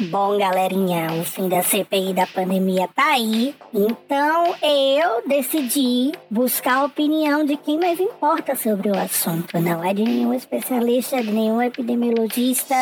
Bom, 0.00 0.38
galerinha, 0.38 1.12
o 1.20 1.24
fim 1.24 1.48
da 1.48 1.60
CPI 1.60 2.14
da 2.14 2.24
pandemia 2.24 2.88
tá 2.94 3.14
aí. 3.14 3.52
Então 3.74 4.54
eu 4.62 5.26
decidi 5.26 6.12
buscar 6.30 6.76
a 6.76 6.84
opinião 6.84 7.44
de 7.44 7.56
quem 7.56 7.80
mais 7.80 7.98
importa 7.98 8.54
sobre 8.54 8.90
o 8.90 8.96
assunto. 8.96 9.58
Não 9.58 9.82
é 9.82 9.92
de 9.92 10.04
nenhum 10.04 10.32
especialista, 10.32 11.20
de 11.20 11.32
nenhum 11.32 11.60
epidemiologista, 11.60 12.76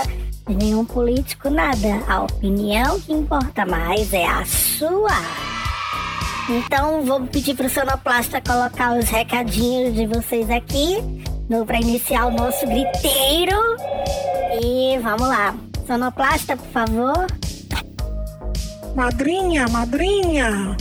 de 0.46 0.54
nenhum 0.54 0.84
político, 0.84 1.48
nada. 1.48 2.04
A 2.06 2.22
opinião 2.22 3.00
que 3.00 3.14
importa 3.14 3.64
mais 3.64 4.12
é 4.12 4.26
a 4.26 4.44
sua. 4.44 5.16
Então 6.50 7.00
vou 7.02 7.22
pedir 7.22 7.56
pro 7.56 7.70
Sonoplasta 7.70 8.42
colocar 8.42 8.92
os 8.92 9.08
recadinhos 9.08 9.94
de 9.94 10.06
vocês 10.06 10.50
aqui 10.50 10.98
para 11.66 11.80
iniciar 11.80 12.26
o 12.26 12.30
nosso 12.30 12.66
griteiro. 12.66 13.56
E 14.62 14.98
vamos 14.98 15.28
lá. 15.28 15.54
Sonoplasta, 15.86 16.56
por 16.56 16.66
favor. 16.68 17.26
Madrinha, 18.94 19.68
madrinha. 19.68 20.76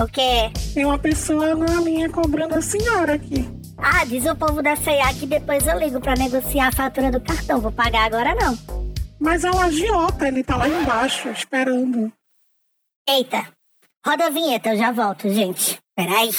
O 0.00 0.06
quê? 0.06 0.50
Tem 0.74 0.84
uma 0.84 0.98
pessoa 0.98 1.54
na 1.54 1.80
linha 1.80 2.10
cobrando 2.10 2.56
a 2.56 2.62
senhora 2.62 3.14
aqui. 3.14 3.48
Ah, 3.78 4.04
diz 4.04 4.26
o 4.26 4.34
povo 4.34 4.62
da 4.62 4.74
CEA 4.76 5.14
que 5.18 5.26
depois 5.26 5.66
eu 5.66 5.78
ligo 5.78 6.00
para 6.00 6.14
negociar 6.14 6.68
a 6.68 6.72
fatura 6.72 7.10
do 7.10 7.20
cartão. 7.20 7.60
Vou 7.60 7.70
pagar 7.70 8.06
agora 8.06 8.34
não. 8.34 8.58
Mas 9.18 9.44
é 9.44 9.50
um 9.50 9.60
agiota, 9.60 10.26
ele 10.26 10.42
tá 10.42 10.56
lá 10.56 10.68
embaixo, 10.68 11.28
esperando. 11.28 12.12
Eita. 13.08 13.46
Roda 14.04 14.26
a 14.26 14.30
vinheta, 14.30 14.70
eu 14.70 14.78
já 14.78 14.90
volto, 14.90 15.28
gente. 15.28 15.78
Peraí. 15.94 16.30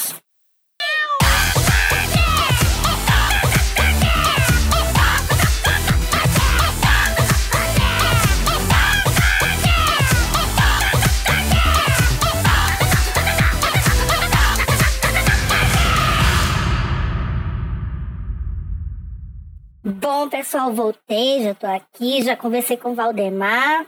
Bom, 19.83 20.29
pessoal, 20.29 20.71
voltei, 20.71 21.43
já 21.43 21.55
tô 21.55 21.65
aqui, 21.65 22.21
já 22.21 22.35
conversei 22.35 22.77
com 22.77 22.91
o 22.91 22.93
Valdemar. 22.93 23.87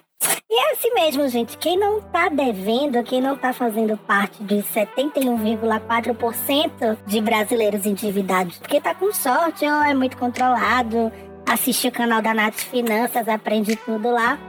E 0.50 0.60
é 0.60 0.72
assim 0.72 0.92
mesmo, 0.92 1.30
gente. 1.30 1.56
Quem 1.56 1.78
não 1.78 2.02
tá 2.02 2.30
devendo, 2.30 3.04
quem 3.04 3.22
não 3.22 3.38
tá 3.38 3.54
fazendo 3.54 3.96
parte 3.96 4.44
de 4.44 4.56
71,4% 4.64 6.98
de 7.06 7.22
brasileiros 7.22 7.86
endividados, 7.86 8.58
porque 8.58 8.82
tá 8.82 8.96
com 8.96 9.14
sorte 9.14 9.66
ou 9.66 9.84
é 9.84 9.94
muito 9.94 10.18
controlado, 10.18 11.12
assiste 11.46 11.90
o 11.90 11.92
canal 11.92 12.24
da 12.24 12.34
Nath 12.34 12.56
Finanças, 12.56 13.28
aprende 13.28 13.76
tudo 13.76 14.10
lá. 14.10 14.40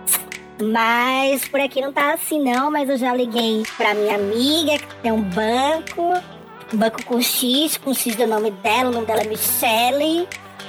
Mas 0.63 1.47
por 1.47 1.61
aqui 1.61 1.83
não 1.83 1.93
tá 1.93 2.15
assim 2.15 2.43
não, 2.43 2.71
mas 2.71 2.89
eu 2.89 2.97
já 2.97 3.15
liguei 3.15 3.65
pra 3.77 3.93
minha 3.93 4.15
amiga, 4.15 4.79
que 4.79 4.95
tem 5.03 5.13
um 5.13 5.21
banco, 5.21 6.15
banco 6.73 7.05
com 7.05 7.21
X, 7.21 7.77
com 7.77 7.93
X 7.93 8.17
do 8.17 8.27
nome 8.27 8.51
dela, 8.51 8.89
o 8.89 8.95
nome 8.95 9.07
dela 9.07 9.21
é 9.21 9.27
Michelle. 9.27 10.27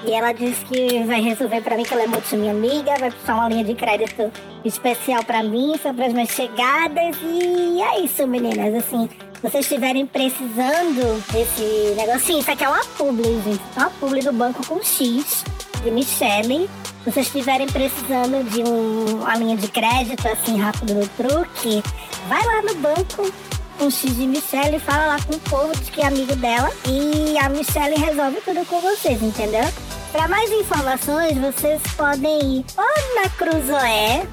E 0.08 0.11
ela 0.11 0.31
disse 0.31 0.64
que 0.66 1.03
vai 1.03 1.20
resolver 1.20 1.61
para 1.61 1.75
mim, 1.75 1.84
que 1.84 1.94
ela 1.94 2.03
é 2.03 2.08
muito 2.08 2.36
minha 2.36 2.52
amiga, 2.52 2.94
vai 3.00 3.09
puxar 3.09 3.36
uma 3.36 3.50
linha 3.50 3.64
de 3.64 3.73
crédito 3.73 4.31
especial 4.64 5.23
para 5.23 5.42
mim, 5.42 5.73
sobre 5.81 6.06
as 6.06 6.14
minhas 6.14 6.30
chegadas. 6.30 7.17
E 7.23 7.81
é 7.81 8.02
isso, 8.02 8.28
meninas. 8.28 8.76
Assim, 8.76 9.09
vocês 9.42 9.66
estiverem 9.66 10.06
precisando 10.06 11.23
desse 11.31 11.95
negocinho, 11.95 12.39
isso 12.39 12.52
aqui 12.52 12.64
é 12.64 12.70
uma 12.70 12.86
publi, 12.98 13.42
gente. 13.44 13.61
É 13.76 13.80
uma 13.80 13.89
publi 13.89 14.22
do 14.22 14.31
Banco 14.31 14.66
com 14.67 14.81
X, 14.83 15.44
de 15.83 15.89
Michelle. 15.89 16.70
Se 17.03 17.11
vocês 17.11 17.26
estiverem 17.28 17.67
precisando 17.67 18.48
de 18.50 18.64
um, 18.64 19.22
uma 19.22 19.36
linha 19.36 19.58
de 19.58 19.67
crédito, 19.67 20.28
assim, 20.28 20.58
rápido 20.58 20.94
no 20.94 21.08
truque, 21.09 21.83
vai 22.28 22.44
lá 22.44 22.61
no 22.61 22.76
banco 22.76 23.32
com 23.77 23.89
X 23.89 24.15
de 24.15 24.27
Michelle, 24.27 24.80
fala 24.80 25.05
lá 25.05 25.17
com 25.21 25.36
o 25.36 25.39
povo 25.39 25.75
de 25.75 25.91
que 25.91 26.02
é 26.02 26.08
amigo 26.08 26.36
dela 26.36 26.71
e 26.87 27.37
a 27.37 27.49
Michelle 27.49 27.95
resolve 27.95 28.41
tudo 28.41 28.65
com 28.65 28.80
vocês, 28.81 29.21
entendeu? 29.21 29.65
Para 30.11 30.27
mais 30.27 30.52
informações, 30.52 31.37
vocês 31.37 31.81
podem 31.95 32.59
ir 32.59 32.65
ou 32.77 33.21
na 33.21 33.30
Cruzoé, 33.30 34.25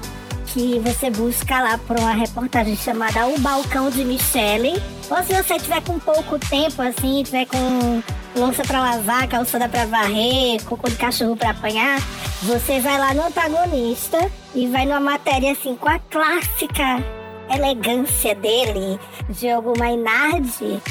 que 0.47 0.79
você 0.79 1.09
busca 1.09 1.61
lá 1.61 1.77
por 1.77 1.99
uma 1.99 2.13
reportagem 2.13 2.75
chamada 2.75 3.27
O 3.27 3.37
Balcão 3.39 3.89
de 3.89 4.05
Michelle. 4.05 4.81
Ou 5.09 5.23
se 5.23 5.33
você 5.33 5.59
tiver 5.59 5.81
com 5.81 5.99
pouco 5.99 6.39
tempo, 6.39 6.81
assim, 6.81 7.23
tiver 7.23 7.45
com 7.47 8.01
louça 8.35 8.63
para 8.63 8.79
lavar, 8.79 9.27
calçada 9.27 9.67
para 9.67 9.85
varrer, 9.85 10.63
cocô 10.63 10.89
de 10.89 10.95
cachorro 10.95 11.35
para 11.35 11.49
apanhar, 11.49 11.99
você 12.43 12.79
vai 12.79 12.97
lá 12.97 13.13
no 13.13 13.23
antagonista 13.23 14.31
e 14.55 14.67
vai 14.67 14.85
numa 14.85 14.99
matéria 14.99 15.51
assim 15.51 15.75
com 15.75 15.89
a 15.89 15.99
clássica 15.99 17.22
elegância 17.49 18.35
dele, 18.35 18.99
Diogo 19.29 19.73
Mainardi, 19.77 20.81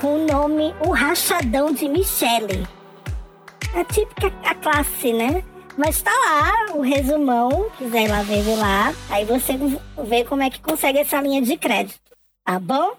com 0.00 0.16
o 0.16 0.26
nome 0.26 0.74
O 0.86 0.90
Rachadão 0.90 1.72
de 1.72 1.88
Michelle 1.88 2.66
a 3.74 3.84
típica 3.84 4.32
a 4.44 4.54
classe, 4.54 5.12
né? 5.12 5.42
Mas 5.76 6.00
tá 6.00 6.12
lá 6.12 6.76
o 6.76 6.80
resumão, 6.80 7.68
quiser 7.76 8.04
ir 8.04 8.08
lá 8.08 8.22
ver, 8.22 8.56
lá. 8.56 8.94
Aí 9.10 9.24
você 9.24 9.54
vê 10.04 10.24
como 10.24 10.42
é 10.42 10.50
que 10.50 10.60
consegue 10.60 10.98
essa 10.98 11.20
linha 11.20 11.42
de 11.42 11.56
crédito, 11.56 11.98
tá 12.44 12.58
bom? 12.60 12.92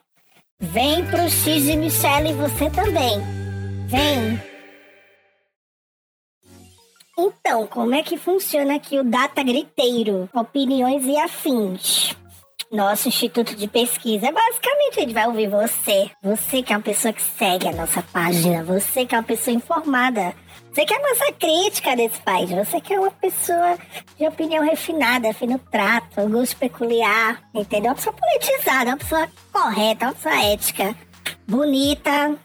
Vem 0.59 1.05
pro 1.05 1.29
X 1.29 1.63
de 1.63 1.77
Michelle 1.77 2.29
e 2.29 2.33
você 2.33 2.69
também. 2.69 3.19
Vem! 3.87 4.41
Então, 7.17 7.65
como 7.67 7.95
é 7.95 8.03
que 8.03 8.17
funciona 8.17 8.75
aqui 8.75 8.99
o 8.99 9.03
Data 9.03 9.41
Griteiro? 9.41 10.29
Opiniões 10.33 11.05
e 11.05 11.17
afins. 11.17 12.13
Nosso 12.71 13.07
instituto 13.07 13.55
de 13.55 13.67
pesquisa, 13.67 14.31
basicamente, 14.31 14.97
a 14.97 15.01
gente 15.01 15.13
vai 15.13 15.27
ouvir 15.27 15.47
você. 15.47 16.09
Você 16.21 16.63
que 16.63 16.73
é 16.73 16.75
uma 16.75 16.81
pessoa 16.81 17.13
que 17.13 17.21
segue 17.21 17.67
a 17.67 17.71
nossa 17.71 18.01
página. 18.01 18.63
Você 18.63 19.05
que 19.05 19.15
é 19.15 19.17
uma 19.17 19.23
pessoa 19.23 19.55
informada 19.55 20.33
você 20.75 20.85
que 20.85 20.93
é 20.93 20.97
a 20.97 21.09
nossa 21.09 21.31
crítica 21.31 21.95
desse 21.95 22.19
país. 22.19 22.51
Você 22.51 22.81
que 22.81 22.93
é 22.93 22.99
uma 22.99 23.09
pessoa 23.09 23.77
de 24.19 24.27
opinião 24.27 24.61
refinada, 24.61 25.33
fino 25.33 25.57
trato, 25.71 26.29
gosto 26.29 26.57
peculiar, 26.57 27.41
entendeu? 27.53 27.91
Uma 27.91 27.95
pessoa 27.95 28.13
politizada, 28.13 28.89
uma 28.89 28.97
pessoa 28.97 29.29
correta, 29.53 30.07
uma 30.07 30.13
pessoa 30.13 30.43
ética, 30.43 30.93
bonita, 31.47 32.35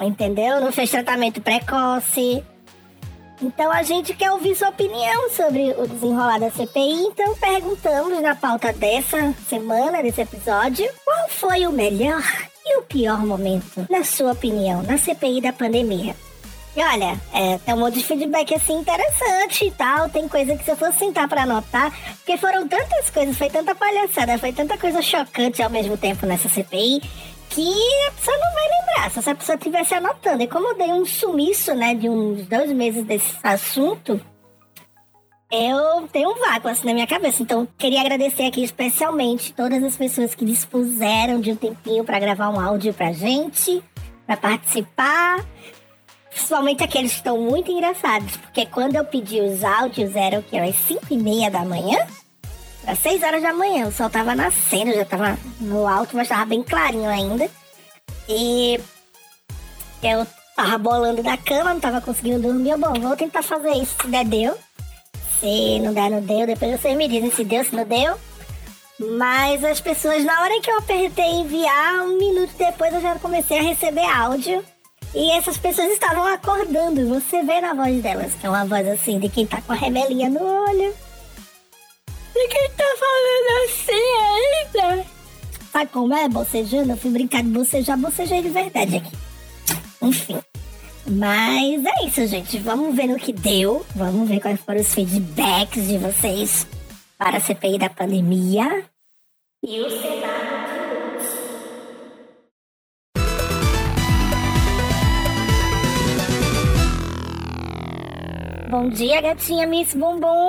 entendeu? 0.00 0.60
Não 0.60 0.72
fez 0.72 0.90
tratamento 0.90 1.40
precoce. 1.40 2.44
Então 3.42 3.72
a 3.72 3.82
gente 3.82 4.12
quer 4.14 4.30
ouvir 4.32 4.54
sua 4.54 4.68
opinião 4.68 5.30
sobre 5.30 5.70
o 5.78 5.86
desenrolar 5.86 6.38
da 6.38 6.50
CPI. 6.50 7.06
Então 7.06 7.34
perguntamos 7.36 8.20
na 8.20 8.34
pauta 8.34 8.72
dessa 8.72 9.34
semana, 9.48 10.02
desse 10.02 10.20
episódio, 10.20 10.86
qual 11.04 11.28
foi 11.28 11.66
o 11.66 11.72
melhor 11.72 12.22
e 12.66 12.78
o 12.78 12.82
pior 12.82 13.24
momento, 13.26 13.86
na 13.88 14.04
sua 14.04 14.32
opinião, 14.32 14.82
na 14.82 14.98
CPI 14.98 15.40
da 15.40 15.52
pandemia? 15.52 16.14
E 16.76 16.80
olha, 16.84 17.20
é, 17.34 17.58
tem 17.58 17.74
um 17.74 17.78
monte 17.78 17.94
de 17.94 18.04
feedback 18.04 18.54
assim 18.54 18.74
interessante 18.74 19.64
e 19.64 19.70
tal. 19.72 20.08
Tem 20.08 20.28
coisa 20.28 20.56
que 20.56 20.64
se 20.64 20.70
eu 20.70 20.76
fosse 20.76 20.98
sentar 20.98 21.28
pra 21.28 21.42
anotar, 21.42 21.92
porque 22.18 22.36
foram 22.36 22.68
tantas 22.68 23.10
coisas, 23.10 23.36
foi 23.36 23.50
tanta 23.50 23.74
palhaçada, 23.74 24.38
foi 24.38 24.52
tanta 24.52 24.78
coisa 24.78 25.02
chocante 25.02 25.62
ao 25.62 25.70
mesmo 25.70 25.96
tempo 25.96 26.26
nessa 26.26 26.48
CPI, 26.48 27.02
que 27.50 28.06
a 28.06 28.12
pessoa 28.12 28.38
não 28.38 28.54
vai 28.54 28.68
lembrar, 28.68 29.10
se 29.10 29.18
essa 29.18 29.34
pessoa 29.34 29.56
estivesse 29.56 29.94
anotando. 29.94 30.42
E 30.42 30.46
como 30.46 30.68
eu 30.68 30.78
dei 30.78 30.92
um 30.92 31.04
sumiço, 31.04 31.74
né, 31.74 31.94
de 31.94 32.08
uns 32.08 32.46
dois 32.46 32.72
meses 32.72 33.04
desse 33.04 33.36
assunto, 33.42 34.20
eu 35.50 36.08
tenho 36.12 36.30
um 36.30 36.38
vácuo 36.38 36.68
assim 36.68 36.86
na 36.86 36.94
minha 36.94 37.08
cabeça. 37.08 37.42
Então, 37.42 37.66
queria 37.76 38.00
agradecer 38.00 38.44
aqui 38.44 38.62
especialmente 38.62 39.52
todas 39.52 39.82
as 39.82 39.96
pessoas 39.96 40.34
que 40.34 40.44
dispuseram 40.44 41.40
de 41.40 41.50
um 41.50 41.56
tempinho 41.56 42.04
para 42.04 42.20
gravar 42.20 42.50
um 42.50 42.60
áudio 42.60 42.94
pra 42.94 43.12
gente, 43.12 43.82
para 44.24 44.36
participar. 44.36 45.44
Principalmente 46.30 46.84
aqueles 46.84 47.10
que 47.10 47.16
estão 47.18 47.36
muito 47.38 47.72
engraçados, 47.72 48.36
porque 48.36 48.64
quando 48.64 48.94
eu 48.94 49.04
pedi 49.04 49.40
os 49.40 49.64
áudios 49.64 50.14
eram 50.14 50.40
que 50.40 50.56
às 50.56 50.76
5 50.76 51.06
e 51.10 51.16
meia 51.16 51.50
da 51.50 51.64
manhã, 51.64 51.98
às 52.90 52.98
6 52.98 53.22
horas 53.22 53.42
da 53.42 53.52
manhã, 53.52 53.86
o 53.86 53.92
sol 53.92 54.10
tava 54.10 54.34
nascendo, 54.34 54.92
já 54.92 55.04
tava 55.04 55.38
no 55.60 55.86
alto, 55.86 56.16
mas 56.16 56.28
tava 56.28 56.44
bem 56.44 56.62
clarinho 56.62 57.08
ainda. 57.08 57.48
E 58.28 58.80
eu 60.02 60.26
tava 60.56 60.76
bolando 60.78 61.22
da 61.22 61.36
cama, 61.36 61.72
não 61.72 61.80
tava 61.80 62.00
conseguindo 62.00 62.40
dormir. 62.40 62.70
Eu, 62.70 62.78
bom, 62.78 62.92
vou 62.94 63.16
tentar 63.16 63.42
fazer 63.42 63.70
isso, 63.72 63.94
se 64.00 64.08
der, 64.08 64.24
deu. 64.24 64.56
Se 65.38 65.78
não 65.80 65.92
der, 65.92 66.10
não 66.10 66.20
deu. 66.20 66.46
Depois 66.46 66.80
vocês 66.80 66.96
me 66.96 67.08
dizem 67.08 67.30
se 67.30 67.44
deu, 67.44 67.64
se 67.64 67.74
não 67.74 67.84
deu. 67.84 68.16
Mas 69.16 69.64
as 69.64 69.80
pessoas, 69.80 70.24
na 70.24 70.42
hora 70.42 70.60
que 70.60 70.70
eu 70.70 70.78
apertei 70.78 71.30
enviar, 71.30 72.02
um 72.02 72.18
minuto 72.18 72.52
depois 72.58 72.92
eu 72.92 73.00
já 73.00 73.14
comecei 73.16 73.58
a 73.58 73.62
receber 73.62 74.04
áudio 74.04 74.62
e 75.14 75.30
essas 75.30 75.56
pessoas 75.56 75.90
estavam 75.92 76.26
acordando. 76.26 77.08
Você 77.08 77.42
vê 77.42 77.60
na 77.60 77.72
voz 77.72 78.02
delas, 78.02 78.34
que 78.34 78.46
é 78.46 78.50
uma 78.50 78.66
voz 78.66 78.86
assim 78.88 79.18
de 79.18 79.28
quem 79.28 79.46
tá 79.46 79.62
com 79.62 79.72
a 79.72 79.76
rebelia 79.76 80.28
no 80.28 80.42
olho. 80.42 80.94
Quem 82.48 82.70
tá 82.70 82.84
falando 82.98 83.64
assim 83.64 84.82
ainda. 84.82 85.06
Sabe 85.72 85.90
como 85.92 86.14
é? 86.14 86.28
Bocejando? 86.28 86.92
Eu 86.92 86.96
fui 86.96 87.10
brincar 87.10 87.42
de 87.42 87.48
bocejar, 87.50 87.98
bocejei 87.98 88.42
de 88.42 88.48
verdade 88.48 88.96
aqui. 88.96 89.16
Enfim. 90.02 90.38
Mas 91.06 91.84
é 91.84 92.06
isso, 92.06 92.26
gente. 92.26 92.58
Vamos 92.58 92.94
ver 92.94 93.06
no 93.06 93.16
que 93.16 93.32
deu. 93.32 93.84
Vamos 93.94 94.28
ver 94.28 94.40
quais 94.40 94.60
foram 94.60 94.80
os 94.80 94.92
feedbacks 94.92 95.86
de 95.86 95.98
vocês 95.98 96.66
para 97.18 97.36
a 97.36 97.40
CPI 97.40 97.78
da 97.78 97.90
pandemia 97.90 98.84
e 99.62 99.80
o 99.80 99.90
Senado 99.90 100.70
Bom 108.70 108.88
dia, 108.88 109.20
gatinha 109.20 109.66
Miss 109.66 109.94
Bumbum. 109.94 110.46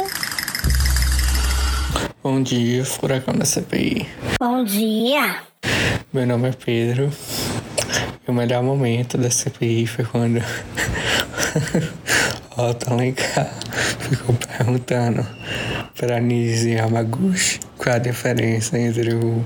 Bom 2.24 2.44
dia, 2.44 2.86
furacão 2.86 3.34
da 3.34 3.46
CPI. 3.46 4.08
Bom 4.40 4.64
dia. 4.64 5.42
Meu 6.14 6.28
nome 6.28 6.50
é 6.50 6.52
Pedro. 6.52 7.10
E 8.28 8.30
o 8.30 8.34
melhor 8.34 8.62
momento 8.62 9.18
da 9.18 9.32
CPI 9.32 9.88
foi 9.88 10.06
quando 10.06 10.38
o 12.56 12.62
Otto 12.62 12.94
Alencar 12.94 13.52
ficou 14.08 14.36
perguntando 14.36 15.26
para 16.00 16.20
Nise 16.20 16.74
Yamaguchi 16.74 17.60
qual 17.76 17.96
a 17.96 17.98
diferença 17.98 18.78
entre 18.78 19.16
o 19.16 19.44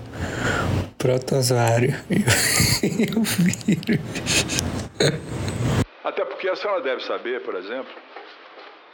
protozoário 0.97 1.95
e 2.11 3.05
o, 3.17 3.23
vírus. 3.23 4.01
Até 6.03 6.25
porque 6.25 6.49
a 6.49 6.57
senhora 6.57 6.81
deve 6.81 7.01
saber, 7.05 7.41
por 7.41 7.55
exemplo, 7.55 8.04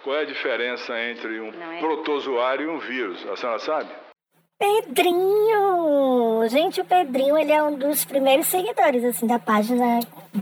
qual 0.03 0.15
é 0.17 0.21
a 0.21 0.25
diferença 0.25 0.99
entre 0.99 1.39
um 1.39 1.49
é. 1.49 1.79
protozoário 1.79 2.67
e 2.67 2.75
um 2.75 2.79
vírus? 2.79 3.25
A 3.27 3.35
senhora 3.35 3.59
sabe? 3.59 3.89
Pedrinho! 4.61 6.47
Gente, 6.47 6.81
o 6.81 6.85
Pedrinho, 6.85 7.35
ele 7.35 7.51
é 7.51 7.63
um 7.63 7.75
dos 7.75 8.05
primeiros 8.05 8.45
seguidores, 8.45 9.03
assim, 9.03 9.25
da 9.25 9.39
página. 9.39 9.99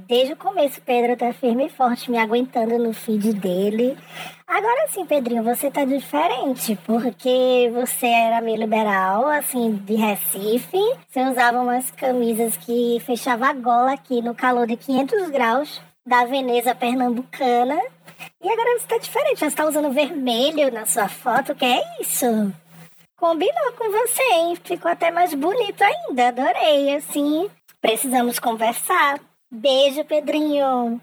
Desde 0.08 0.34
o 0.34 0.36
começo, 0.38 0.80
o 0.80 0.84
Pedro 0.84 1.16
tá 1.16 1.32
firme 1.32 1.68
e 1.68 1.70
forte, 1.70 2.12
me 2.12 2.18
aguentando 2.18 2.78
no 2.78 2.94
feed 2.94 3.32
dele. 3.34 3.98
Agora 4.46 4.88
sim, 4.90 5.06
Pedrinho, 5.06 5.42
você 5.42 5.72
tá 5.72 5.86
diferente, 5.86 6.78
porque 6.86 7.72
você 7.74 8.08
era 8.08 8.42
meio 8.42 8.58
liberal, 8.58 9.26
assim, 9.28 9.76
de 9.86 9.96
Recife. 9.96 10.78
Você 11.08 11.22
usava 11.22 11.62
umas 11.62 11.90
camisas 11.92 12.58
que 12.58 13.02
fechavam 13.06 13.48
a 13.48 13.54
gola 13.54 13.94
aqui 13.94 14.22
no 14.22 14.36
calor 14.36 14.68
de 14.68 14.76
500 14.76 15.30
graus 15.30 15.82
da 16.06 16.26
Veneza 16.26 16.76
pernambucana. 16.76 17.80
E 18.42 18.50
agora 18.50 18.80
você 18.80 18.88
tá 18.88 18.98
diferente, 18.98 19.40
você 19.40 19.46
está 19.48 19.66
usando 19.66 19.92
vermelho 19.92 20.72
na 20.72 20.86
sua 20.86 21.08
foto, 21.08 21.56
que 21.56 21.66
é 21.66 21.82
isso? 22.02 22.54
Combinou 23.18 23.74
com 23.78 23.92
você, 23.92 24.24
hein? 24.24 24.58
Ficou 24.64 24.90
até 24.90 25.12
mais 25.12 25.34
bonito 25.34 25.82
ainda, 25.82 26.30
adorei, 26.30 26.96
assim. 26.96 27.50
Precisamos 27.82 28.40
conversar. 28.40 29.20
Beijo, 29.52 30.06
Pedrinho. 30.06 31.02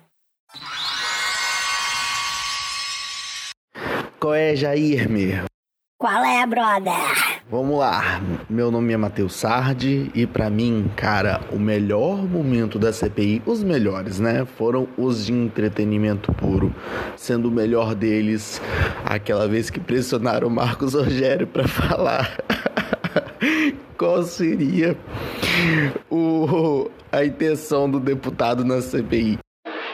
Qual 4.18 4.34
é, 4.34 4.56
Jair, 4.56 5.08
meu? 5.08 5.44
Qual 5.98 6.24
é, 6.24 6.46
brother? 6.46 7.35
Vamos 7.48 7.78
lá. 7.78 8.20
Meu 8.50 8.72
nome 8.72 8.92
é 8.92 8.96
Matheus 8.96 9.36
Sardi 9.36 10.10
e 10.16 10.26
para 10.26 10.50
mim, 10.50 10.90
cara, 10.96 11.40
o 11.52 11.60
melhor 11.60 12.16
momento 12.16 12.76
da 12.76 12.92
CPI, 12.92 13.40
os 13.46 13.62
melhores, 13.62 14.18
né, 14.18 14.44
foram 14.58 14.88
os 14.98 15.26
de 15.26 15.32
entretenimento 15.32 16.32
puro, 16.32 16.74
sendo 17.14 17.46
o 17.46 17.50
melhor 17.52 17.94
deles 17.94 18.60
aquela 19.04 19.46
vez 19.46 19.70
que 19.70 19.78
pressionaram 19.78 20.48
o 20.48 20.50
Marcos 20.50 20.94
Rogério 20.94 21.46
para 21.46 21.68
falar 21.70 22.36
qual 23.96 24.24
seria 24.24 24.96
o 26.10 26.90
a 27.12 27.24
intenção 27.24 27.88
do 27.88 28.00
deputado 28.00 28.64
na 28.64 28.82
CPI. 28.82 29.38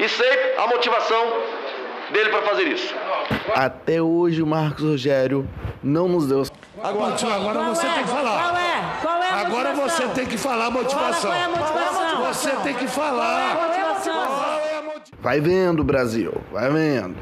E 0.01 0.09
sei 0.09 0.57
a 0.57 0.67
motivação 0.69 1.23
dele 2.15 2.31
para 2.31 2.41
fazer 2.43 2.67
isso. 2.69 2.95
Até 3.55 4.01
hoje 4.01 4.43
o 4.43 4.47
Marcos 4.47 4.83
Rogério 4.83 5.49
não 5.83 6.09
nos 6.09 6.27
deu. 6.27 6.43
Agora, 6.83 7.15
agora 7.15 7.59
qual 7.59 7.75
você 7.75 7.87
é? 7.87 7.95
tem 7.95 8.03
que 8.03 8.11
falar. 8.11 8.43
Qual 8.43 8.57
é? 8.57 9.01
Qual 9.03 9.23
é 9.23 9.31
a 9.31 9.41
agora 9.41 9.75
você 9.75 10.09
tem 10.09 10.27
que 10.27 10.39
falar 10.39 10.67
a 10.67 10.71
motivação. 10.71 11.31
Qual 11.31 11.35
é 11.35 11.45
a 11.45 11.49
motivação? 11.49 12.25
Você 12.27 12.57
tem 12.63 12.75
que 12.75 12.89
falar. 12.89 13.57
Qual 13.57 13.73
é 13.73 13.81
a 13.81 14.83
motivação? 14.83 15.13
Vai 15.21 15.41
vendo, 15.41 15.85
Brasil. 15.85 16.33
Vai 16.51 16.71
vendo. 16.71 17.17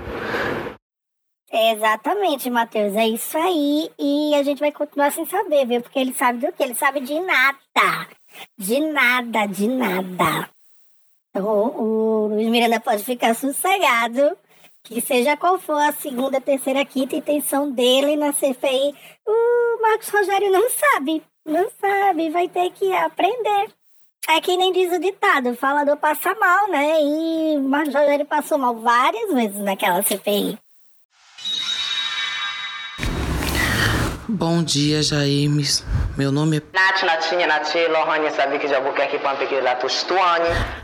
Exatamente, 1.53 2.49
Matheus. 2.49 2.95
É 2.95 3.09
isso 3.09 3.37
aí. 3.37 3.91
E 3.99 4.35
a 4.35 4.43
gente 4.43 4.61
vai 4.61 4.73
continuar 4.73 5.11
sem 5.11 5.27
saber, 5.27 5.67
viu? 5.67 5.81
Porque 5.81 5.99
ele 5.99 6.15
sabe 6.15 6.47
do 6.47 6.53
que? 6.53 6.62
Ele 6.62 6.75
sabe 6.75 7.01
de 7.01 7.19
nada. 7.21 8.09
De 8.57 8.81
nada, 8.81 9.47
de 9.47 9.69
nada. 9.69 10.49
Então, 11.31 11.45
o 11.47 12.29
Luiz 12.29 12.49
Miranda 12.49 12.81
pode 12.81 13.05
ficar 13.05 13.35
sossegado 13.35 14.37
que 14.85 15.00
seja 15.00 15.37
qual 15.37 15.59
for 15.59 15.81
a 15.81 15.93
segunda, 15.93 16.41
terceira, 16.41 16.85
quinta 16.85 17.17
intenção 17.17 17.71
dele 17.71 18.17
na 18.17 18.32
CPI, 18.32 18.94
o 19.27 19.82
Marcos 19.82 20.09
Rogério 20.09 20.50
não 20.50 20.69
sabe. 20.71 21.23
Não 21.44 21.69
sabe, 21.81 22.31
vai 22.31 22.49
ter 22.49 22.71
que 22.71 22.93
aprender. 22.94 23.69
É 24.29 24.41
que 24.41 24.56
nem 24.56 24.73
diz 24.73 24.93
o 24.93 25.00
ditado, 25.00 25.50
o 25.50 25.56
falador 25.56 25.97
passa 25.97 26.35
mal, 26.35 26.69
né? 26.69 27.03
E 27.03 27.56
o 27.56 27.62
Marcos 27.62 27.94
Rogério 27.94 28.27
passou 28.27 28.59
mal 28.59 28.77
várias 28.77 29.32
vezes 29.32 29.59
naquela 29.59 30.03
CPI. 30.03 30.59
Bom 34.29 34.62
dia, 34.62 35.03
Jair. 35.03 35.50
Meu 36.17 36.31
nome 36.31 36.59
é. 36.59 36.62
Nath, 36.73 37.03
Natinha, 37.03 37.49
Nath, 37.49 37.75
Lohane, 37.91 38.31
sabe 38.31 38.61
que 38.61 38.69
já 38.69 38.79
vou 38.79 38.93
aqui 38.93 39.19
para 39.19 39.33
lá, 39.33 39.76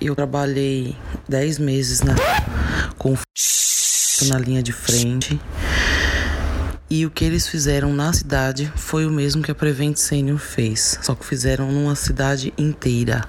Eu 0.01 0.17
trabalhei 0.17 0.97
10 1.29 1.61
meses 1.61 2.03
na... 2.03 2.15
com 2.99 3.17
na 4.25 4.39
linha 4.39 4.63
de 4.63 4.73
frente. 4.73 5.41
E 6.89 7.05
o 7.05 7.11
que 7.11 7.25
eles 7.25 7.49
fizeram 7.49 7.93
na 7.93 8.13
cidade 8.13 8.73
foi 8.77 9.05
o 9.07 9.11
mesmo 9.11 9.43
que 9.43 9.51
a 9.51 9.55
Prevent 9.55 9.97
Senior 9.97 10.39
fez, 10.39 10.99
só 11.03 11.15
que 11.15 11.27
fizeram 11.27 11.71
numa 11.71 11.97
cidade 11.97 12.55
inteira. 12.57 13.25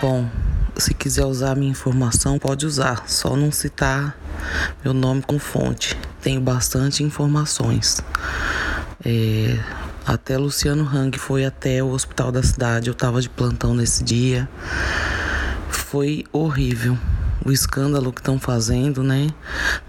Bom, 0.00 0.28
se 0.76 0.94
quiser 0.94 1.26
usar 1.26 1.54
minha 1.54 1.70
informação, 1.70 2.38
pode 2.38 2.64
usar, 2.64 3.04
só 3.06 3.36
não 3.36 3.52
citar 3.52 4.16
meu 4.82 4.94
nome 4.94 5.22
com 5.22 5.38
fonte. 5.38 5.96
Tenho 6.22 6.40
bastante 6.40 7.02
informações. 7.02 8.00
É, 9.04 9.58
até 10.06 10.38
Luciano 10.38 10.84
Hang 10.84 11.16
foi 11.18 11.44
até 11.44 11.82
o 11.82 11.88
hospital 11.88 12.32
da 12.32 12.42
cidade, 12.42 12.88
eu 12.88 12.92
estava 12.92 13.20
de 13.20 13.28
plantão 13.28 13.74
nesse 13.74 14.02
dia. 14.02 14.48
Foi 15.68 16.24
horrível 16.32 16.96
o 17.44 17.50
escândalo 17.50 18.12
que 18.12 18.20
estão 18.20 18.38
fazendo, 18.38 19.02
né, 19.02 19.28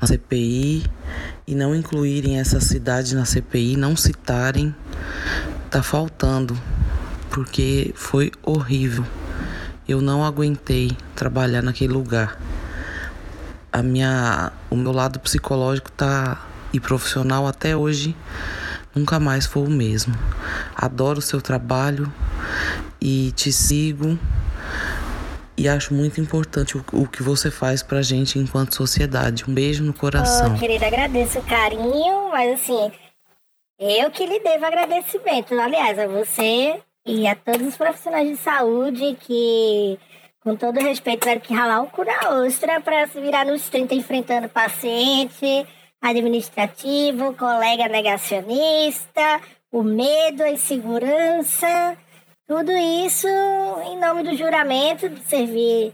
na 0.02 0.08
CPI 0.08 0.86
e 1.46 1.56
não 1.56 1.75
incluírem 1.75 2.39
essa 2.39 2.60
cidade 2.60 3.16
na 3.16 3.25
CPI, 3.25 3.75
não 3.75 3.96
citarem, 3.96 4.74
tá 5.70 5.84
faltando, 5.84 6.58
porque 7.30 7.94
foi 7.96 8.32
horrível. 8.42 9.06
Eu 9.88 10.01
não 10.01 10.24
aguentei 10.24 10.92
trabalhar 11.16 11.62
naquele 11.62 11.94
lugar. 11.94 12.39
A 13.72 13.84
minha, 13.84 14.51
o 14.70 14.75
meu 14.75 14.92
lado 14.92 15.20
psicológico 15.20 15.92
tá 15.92 16.48
e 16.72 16.80
profissional 16.80 17.46
até 17.48 17.75
hoje 17.75 18.16
nunca 18.96 19.20
mais 19.20 19.46
foi 19.46 19.63
o 19.63 19.70
mesmo. 19.70 20.16
Adoro 20.75 21.20
o 21.20 21.22
seu 21.22 21.42
trabalho 21.42 22.12
e 23.01 23.32
te 23.36 23.51
sigo 23.51 24.18
e 25.57 25.67
acho 25.67 25.93
muito 25.93 26.19
importante 26.19 26.77
o, 26.77 26.83
o, 26.93 27.07
que 27.07 27.22
você 27.22 27.51
faz 27.51 27.83
pra 27.83 28.01
gente 28.01 28.39
enquanto 28.39 28.75
sociedade. 28.75 29.45
Um 29.48 29.53
beijo 29.53 29.83
no 29.83 29.93
coração. 29.93 30.55
Oh, 30.55 30.60
querida, 30.60 30.88
agradeço 30.88 31.39
o 31.39 31.43
carinho, 31.43 32.29
mas 32.29 32.60
assim, 32.60 32.91
eu 33.79 34.10
que 34.12 34.25
lhe 34.25 34.39
devo 34.39 34.65
agradecimento. 34.65 35.53
Aliás, 35.60 36.00
a 36.00 36.07
você 36.07 36.79
e 37.05 37.27
a 37.27 37.36
todos 37.36 37.67
os 37.67 37.77
profissionais 37.77 38.29
de 38.29 38.38
saúde 38.38 39.17
que, 39.22 40.00
com 40.41 40.55
todo 40.55 40.79
respeito, 40.79 41.22
tiveram 41.22 41.41
que 41.41 41.53
ralar 41.53 41.81
o 41.81 41.88
cu 41.88 42.03
na 42.03 42.29
ostra 42.41 42.81
para 42.81 43.07
se 43.07 43.19
virar 43.19 43.45
nos 43.45 43.69
30 43.69 43.93
enfrentando 43.93 44.50
paciente, 44.50 45.67
administrativo, 46.01 47.33
colega 47.33 47.88
negacionista, 47.88 49.41
o 49.72 49.83
medo, 49.83 50.43
a 50.43 50.51
insegurança 50.51 51.98
tudo 52.53 52.72
isso 52.72 53.27
em 53.88 54.00
nome 54.00 54.22
do 54.22 54.38
juramento 54.38 55.10
de 55.10 55.24
servir 55.24 55.91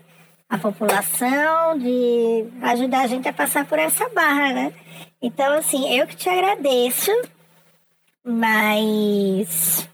a 0.50 0.58
população, 0.58 1.78
de 1.78 2.48
ajudar 2.62 3.04
a 3.04 3.08
gente 3.08 3.30
a 3.30 3.34
passar 3.34 3.66
por 3.66 3.80
essa 3.80 4.10
barra, 4.10 4.52
né? 4.52 4.74
Então, 5.22 5.54
assim, 5.54 5.98
eu 5.98 6.06
que 6.06 6.18
te 6.18 6.28
agradeço, 6.28 7.12
mas 8.26 9.88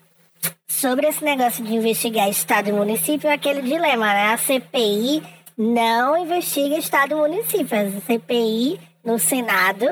sobre 0.68 1.06
esse 1.06 1.24
negócio 1.24 1.64
de 1.64 1.76
investigar 1.76 2.28
Estado 2.30 2.70
e 2.70 2.74
município, 2.74 3.30
é 3.30 3.34
aquele 3.34 3.62
dilema, 3.62 4.08
né? 4.08 4.34
A 4.34 4.38
CPI 4.38 5.22
não 5.56 6.18
investiga 6.18 6.80
Estado 6.80 7.12
e 7.12 7.16
município. 7.16 7.78
A 7.78 8.02
CPI 8.02 8.80
no 9.04 9.20
Senado, 9.20 9.86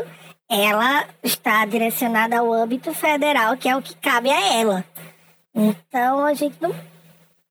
ela 0.50 1.06
está 1.22 1.66
direcionada 1.68 2.40
ao 2.40 2.52
âmbito 2.52 2.92
federal, 2.96 3.56
que 3.58 3.70
é 3.70 3.78
o 3.78 3.82
que 3.82 3.96
cabe 3.96 4.32
a 4.32 4.54
ela. 4.56 4.84
Então 5.56 6.26
a 6.26 6.34
gente 6.34 6.58
não 6.62 6.74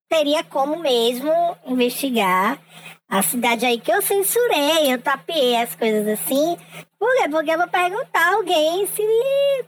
teria 0.08 0.44
como 0.44 0.78
mesmo 0.78 1.30
investigar 1.66 2.58
A 3.08 3.22
cidade 3.22 3.66
aí 3.66 3.78
que 3.78 3.92
eu 3.92 4.00
censurei, 4.00 4.92
eu 4.92 5.00
tapeei 5.00 5.56
as 5.56 5.74
coisas 5.74 6.08
assim. 6.08 6.56
Por 6.98 7.14
quê? 7.16 7.28
Porque 7.28 7.50
eu 7.50 7.58
vou 7.58 7.68
perguntar 7.68 8.20
a 8.20 8.34
alguém 8.36 8.86
se 8.86 9.02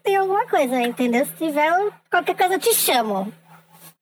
tem 0.03 0.17
alguma 0.17 0.47
coisa, 0.47 0.81
entendeu? 0.81 1.27
Se 1.27 1.33
tiver 1.35 1.71
qualquer 2.11 2.35
coisa, 2.37 2.55
eu 2.55 2.59
te 2.59 2.73
chamo. 2.75 3.31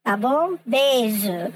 Tá 0.04 0.16
bom? 0.16 0.56
Beijo. 0.64 1.52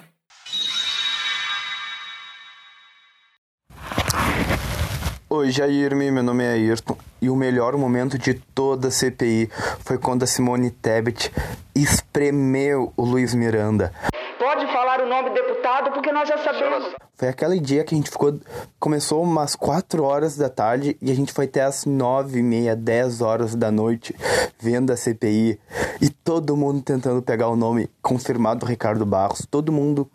Oi, 5.28 5.50
Jairme, 5.50 6.08
meu 6.12 6.22
nome 6.22 6.44
é 6.44 6.52
Ayrton 6.52 6.96
e 7.20 7.28
o 7.28 7.34
melhor 7.34 7.76
momento 7.76 8.16
de 8.16 8.34
toda 8.34 8.86
a 8.86 8.90
CPI 8.92 9.50
foi 9.80 9.98
quando 9.98 10.22
a 10.22 10.26
Simone 10.26 10.70
Tebet 10.70 11.32
espremeu 11.74 12.92
o 12.96 13.04
Luiz 13.04 13.34
Miranda. 13.34 13.92
Pode 14.38 14.64
falar 14.68 15.00
o 15.00 15.08
nome 15.08 15.30
do 15.30 15.34
deputado 15.34 15.90
porque 15.90 16.12
nós 16.12 16.28
já 16.28 16.38
sabemos. 16.38 16.94
Foi 17.16 17.26
aquele 17.26 17.58
dia 17.58 17.82
que 17.82 17.92
a 17.92 17.98
gente 17.98 18.08
ficou. 18.08 18.38
Começou 18.78 19.20
umas 19.20 19.56
4 19.56 20.04
horas 20.04 20.36
da 20.36 20.48
tarde 20.48 20.96
e 21.02 21.10
a 21.10 21.14
gente 21.14 21.32
foi 21.32 21.46
até 21.46 21.62
as 21.62 21.84
9 21.84 22.38
e 22.38 22.42
meia, 22.44 22.76
10 22.76 23.20
horas 23.20 23.56
da 23.56 23.72
noite 23.72 24.14
vendo 24.60 24.92
a 24.92 24.96
CPI. 24.96 25.58
E 26.00 26.08
todo 26.08 26.56
mundo 26.56 26.82
tentando 26.82 27.20
pegar 27.20 27.48
o 27.48 27.56
nome 27.56 27.90
confirmado 28.00 28.60
do 28.60 28.66
Ricardo 28.66 29.04
Barros. 29.04 29.44
Todo 29.50 29.72
mundo 29.72 30.08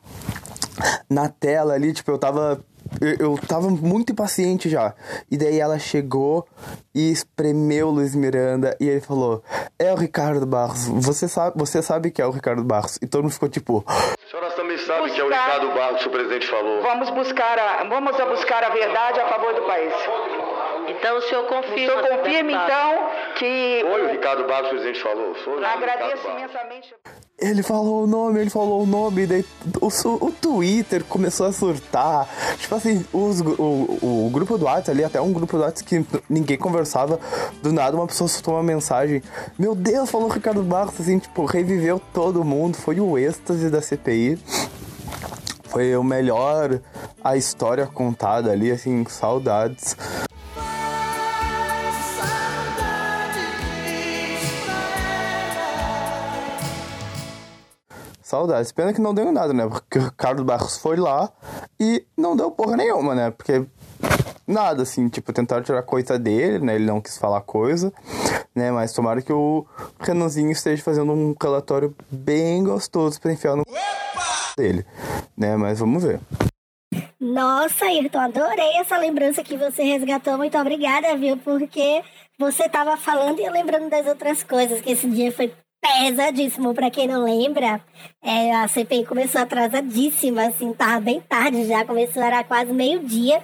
na 1.09 1.27
tela 1.27 1.73
ali, 1.73 1.91
tipo, 1.91 2.09
eu 2.09 2.17
tava 2.17 2.63
eu, 2.99 3.31
eu 3.31 3.39
tava 3.47 3.69
muito 3.69 4.11
impaciente 4.11 4.69
já. 4.69 4.93
E 5.29 5.37
daí 5.37 5.59
ela 5.59 5.79
chegou 5.79 6.47
e 6.93 7.11
espremeu 7.11 7.87
o 7.87 7.91
Luiz 7.91 8.15
Miranda 8.15 8.75
e 8.79 8.89
ele 8.89 9.01
falou: 9.01 9.43
É 9.79 9.93
o 9.93 9.95
Ricardo 9.95 10.45
Barros, 10.45 10.87
você 10.87 11.27
sabe, 11.27 11.57
você 11.57 11.81
sabe 11.81 12.11
que 12.11 12.21
é 12.21 12.25
o 12.25 12.31
Ricardo 12.31 12.63
Barros. 12.63 12.97
E 13.01 13.07
todo 13.07 13.23
mundo 13.23 13.33
ficou 13.33 13.49
tipo. 13.49 13.83
A 13.87 14.29
senhora 14.29 14.51
também 14.55 14.77
sabe 14.77 15.01
buscar... 15.01 15.15
que 15.15 15.21
é 15.21 15.23
o 15.23 15.29
Ricardo 15.29 15.67
Barros 15.73 16.01
que 16.01 16.07
o 16.07 16.11
presidente 16.11 16.47
falou. 16.47 16.81
Vamos 16.81 17.09
buscar 17.11 17.57
a, 17.59 17.83
vamos 17.85 18.19
a 18.19 18.25
buscar 18.25 18.63
a 18.63 18.69
verdade 18.69 19.19
a 19.19 19.27
favor 19.29 19.53
do 19.53 19.61
país. 19.61 19.93
Então 20.87 21.17
o 21.17 21.21
senhor 21.21 21.45
confirma. 21.45 21.75
O 21.75 22.03
senhor 22.03 22.17
confirma 22.17 22.51
então 22.51 23.09
que. 23.35 23.85
Foi 23.89 24.05
o 24.05 24.11
Ricardo 24.11 24.43
Barros 24.45 24.69
que 24.69 24.75
o 24.75 24.79
presidente 24.79 25.01
falou. 25.01 25.35
Foi 25.35 25.63
Agradeço 25.63 26.27
imensamente. 26.27 26.95
Ele 27.41 27.63
falou 27.63 28.03
o 28.03 28.07
nome, 28.07 28.39
ele 28.39 28.51
falou 28.51 28.83
o 28.83 28.85
nome, 28.85 29.25
daí 29.25 29.43
o, 29.81 29.87
o 29.87 30.31
Twitter 30.31 31.03
começou 31.03 31.47
a 31.47 31.51
surtar. 31.51 32.29
Tipo 32.59 32.75
assim, 32.75 33.03
os, 33.11 33.41
o, 33.41 34.27
o 34.27 34.29
grupo 34.31 34.59
do 34.59 34.65
WhatsApp 34.65 34.91
ali, 34.91 35.03
até 35.03 35.19
um 35.19 35.33
grupo 35.33 35.57
do 35.57 35.63
WhatsApp 35.63 35.83
que 35.83 36.05
ninguém 36.29 36.55
conversava, 36.55 37.19
do 37.63 37.73
nada 37.73 37.97
uma 37.97 38.05
pessoa 38.05 38.27
soltou 38.27 38.53
uma 38.53 38.63
mensagem. 38.63 39.23
Meu 39.57 39.73
Deus, 39.73 40.11
falou 40.11 40.27
Ricardo 40.29 40.61
Barros, 40.61 41.01
assim, 41.01 41.17
tipo, 41.17 41.43
reviveu 41.45 41.99
todo 42.13 42.45
mundo. 42.45 42.77
Foi 42.77 42.99
o 42.99 43.17
êxtase 43.17 43.71
da 43.71 43.81
CPI. 43.81 44.37
Foi 45.71 45.95
o 45.95 46.03
melhor, 46.03 46.79
a 47.23 47.37
história 47.37 47.87
contada 47.87 48.51
ali, 48.51 48.69
assim, 48.69 49.03
saudades. 49.05 49.95
Saudades. 58.31 58.71
Pena 58.71 58.93
que 58.93 59.01
não 59.01 59.13
deu 59.13 59.29
nada, 59.29 59.53
né? 59.53 59.67
Porque 59.67 59.99
o 59.99 60.05
Ricardo 60.05 60.43
Barros 60.45 60.77
foi 60.77 60.95
lá 60.95 61.29
e 61.77 62.05
não 62.17 62.35
deu 62.35 62.49
porra 62.49 62.77
nenhuma, 62.77 63.13
né? 63.13 63.29
Porque 63.29 63.65
nada, 64.47 64.83
assim, 64.83 65.09
tipo, 65.09 65.33
tentaram 65.33 65.61
tirar 65.61 65.83
coisa 65.83 66.17
dele, 66.17 66.59
né? 66.59 66.75
Ele 66.75 66.85
não 66.85 67.01
quis 67.01 67.17
falar 67.17 67.41
coisa, 67.41 67.91
né? 68.55 68.71
Mas 68.71 68.93
tomara 68.93 69.21
que 69.21 69.33
o 69.33 69.65
Renanzinho 69.99 70.51
esteja 70.51 70.81
fazendo 70.81 71.11
um 71.11 71.35
relatório 71.39 71.93
bem 72.09 72.63
gostoso 72.63 73.19
pra 73.19 73.33
enfiar 73.33 73.57
no 73.57 73.65
dele, 74.57 74.85
né? 75.37 75.57
Mas 75.57 75.79
vamos 75.79 76.01
ver. 76.01 76.21
Nossa, 77.19 77.85
Ayrton, 77.85 78.19
adorei 78.19 78.77
essa 78.77 78.97
lembrança 78.97 79.43
que 79.43 79.57
você 79.57 79.83
resgatou. 79.83 80.37
Muito 80.37 80.57
obrigada, 80.57 81.15
viu? 81.17 81.37
Porque 81.37 82.01
você 82.39 82.67
tava 82.67 82.97
falando 82.97 83.39
e 83.39 83.45
eu 83.45 83.51
lembrando 83.51 83.89
das 83.89 84.07
outras 84.07 84.41
coisas, 84.41 84.81
que 84.81 84.91
esse 84.91 85.07
dia 85.07 85.31
foi 85.31 85.53
pesadíssimo. 85.81 86.73
Para 86.73 86.91
quem 86.91 87.07
não 87.07 87.23
lembra, 87.23 87.81
é, 88.21 88.55
a 88.55 88.67
CPI 88.67 89.05
começou 89.05 89.41
atrasadíssima, 89.41 90.47
assim, 90.47 90.71
tava 90.73 90.99
bem 91.01 91.19
tarde 91.19 91.65
já, 91.65 91.83
começou, 91.83 92.21
era 92.21 92.43
quase 92.43 92.71
meio-dia, 92.71 93.41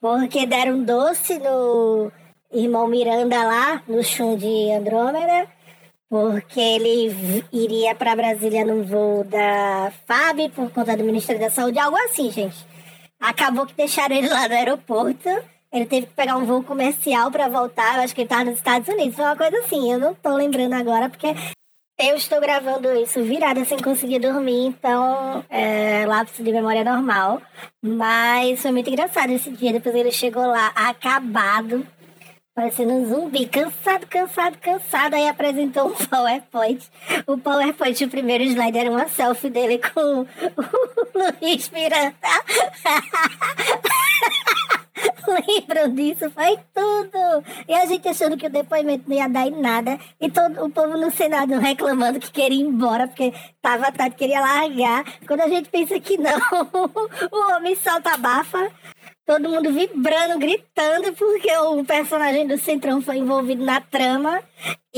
porque 0.00 0.44
deram 0.44 0.82
doce 0.82 1.38
no 1.38 2.10
irmão 2.52 2.88
Miranda 2.88 3.42
lá, 3.44 3.82
no 3.88 4.02
chum 4.02 4.36
de 4.36 4.72
Andrômeda, 4.72 5.48
porque 6.08 6.60
ele 6.60 7.46
iria 7.52 7.94
para 7.94 8.16
Brasília 8.16 8.64
no 8.64 8.84
voo 8.84 9.24
da 9.24 9.92
FAB 10.06 10.50
por 10.54 10.70
conta 10.70 10.96
do 10.96 11.04
Ministério 11.04 11.40
da 11.40 11.50
Saúde, 11.50 11.78
algo 11.78 11.96
assim, 11.96 12.30
gente. 12.30 12.56
Acabou 13.18 13.66
que 13.66 13.74
deixaram 13.74 14.14
ele 14.14 14.28
lá 14.28 14.46
no 14.48 14.54
aeroporto. 14.54 15.28
Ele 15.72 15.86
teve 15.86 16.06
que 16.06 16.12
pegar 16.12 16.36
um 16.36 16.44
voo 16.44 16.62
comercial 16.62 17.30
para 17.30 17.48
voltar. 17.48 17.96
Eu 17.96 18.02
acho 18.02 18.14
que 18.14 18.20
ele 18.20 18.26
estava 18.26 18.44
nos 18.44 18.56
Estados 18.56 18.88
Unidos. 18.88 19.16
Foi 19.16 19.24
uma 19.24 19.36
coisa 19.36 19.58
assim. 19.58 19.90
Eu 19.90 19.98
não 19.98 20.14
tô 20.14 20.34
lembrando 20.34 20.74
agora, 20.74 21.08
porque 21.08 21.34
eu 21.98 22.16
estou 22.16 22.40
gravando 22.40 22.92
isso 22.94 23.22
virada 23.22 23.64
sem 23.64 23.78
conseguir 23.78 24.18
dormir, 24.18 24.66
então 24.66 25.42
é, 25.48 26.04
lápis 26.06 26.36
de 26.36 26.52
memória 26.52 26.84
normal. 26.84 27.40
Mas 27.82 28.60
foi 28.60 28.70
muito 28.70 28.90
engraçado 28.90 29.30
esse 29.30 29.50
dia. 29.50 29.72
Depois 29.72 29.94
ele 29.94 30.12
chegou 30.12 30.46
lá 30.46 30.72
acabado, 30.74 31.86
parecendo 32.54 32.92
um 32.92 33.08
zumbi, 33.08 33.46
cansado, 33.46 34.06
cansado, 34.06 34.58
cansado. 34.58 35.14
Aí 35.14 35.26
apresentou 35.26 35.88
um 35.88 35.94
PowerPoint. 36.06 36.86
O 37.26 37.38
PowerPoint, 37.38 38.04
o 38.04 38.10
primeiro 38.10 38.44
slide 38.44 38.78
era 38.78 38.90
uma 38.90 39.08
selfie 39.08 39.48
dele 39.48 39.78
com 39.78 40.20
o 40.20 40.26
Luiz 41.40 41.70
Miranda. 41.70 42.14
Lembram 45.26 45.94
disso? 45.94 46.30
Foi 46.30 46.58
tudo! 46.74 47.44
E 47.68 47.74
a 47.74 47.86
gente 47.86 48.08
achando 48.08 48.36
que 48.36 48.46
o 48.46 48.50
depoimento 48.50 49.08
não 49.08 49.16
ia 49.16 49.28
dar 49.28 49.46
em 49.46 49.60
nada. 49.60 49.98
E 50.20 50.30
todo 50.30 50.64
o 50.64 50.70
povo 50.70 50.96
no 50.96 51.10
Senado 51.10 51.58
reclamando 51.58 52.20
que 52.20 52.30
queria 52.30 52.58
ir 52.58 52.66
embora, 52.66 53.06
porque 53.06 53.32
tava 53.60 53.92
tarde, 53.92 54.16
queria 54.16 54.40
largar. 54.40 55.04
Quando 55.26 55.40
a 55.40 55.48
gente 55.48 55.68
pensa 55.68 55.98
que 56.00 56.16
não, 56.16 56.38
o 57.30 57.56
homem 57.56 57.76
solta 57.76 58.14
a 58.14 58.16
bafa. 58.16 58.70
Todo 59.26 59.48
mundo 59.48 59.72
vibrando, 59.72 60.38
gritando, 60.38 61.12
porque 61.14 61.50
o 61.56 61.84
personagem 61.84 62.46
do 62.46 62.56
Centrão 62.56 63.02
foi 63.02 63.16
envolvido 63.16 63.64
na 63.64 63.80
trama. 63.80 64.40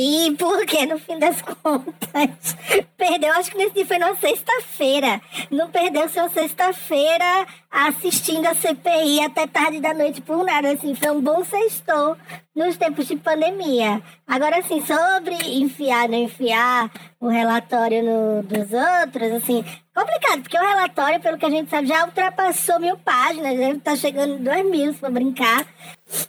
E 0.01 0.33
porque, 0.39 0.87
no 0.87 0.97
fim 0.97 1.19
das 1.19 1.43
contas, 1.43 2.57
perdeu. 2.97 3.33
Acho 3.33 3.51
que 3.51 3.59
nesse 3.59 3.75
dia 3.75 3.87
foi 3.87 3.99
na 3.99 4.15
sexta-feira. 4.15 5.21
Não 5.51 5.69
perdeu 5.71 6.09
sua 6.09 6.29
sexta-feira 6.29 7.47
assistindo 7.69 8.47
a 8.47 8.55
CPI 8.55 9.25
até 9.25 9.49
tarde 9.49 9.81
da 9.81 9.93
noite 9.93 10.21
por 10.21 10.45
nada. 10.45 10.71
Assim, 10.71 10.95
foi 10.95 11.11
um 11.11 11.21
bom 11.21 11.45
sextou 11.45 12.17
nos 12.55 12.77
tempos 12.77 13.09
de 13.09 13.17
pandemia. 13.17 14.01
Agora, 14.25 14.59
assim, 14.59 14.81
sobre 14.87 15.35
enfiar, 15.59 16.09
não 16.09 16.19
enfiar 16.19 16.91
o 17.21 17.27
relatório 17.29 18.03
no, 18.03 18.43
dos 18.45 18.73
outros, 18.73 19.33
assim, 19.33 19.65
complicado, 19.93 20.43
porque 20.43 20.57
o 20.57 20.63
relatório, 20.63 21.21
pelo 21.21 21.39
que 21.39 21.47
a 21.47 21.51
gente 21.51 21.71
sabe, 21.71 21.89
já 21.89 22.05
ultrapassou 22.05 22.79
mil 22.79 22.97
páginas, 22.99 23.57
deve 23.57 23.79
estar 23.79 23.93
tá 23.93 23.97
chegando 23.97 24.35
em 24.35 24.45
dois 24.45 24.65
mil, 24.71 24.93
se 24.93 25.01
for 25.01 25.11
brincar. 25.11 25.67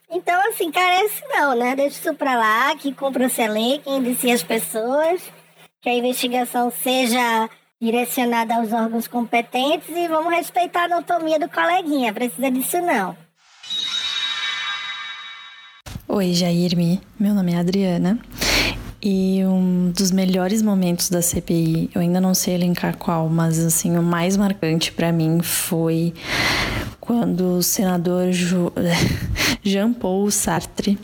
Então, 0.10 0.40
assim, 0.50 0.72
carece 0.72 1.22
não, 1.30 1.56
né? 1.56 1.76
Deixa 1.76 2.00
isso 2.00 2.14
pra 2.16 2.36
lá, 2.36 2.76
que 2.76 2.94
cumpra 2.94 3.26
o 3.26 3.30
SELEM, 3.30 3.80
que 3.80 3.90
indicie 3.90 4.32
as 4.32 4.44
pessoas, 4.44 5.22
que 5.82 5.90
a 5.90 5.94
investigação 5.94 6.72
seja 6.72 7.50
direcionada 7.82 8.56
aos 8.56 8.74
órgãos 8.74 9.08
competentes 9.08 9.90
e 9.90 10.08
vamos 10.08 10.34
respeitar 10.34 10.82
a 10.82 10.86
anatomia 10.86 11.40
do 11.40 11.48
coleguinha, 11.48 12.14
precisa 12.14 12.52
disso 12.52 12.82
não. 12.82 13.16
Oi, 16.08 16.34
Jairme. 16.34 17.00
Meu 17.18 17.34
nome 17.34 17.54
é 17.54 17.58
Adriana. 17.58 18.20
E 19.02 19.46
um 19.46 19.92
dos 19.96 20.12
melhores 20.12 20.62
momentos 20.62 21.10
da 21.10 21.22
CPI, 21.22 21.90
eu 21.96 22.02
ainda 22.02 22.20
não 22.20 22.34
sei 22.34 22.56
elencar 22.56 22.98
qual, 22.98 23.30
mas 23.30 23.58
assim, 23.58 23.98
o 23.98 24.04
mais 24.04 24.36
marcante 24.36 24.92
para 24.92 25.10
mim 25.10 25.40
foi 25.42 26.14
quando 27.10 27.58
o 27.58 27.64
senador 27.64 28.28
Jean 29.66 29.92
Paul 29.94 30.30
Sartre 30.30 31.00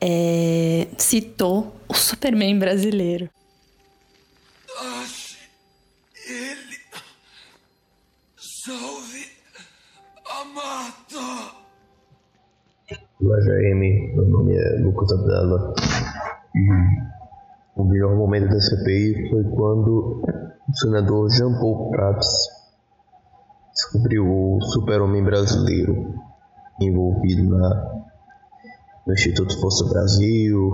é, 0.00 0.88
citou 0.96 1.76
o 1.86 1.92
Superman 1.92 2.58
brasileiro. 2.58 3.28
ele. 6.26 6.78
Salve 8.34 9.26
a 10.24 10.44
mata. 10.46 11.54
Olá, 13.20 13.40
Jaime. 13.42 14.14
Meu 14.14 14.24
nome 14.24 14.56
é 14.56 14.78
Lucas 14.82 15.12
Abdala. 15.12 15.74
E 16.56 17.78
o 17.78 17.84
melhor 17.84 18.16
momento 18.16 18.48
da 18.48 18.58
CPI 18.58 19.28
foi 19.28 19.44
quando 19.54 20.22
o 20.66 20.76
senador 20.76 21.28
Jean 21.28 21.52
Paul 21.60 21.90
Prats 21.90 22.59
descobriu 23.72 24.24
o 24.26 24.60
super-homem 24.62 25.22
brasileiro 25.22 26.14
envolvido 26.80 27.56
na, 27.56 28.02
no 29.06 29.12
Instituto 29.12 29.60
Força 29.60 29.88
Brasil, 29.88 30.70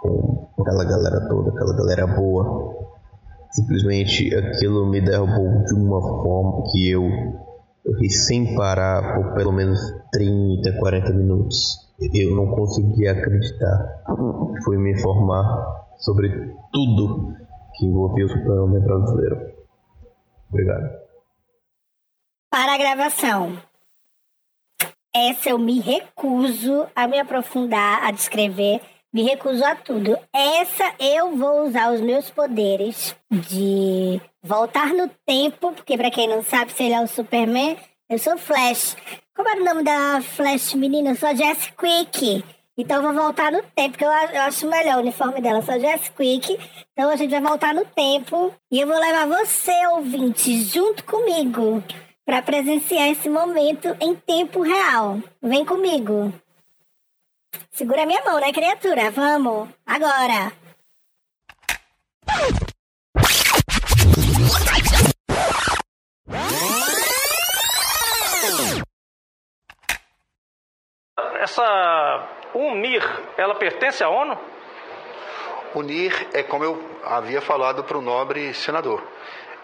com 0.00 0.48
aquela 0.60 0.84
galera 0.84 1.28
toda, 1.28 1.50
aquela 1.50 1.76
galera 1.76 2.06
boa. 2.06 2.82
Simplesmente 3.50 4.34
aquilo 4.34 4.88
me 4.88 5.00
derrubou 5.00 5.64
de 5.64 5.74
uma 5.74 6.00
forma 6.00 6.64
que 6.70 6.90
eu 6.90 7.02
Eu 7.84 7.98
ri 7.98 8.08
sem 8.08 8.54
parar 8.54 9.16
por 9.16 9.34
pelo 9.34 9.52
menos 9.52 9.80
30, 10.12 10.78
40 10.78 11.12
minutos. 11.12 11.90
Eu 12.14 12.34
não 12.36 12.46
conseguia 12.54 13.12
acreditar. 13.12 14.04
Fui 14.64 14.78
me 14.78 14.92
informar 14.92 15.86
sobre 15.98 16.28
tudo 16.72 17.34
que 17.74 17.86
envolvia 17.86 18.26
o 18.26 18.28
super-homem 18.28 18.80
brasileiro. 18.80 19.52
Obrigado. 20.48 21.01
Para 22.52 22.74
a 22.74 22.76
gravação. 22.76 23.58
Essa 25.16 25.48
eu 25.48 25.58
me 25.58 25.80
recuso 25.80 26.86
a 26.94 27.08
me 27.08 27.18
aprofundar, 27.18 28.04
a 28.04 28.10
descrever, 28.10 28.78
me 29.10 29.22
recuso 29.22 29.64
a 29.64 29.74
tudo. 29.74 30.18
Essa 30.30 30.92
eu 30.98 31.34
vou 31.34 31.66
usar 31.66 31.94
os 31.94 32.02
meus 32.02 32.28
poderes 32.28 33.16
de 33.30 34.20
voltar 34.42 34.88
no 34.88 35.08
tempo, 35.24 35.72
porque 35.72 35.96
para 35.96 36.10
quem 36.10 36.28
não 36.28 36.42
sabe 36.42 36.72
se 36.72 36.82
ele 36.82 36.92
é 36.92 37.00
o 37.00 37.06
Superman, 37.06 37.78
eu 38.06 38.18
sou 38.18 38.36
Flash. 38.36 38.98
Como 39.34 39.48
era 39.48 39.58
o 39.58 39.64
nome 39.64 39.82
da 39.82 40.20
Flash 40.20 40.74
menina? 40.74 41.12
Eu 41.12 41.16
sou 41.16 41.34
Jess 41.34 41.72
Quick. 41.74 42.44
Então 42.76 42.98
eu 42.98 43.02
vou 43.02 43.14
voltar 43.14 43.50
no 43.50 43.62
tempo, 43.62 43.92
porque 43.92 44.04
eu, 44.04 44.42
acho 44.42 44.68
melhor 44.68 44.96
o 44.96 45.00
uniforme 45.00 45.40
dela. 45.40 45.60
Eu 45.60 45.62
sou 45.62 45.80
Jess 45.80 46.10
Quick. 46.10 46.58
Então 46.92 47.08
a 47.08 47.16
gente 47.16 47.30
vai 47.30 47.40
voltar 47.40 47.72
no 47.72 47.86
tempo. 47.86 48.54
E 48.70 48.78
eu 48.78 48.86
vou 48.86 49.00
levar 49.00 49.26
você, 49.26 49.86
ouvinte, 49.86 50.60
junto 50.64 51.02
comigo. 51.04 51.82
Para 52.24 52.40
presenciar 52.40 53.08
esse 53.08 53.28
momento 53.28 53.88
em 54.00 54.14
tempo 54.14 54.62
real. 54.62 55.18
Vem 55.42 55.64
comigo. 55.64 56.32
Segura 57.72 58.06
minha 58.06 58.22
mão, 58.24 58.38
né, 58.38 58.52
criatura? 58.52 59.10
Vamos. 59.10 59.68
Agora. 59.84 60.52
Essa 71.40 72.28
UNIR, 72.54 73.02
ela 73.36 73.56
pertence 73.56 74.04
à 74.04 74.08
ONU? 74.08 74.38
UNIR 75.74 76.28
é 76.32 76.42
como 76.44 76.62
eu 76.62 77.00
havia 77.02 77.40
falado 77.40 77.82
para 77.82 77.98
o 77.98 78.02
nobre 78.02 78.54
senador. 78.54 79.02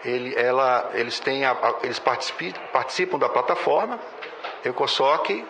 Ele, 0.05 0.35
ela, 0.37 0.91
eles 0.95 1.19
têm 1.19 1.45
a, 1.45 1.53
a, 1.53 1.75
eles 1.83 1.99
participam, 1.99 2.53
participam 2.73 3.19
da 3.19 3.29
plataforma 3.29 3.99
ECOSOC 4.65 5.45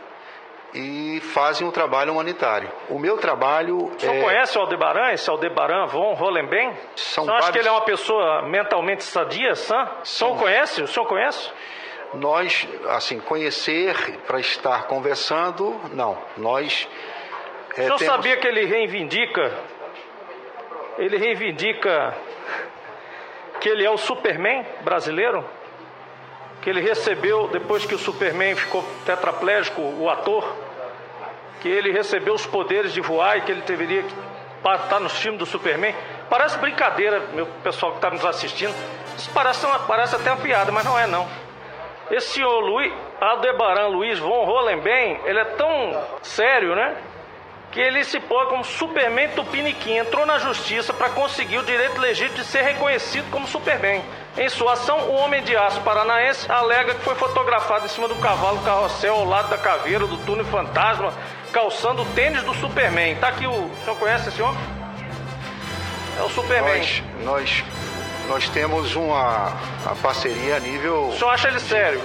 e 0.75 1.21
fazem 1.33 1.67
um 1.67 1.71
trabalho 1.71 2.13
humanitário. 2.13 2.71
O 2.89 2.99
meu 2.99 3.17
trabalho 3.17 3.77
o 3.77 4.01
senhor 4.01 4.17
é... 4.17 4.21
conhece 4.21 4.59
o 4.59 4.61
Aldebaran, 4.61 5.13
esse 5.13 5.29
Aldebaran 5.29 5.87
von 5.87 6.15
Hollenben? 6.15 6.73
São 6.97 7.25
o 7.25 7.27
vários... 7.27 7.45
acha 7.45 7.53
que 7.53 7.59
ele 7.59 7.69
é 7.69 7.71
uma 7.71 7.85
pessoa 7.85 8.43
mentalmente 8.49 9.05
sadia, 9.05 9.55
sã? 9.55 9.89
O 10.03 10.07
senhor 10.07 10.37
conhece? 10.39 10.83
O 10.83 10.87
senhor 10.87 11.07
conhece? 11.07 11.51
Nós, 12.15 12.67
assim, 12.89 13.21
conhecer 13.21 13.95
para 14.27 14.41
estar 14.41 14.87
conversando, 14.87 15.79
não. 15.93 16.17
Nós. 16.37 16.89
É, 17.77 17.83
o 17.83 17.85
senhor 17.85 17.99
temos... 17.99 18.15
sabia 18.15 18.37
que 18.39 18.47
ele 18.47 18.65
reivindica? 18.65 19.53
Ele 20.99 21.17
reivindica 21.17 22.17
que 23.61 23.69
ele 23.69 23.85
é 23.85 23.91
o 23.91 23.97
Superman 23.97 24.65
brasileiro? 24.83 25.45
Que 26.63 26.71
ele 26.71 26.81
recebeu, 26.81 27.49
depois 27.49 27.85
que 27.85 27.95
o 27.95 27.99
Superman 27.99 28.55
ficou 28.55 28.85
tetraplégico, 29.05 29.81
o 29.81 30.09
ator, 30.11 30.57
que 31.61 31.69
ele 31.69 31.93
recebeu 31.93 32.35
os 32.35 32.47
poderes 32.47 32.93
de 32.93 33.01
voar 33.01 33.39
e 33.39 33.41
que 33.43 33.53
ele 33.53 33.63
deveria 33.63 34.05
estar 34.65 35.01
no 35.01 35.09
filme 35.09 35.39
do 35.39 35.47
Superman. 35.47 35.95
Parece 36.29 36.59
brincadeira, 36.59 37.21
meu 37.33 37.47
pessoal 37.63 37.93
que 37.93 37.99
está 37.99 38.11
nos 38.11 38.25
assistindo. 38.25 38.75
Isso 39.17 39.31
parece, 39.33 39.65
uma, 39.67 39.79
parece 39.81 40.17
até 40.17 40.31
uma 40.31 40.41
piada, 40.41 40.71
mas 40.71 40.85
não 40.85 40.99
é 40.99 41.07
não. 41.07 41.29
Esse 42.11 42.35
senhor 42.35 42.61
Luiz, 42.61 42.93
Aldebaran 43.21 43.89
Luiz 43.89 44.19
von 44.19 44.45
Hollenben, 44.45 45.21
ele 45.25 45.39
é 45.39 45.45
tão 45.45 46.03
sério, 46.23 46.75
né? 46.75 46.97
Que 47.79 47.83
ele 47.83 48.03
se 48.03 48.19
põe 48.19 48.45
como 48.47 48.65
Superman 48.65 49.29
Tupiniquim. 49.37 49.99
Entrou 49.99 50.27
na 50.27 50.41
justiça 50.41 50.93
para 50.93 51.11
conseguir 51.11 51.59
o 51.59 51.63
direito 51.63 52.01
legítimo 52.01 52.39
de 52.39 52.45
ser 52.45 52.63
reconhecido 52.63 53.31
como 53.31 53.47
Superman. 53.47 54.03
Em 54.37 54.49
sua 54.49 54.73
ação, 54.73 54.99
o 55.11 55.13
Homem 55.13 55.45
de 55.45 55.57
Aço 55.57 55.81
Paranaense 55.83 56.51
alega 56.51 56.97
que 56.97 57.05
foi 57.05 57.15
fotografado 57.15 57.85
em 57.85 57.89
cima 57.89 58.09
do 58.09 58.17
cavalo 58.17 58.59
carrossel 58.65 59.15
ao 59.15 59.25
lado 59.25 59.49
da 59.49 59.57
caveira 59.57 60.09
do 60.09 60.17
túnel 60.27 60.45
fantasma, 60.47 61.15
calçando 61.53 62.03
o 62.03 62.07
tênis 62.17 62.43
do 62.43 62.53
Superman. 62.55 63.15
Tá 63.15 63.29
aqui 63.29 63.47
o. 63.47 63.53
O 63.53 63.77
senhor 63.85 63.97
conhece 63.97 64.29
esse 64.31 64.43
homem? 64.43 64.61
É 66.19 66.23
o 66.25 66.31
Superman. 66.31 66.81
Nós, 66.81 67.05
nós 67.23 67.65
nós 68.29 68.49
temos 68.49 68.97
uma, 68.97 69.53
uma 69.85 69.95
parceria 70.03 70.57
a 70.57 70.59
nível. 70.59 71.11
O 71.11 71.17
senhor 71.17 71.31
acha 71.31 71.47
ele 71.47 71.61
sério? 71.61 72.03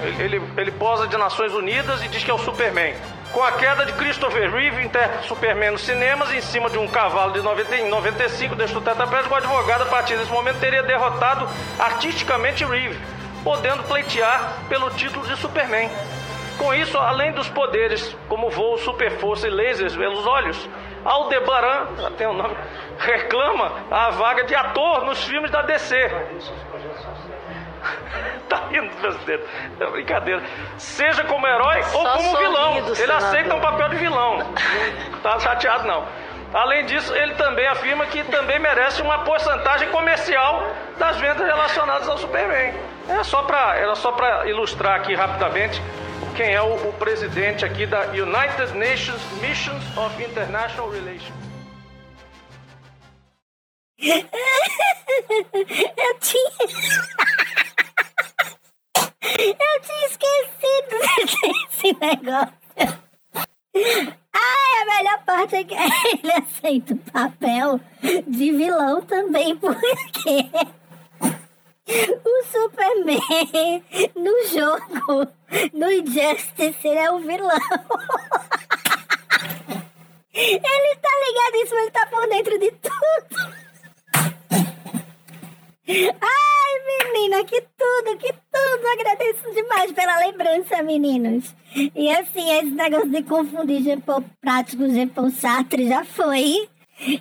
Ele, 0.00 0.22
ele, 0.36 0.42
ele, 0.56 0.70
posa 0.72 1.06
de 1.06 1.16
Nações 1.18 1.52
Unidas 1.52 2.02
e 2.02 2.08
diz 2.08 2.24
que 2.24 2.30
é 2.30 2.34
o 2.34 2.38
Superman. 2.38 2.94
Com 3.34 3.42
a 3.42 3.50
queda 3.50 3.84
de 3.84 3.92
Christopher 3.94 4.48
Reeve, 4.48 4.80
intérprete 4.84 5.26
Superman 5.26 5.72
nos 5.72 5.80
cinemas, 5.80 6.32
em 6.32 6.40
cima 6.40 6.70
de 6.70 6.78
um 6.78 6.86
cavalo 6.86 7.32
de 7.32 7.42
90, 7.42 7.88
95, 7.88 8.54
deste 8.54 8.80
tetraplégico, 8.80 9.34
o 9.34 9.36
advogado, 9.36 9.82
a 9.82 9.86
partir 9.86 10.16
desse 10.16 10.30
momento, 10.30 10.60
teria 10.60 10.84
derrotado 10.84 11.48
artisticamente 11.76 12.64
Reeve, 12.64 12.96
podendo 13.42 13.82
pleitear 13.82 14.60
pelo 14.68 14.88
título 14.90 15.26
de 15.26 15.36
Superman. 15.36 15.90
Com 16.56 16.72
isso, 16.72 16.96
além 16.96 17.32
dos 17.32 17.48
poderes 17.48 18.16
como 18.28 18.50
voo, 18.50 18.78
super 18.78 19.18
força 19.18 19.48
e 19.48 19.50
lasers 19.50 19.96
pelos 19.96 20.24
olhos, 20.24 20.68
Aldebaran, 21.04 21.86
tem 22.16 22.28
um 22.28 22.34
nome, 22.34 22.56
reclama 22.98 23.72
a 23.90 24.10
vaga 24.10 24.44
de 24.44 24.54
ator 24.54 25.04
nos 25.06 25.24
filmes 25.24 25.50
da 25.50 25.62
DC. 25.62 25.96
tá 28.48 28.68
rindo 28.70 28.90
meus 29.00 29.16
dedos. 29.24 29.46
É 29.80 29.86
brincadeira. 29.86 30.42
Seja 30.78 31.24
como 31.24 31.46
herói 31.46 31.82
Só 31.84 31.98
ou 31.98 32.06
como 32.16 32.36
vilão. 32.36 32.78
Ele 32.78 32.94
senador. 32.94 33.16
aceita 33.16 33.54
um 33.54 33.60
papel 33.60 33.88
de 33.90 33.96
vilão. 33.96 34.38
Não 34.38 35.20
tá 35.22 35.38
chateado 35.38 35.86
não. 35.86 36.06
Além 36.52 36.86
disso, 36.86 37.12
ele 37.16 37.34
também 37.34 37.66
afirma 37.66 38.06
que 38.06 38.22
também 38.24 38.60
merece 38.60 39.02
uma 39.02 39.24
porcentagem 39.24 39.88
comercial 39.88 40.62
das 40.98 41.16
vendas 41.16 41.44
relacionadas 41.44 42.08
ao 42.08 42.16
Superman. 42.16 42.72
É 43.08 43.24
só 43.24 43.42
para, 43.42 43.76
era 43.76 43.94
só 43.96 44.12
para 44.12 44.48
ilustrar 44.48 45.00
aqui 45.00 45.14
rapidamente 45.14 45.82
quem 46.36 46.54
é 46.54 46.62
o, 46.62 46.74
o, 46.88 46.92
presidente 46.92 47.64
aqui 47.64 47.86
da 47.86 48.02
United 48.06 48.78
Nations 48.78 49.20
Missions 49.40 49.82
of 49.96 50.22
International 50.22 50.90
Relations. 50.90 51.44
Eu 53.98 54.22
tinha. 56.20 57.23
Eu 59.24 59.80
tinha 59.80 60.06
esquecido 60.06 60.98
desse 61.40 61.96
negócio. 61.98 62.64
Ai, 64.32 64.82
a 64.82 64.96
melhor 64.96 65.24
parte 65.24 65.56
é 65.56 65.64
que 65.64 65.74
ele 65.74 66.32
aceita 66.32 66.94
o 66.94 66.98
papel 66.98 67.80
de 68.26 68.52
vilão 68.52 69.00
também, 69.02 69.56
porque 69.56 70.50
o 72.24 72.44
Superman 72.44 73.82
no 74.14 74.46
jogo, 74.48 75.26
no 75.72 75.90
Injustice, 75.90 76.86
ele 76.86 76.98
é 76.98 77.10
o 77.10 77.18
vilão. 77.20 77.50
Ele 80.32 80.96
tá 80.96 81.08
ligadíssimo, 81.26 81.78
ele 81.78 81.90
tá 81.90 82.06
por 82.06 82.28
dentro 82.28 82.58
de 82.58 82.70
tudo. 82.72 83.54
Ai, 85.88 86.53
menina, 86.86 87.44
que 87.44 87.60
tudo, 87.60 88.16
que 88.18 88.32
tudo. 88.32 88.86
Agradeço 88.92 89.52
demais 89.52 89.92
pela 89.92 90.18
lembrança, 90.18 90.82
meninos. 90.82 91.54
E 91.94 92.10
assim, 92.10 92.50
esse 92.58 92.70
negócio 92.70 93.10
de 93.10 93.22
confundir 93.22 93.82
Jean-Paul 93.82 94.24
Prático 94.40 94.82
com 94.82 94.88
Jean-Paul 94.88 95.30
Sartre 95.30 95.88
já 95.88 96.04
foi. 96.04 96.68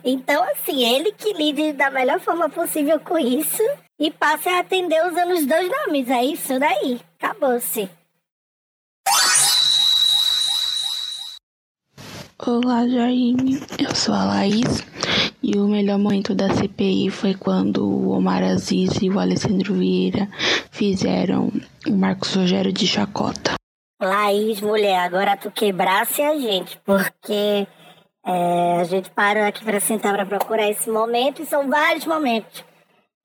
Então, 0.04 0.44
assim, 0.44 0.86
ele 0.86 1.12
que 1.14 1.34
lide 1.34 1.74
da 1.74 1.90
melhor 1.90 2.20
forma 2.20 2.50
possível 2.50 3.00
com 3.00 3.18
isso 3.18 3.64
e 4.00 4.12
passe 4.12 4.50
a 4.50 4.60
atender 4.60 5.06
usando 5.06 5.32
os 5.32 5.46
dois 5.46 5.70
nomes. 5.70 6.10
É 6.10 6.24
isso 6.24 6.60
daí. 6.60 7.00
Acabou-se. 7.20 7.90
Olá, 12.46 12.88
Jaime. 12.88 13.62
Eu 13.80 13.96
sou 13.96 14.14
a 14.14 14.26
Laís. 14.26 14.84
E 15.44 15.60
o 15.60 15.68
melhor 15.68 16.00
momento 16.00 16.34
da 16.34 16.50
CPI 16.50 17.10
foi 17.10 17.34
quando 17.34 17.86
o 17.86 18.12
Omar 18.12 18.42
Aziz 18.42 19.02
e 19.02 19.10
o 19.10 19.20
Alessandro 19.20 19.74
Vieira 19.74 20.30
fizeram 20.72 21.52
o 21.86 21.92
Marcos 21.92 22.34
Rogério 22.34 22.72
de 22.72 22.88
chacota. 22.88 23.56
Laís, 24.02 24.62
mulher, 24.62 25.00
agora 25.00 25.36
tu 25.36 25.52
quebrasse 25.52 26.22
a 26.22 26.40
gente, 26.40 26.80
porque 26.86 27.68
é, 28.26 28.80
a 28.80 28.86
gente 28.86 29.10
parou 29.12 29.44
aqui 29.44 29.66
para 29.66 29.82
sentar 29.82 30.14
para 30.14 30.26
procurar 30.26 30.70
esse 30.70 30.90
momento 30.90 31.42
e 31.42 31.46
são 31.46 31.70
vários 31.70 32.06
momentos. 32.06 32.64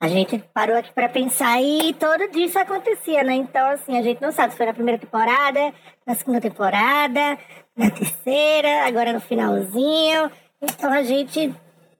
A 0.00 0.08
gente 0.08 0.38
parou 0.52 0.76
aqui 0.76 0.92
para 0.92 1.08
pensar 1.08 1.62
e 1.62 1.92
todo 1.94 2.36
isso 2.36 2.58
acontecia, 2.58 3.22
né? 3.22 3.34
Então, 3.34 3.64
assim, 3.70 3.96
a 3.96 4.02
gente 4.02 4.20
não 4.20 4.32
sabe 4.32 4.52
se 4.52 4.56
foi 4.56 4.66
na 4.66 4.74
primeira 4.74 4.98
temporada, 4.98 5.72
na 6.04 6.16
segunda 6.16 6.40
temporada, 6.40 7.38
na 7.76 7.90
terceira, 7.92 8.86
agora 8.88 9.12
no 9.12 9.20
finalzinho. 9.20 10.30
Então 10.60 10.92
a 10.92 11.04
gente 11.04 11.54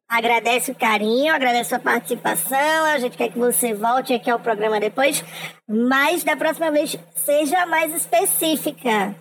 agradece 0.09 0.71
o 0.71 0.75
carinho, 0.75 1.35
agradece 1.35 1.75
a 1.75 1.79
participação, 1.79 2.85
a 2.87 2.99
gente 2.99 3.17
quer 3.17 3.31
que 3.31 3.39
você 3.39 3.75
volte 3.75 4.15
aqui 4.15 4.31
ao 4.31 4.41
programa 4.41 4.81
depois, 4.81 5.23
mas 5.69 6.25
da 6.25 6.35
próxima 6.35 6.71
vez 6.71 6.99
seja 7.15 7.67
mais 7.67 7.95
específica, 7.95 9.15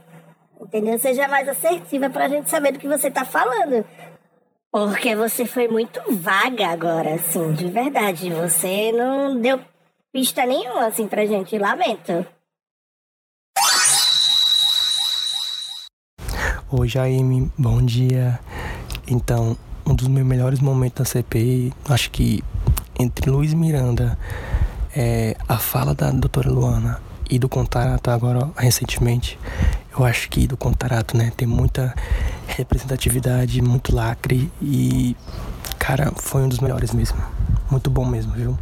entendeu? 0.62 0.98
Seja 0.98 1.28
mais 1.28 1.50
assertiva 1.50 2.10
para 2.10 2.26
a 2.26 2.30
gente 2.30 2.50
saber 2.50 2.72
do 2.72 2.80
que 2.80 2.88
você 2.88 3.10
está 3.10 3.26
falando. 3.26 3.86
Porque 4.72 5.16
você 5.16 5.46
foi 5.46 5.68
muito 5.68 6.00
vaga 6.14 6.68
agora, 6.68 7.16
assim, 7.16 7.54
de 7.54 7.68
verdade. 7.68 8.30
Você 8.30 8.92
não 8.92 9.40
deu 9.40 9.60
pista 10.12 10.46
nenhuma, 10.46 10.88
assim, 10.88 11.08
pra 11.08 11.26
gente. 11.26 11.58
Lamento. 11.58 12.26
Oi, 16.70 16.88
Jaime, 16.88 17.52
bom 17.58 17.82
dia. 17.82 18.40
Então, 19.08 19.58
um 19.88 19.96
dos 19.96 20.08
meus 20.10 20.28
melhores 20.28 20.60
momentos 20.60 21.00
da 21.00 21.06
CPI, 21.06 21.74
acho 21.90 22.12
que 22.12 22.44
entre 23.00 23.30
Luiz 23.30 23.54
Miranda, 23.54 24.20
é, 24.96 25.38
a 25.48 25.58
fala 25.58 25.96
da 25.96 26.12
doutora 26.12 26.50
Luana 26.50 27.02
e 27.30 27.40
do 27.40 27.48
Contarato 27.48 28.12
agora 28.12 28.50
recentemente, 28.58 29.40
eu 29.98 30.04
acho 30.04 30.30
que 30.30 30.46
do 30.46 30.58
Contarato, 30.58 31.16
né, 31.16 31.32
tem 31.36 31.48
muita 31.48 31.96
representatividade, 32.48 33.62
muito 33.62 33.96
lacre 33.96 34.52
e, 34.62 35.16
cara, 35.80 36.12
foi 36.18 36.42
um 36.42 36.50
dos 36.50 36.60
melhores 36.60 36.92
mesmo. 36.94 37.18
Muito 37.72 37.90
bom 37.90 38.06
mesmo, 38.06 38.34
viu? 38.34 38.58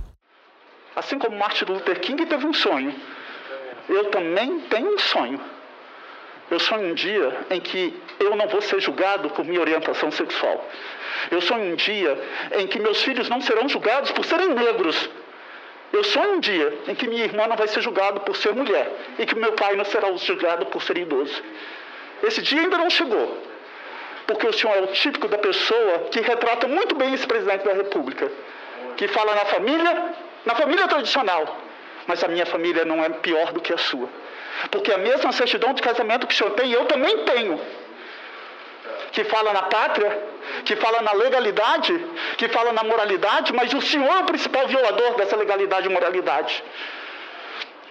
Assim 0.96 1.18
como 1.18 1.38
Martin 1.38 1.66
Luther 1.66 2.00
King 2.02 2.26
teve 2.26 2.46
um 2.46 2.54
sonho, 2.54 2.94
eu 3.90 4.12
também 4.12 4.62
tenho 4.70 4.96
um 4.96 5.00
sonho. 5.00 5.40
Eu 6.50 6.60
sonho 6.60 6.92
um 6.92 6.94
dia 6.94 7.36
em 7.50 7.60
que 7.60 8.00
eu 8.20 8.36
não 8.36 8.48
vou 8.48 8.62
ser 8.62 8.80
julgado 8.80 9.30
por 9.32 9.44
minha 9.44 9.60
orientação 9.60 10.12
sexual. 10.12 10.64
Eu 11.32 11.42
sonho 11.42 11.74
um 11.74 11.76
dia 11.76 12.18
em 12.58 12.68
que 12.68 12.80
meus 12.80 13.02
filhos 13.02 13.28
não 13.30 13.42
serão 13.42 13.68
julgados 13.68 14.12
por 14.12 14.24
serem 14.26 14.50
negros. 14.50 15.10
Eu 15.92 16.04
sonho 16.04 16.34
um 16.34 16.40
dia 16.40 16.74
em 16.88 16.94
que 16.94 17.08
minha 17.08 17.24
irmã 17.24 17.48
não 17.48 17.56
vai 17.56 17.68
ser 17.68 17.82
julgada 17.82 18.20
por 18.20 18.36
ser 18.36 18.54
mulher 18.54 18.92
e 19.18 19.26
que 19.26 19.36
meu 19.36 19.54
pai 19.54 19.76
não 19.76 19.86
será 19.86 20.12
julgado 20.18 20.66
por 20.68 20.84
ser 20.84 20.98
idoso. 20.98 21.42
Esse 22.24 22.42
dia 22.42 22.62
ainda 22.62 22.78
não 22.78 22.90
chegou, 22.90 23.42
porque 24.28 24.48
o 24.48 24.54
senhor 24.54 24.76
é 24.76 24.82
o 24.82 24.88
típico 24.88 25.28
da 25.28 25.38
pessoa 25.38 26.00
que 26.12 26.22
retrata 26.22 26.68
muito 26.68 26.96
bem 26.96 27.14
esse 27.14 27.26
presidente 27.26 27.64
da 27.64 27.74
República, 27.74 28.32
que 28.98 29.08
fala 29.08 29.36
na 29.36 29.46
família, 29.46 30.14
na 30.46 30.56
família 30.56 30.88
tradicional, 30.88 31.58
mas 32.08 32.24
a 32.24 32.28
minha 32.28 32.46
família 32.46 32.86
não 32.86 33.04
é 33.04 33.10
pior 33.10 33.52
do 33.52 33.62
que 33.62 33.74
a 33.74 33.78
sua. 33.78 34.10
Porque 34.72 34.92
a 34.92 34.98
mesma 34.98 35.32
certidão 35.32 35.74
de 35.74 35.82
casamento 35.82 36.28
que 36.28 36.34
o 36.34 36.38
senhor 36.38 36.52
tem, 36.52 36.72
eu 36.72 36.86
também 36.86 37.26
tenho. 37.26 37.60
Que 39.12 39.24
fala 39.24 39.54
na 39.54 39.64
pátria, 39.64 40.22
que 40.66 40.76
fala 40.76 41.02
na 41.02 41.14
legalidade, 41.14 41.94
que 42.38 42.48
fala 42.50 42.74
na 42.74 42.84
moralidade, 42.84 43.54
mas 43.54 43.74
o 43.74 43.82
senhor 43.82 44.12
é 44.12 44.20
o 44.20 44.26
principal 44.26 44.68
violador 44.68 45.16
dessa 45.16 45.36
legalidade 45.36 45.88
e 45.88 45.90
moralidade. 45.90 46.64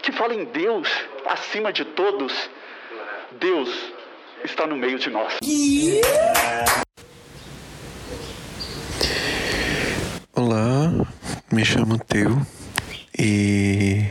Que 0.02 0.12
fala 0.12 0.34
em 0.34 0.44
Deus 0.44 0.88
acima 1.26 1.72
de 1.72 1.84
todos. 1.84 2.50
Deus 3.32 3.70
está 4.44 4.66
no 4.66 4.76
meio 4.76 4.98
de 4.98 5.10
nós. 5.10 5.38
Olá, 10.36 10.90
me 11.50 11.64
chamo 11.64 11.98
Teu 11.98 12.36
e 13.18 14.10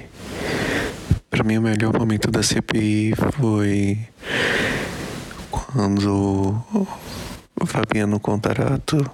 para 1.43 1.49
mim 1.49 1.57
o 1.57 1.61
melhor 1.61 1.99
momento 1.99 2.31
da 2.31 2.41
CPI 2.41 3.13
foi 3.33 3.99
quando 5.51 6.63
o 7.59 7.65
Fabiano 7.65 8.17
Contarato 8.17 9.05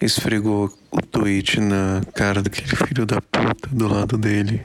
esfregou 0.00 0.72
o 0.90 1.02
tweet 1.02 1.60
na 1.60 2.00
cara 2.14 2.40
daquele 2.40 2.74
filho 2.74 3.04
da 3.04 3.20
puta 3.20 3.68
do 3.70 3.86
lado 3.86 4.16
dele. 4.16 4.64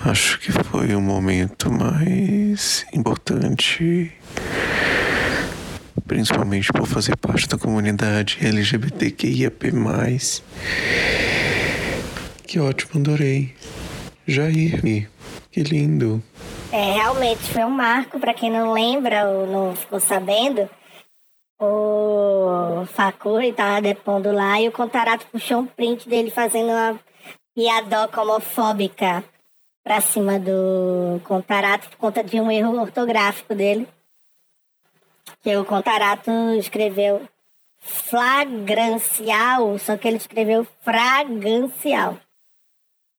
Acho 0.00 0.40
que 0.40 0.50
foi 0.50 0.92
o 0.96 1.00
momento 1.00 1.70
mais 1.70 2.84
importante, 2.92 4.12
principalmente 6.04 6.72
por 6.72 6.84
fazer 6.84 7.16
parte 7.16 7.46
da 7.46 7.56
comunidade 7.56 8.38
LGBTQIAP+. 8.40 9.72
Que 12.46 12.60
ótimo, 12.60 13.00
adorei. 13.00 13.54
Jair, 14.26 14.80
que 15.50 15.62
lindo. 15.62 16.22
É, 16.72 16.92
realmente 16.92 17.42
foi 17.42 17.64
um 17.64 17.70
marco, 17.70 18.18
para 18.18 18.34
quem 18.34 18.50
não 18.50 18.72
lembra 18.72 19.28
ou 19.28 19.46
não 19.46 19.76
ficou 19.76 20.00
sabendo, 20.00 20.68
o 21.60 22.84
Facuri 22.86 23.50
estava 23.50 23.80
depondo 23.80 24.32
lá 24.32 24.60
e 24.60 24.68
o 24.68 24.72
Contarato 24.72 25.26
puxou 25.30 25.60
um 25.60 25.66
print 25.66 26.08
dele 26.08 26.30
fazendo 26.30 26.70
uma 26.70 26.98
piadoca 27.54 28.20
homofóbica 28.20 29.22
pra 29.82 30.00
cima 30.00 30.38
do 30.38 31.20
Contarato 31.24 31.88
por 31.90 31.96
conta 31.96 32.24
de 32.24 32.40
um 32.40 32.50
erro 32.50 32.80
ortográfico 32.80 33.54
dele. 33.54 33.86
Que 35.42 35.56
o 35.56 35.64
Contarato 35.64 36.30
escreveu 36.58 37.22
flagrancial, 37.78 39.78
só 39.78 39.96
que 39.96 40.08
ele 40.08 40.16
escreveu 40.16 40.66
fragancial. 40.80 42.18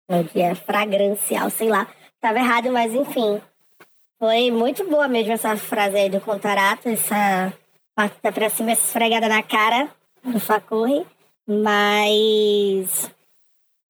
No 0.08 0.24
dia 0.24 0.56
fragrancial, 0.56 1.50
sei 1.50 1.70
lá. 1.70 1.88
Tava 2.22 2.40
errado, 2.40 2.72
mas 2.72 2.94
enfim. 2.94 3.42
Foi 4.20 4.50
muito 4.52 4.88
boa 4.90 5.08
mesmo 5.08 5.34
essa 5.34 5.58
frase 5.58 5.98
aí 5.98 6.10
do 6.10 6.22
Contarato, 6.22 6.88
essa 6.88 7.54
parte 7.94 8.18
da 8.22 8.32
pra 8.32 8.50
cima, 8.50 8.72
esfregada 8.72 9.28
na 9.28 9.44
cara 9.44 9.90
do 10.24 10.40
Facurri. 10.40 11.06
Mas. 11.48 13.12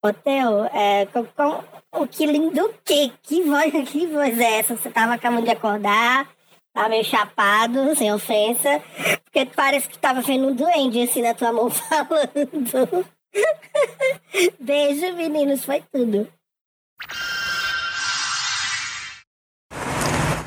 Hotel, 0.03 0.65
é, 0.73 1.05
com, 1.07 1.25
com, 1.25 1.63
o 2.03 2.07
que 2.07 2.25
lindo 2.25 2.63
o 2.63 2.73
quê? 2.83 3.11
Que 3.23 3.41
voz, 3.43 3.71
que 3.89 4.05
voz 4.07 4.39
é 4.39 4.59
essa? 4.59 4.75
Você 4.75 4.89
tava 4.89 5.13
acabando 5.13 5.45
de 5.45 5.51
acordar, 5.51 6.29
tava 6.73 6.89
meio 6.89 7.03
chapado, 7.03 7.95
sem 7.95 8.13
ofensa, 8.13 8.81
porque 9.23 9.45
parece 9.45 9.89
que 9.89 9.97
tava 9.97 10.21
vendo 10.21 10.47
um 10.47 10.53
duende 10.53 11.01
assim 11.01 11.21
na 11.21 11.33
tua 11.33 11.51
mão 11.51 11.69
falando. 11.71 13.05
Beijo, 14.59 15.15
meninos, 15.15 15.63
foi 15.65 15.83
tudo. 15.91 16.27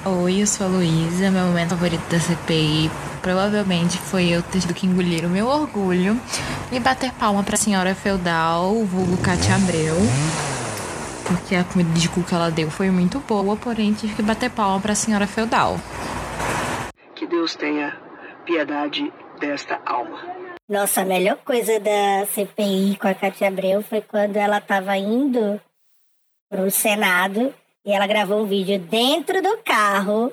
Oi, 0.04 0.42
eu 0.42 0.46
sou 0.46 0.66
a 0.66 0.70
Luísa. 0.70 1.30
Meu 1.30 1.46
momento 1.46 1.70
favorito 1.70 2.08
da 2.10 2.18
CPI 2.18 2.90
provavelmente 3.20 3.98
foi 3.98 4.28
eu 4.28 4.42
ter 4.42 4.60
tido 4.60 4.72
que 4.72 4.86
engolir 4.86 5.24
o 5.24 5.28
meu 5.28 5.46
orgulho 5.46 6.18
e 6.72 6.80
bater 6.80 7.12
palma 7.12 7.42
pra 7.42 7.56
senhora 7.56 7.94
feudal, 7.94 8.84
vulgo 8.84 9.18
Katia 9.18 9.56
Abreu. 9.56 9.96
Porque 11.26 11.54
a 11.54 11.64
comida 11.64 11.90
de 11.90 12.08
cu 12.08 12.22
que 12.22 12.34
ela 12.34 12.50
deu 12.50 12.70
foi 12.70 12.90
muito 12.90 13.18
boa, 13.20 13.54
porém 13.56 13.92
tive 13.92 14.14
que 14.14 14.22
bater 14.22 14.50
palma 14.50 14.80
pra 14.80 14.94
senhora 14.94 15.26
feudal. 15.26 15.78
Que 17.14 17.26
Deus 17.26 17.54
tenha 17.54 17.94
piedade 18.46 19.12
desta 19.38 19.78
alma. 19.84 20.37
Nossa, 20.68 21.00
a 21.00 21.04
melhor 21.06 21.38
coisa 21.38 21.80
da 21.80 22.26
CPI 22.26 22.98
com 23.00 23.08
a 23.08 23.14
Katia 23.14 23.48
Abreu 23.48 23.82
foi 23.82 24.02
quando 24.02 24.36
ela 24.36 24.60
tava 24.60 24.94
indo 24.98 25.58
pro 26.46 26.70
Senado 26.70 27.54
e 27.82 27.90
ela 27.90 28.06
gravou 28.06 28.42
um 28.42 28.46
vídeo 28.46 28.78
dentro 28.78 29.40
do 29.40 29.56
carro, 29.62 30.30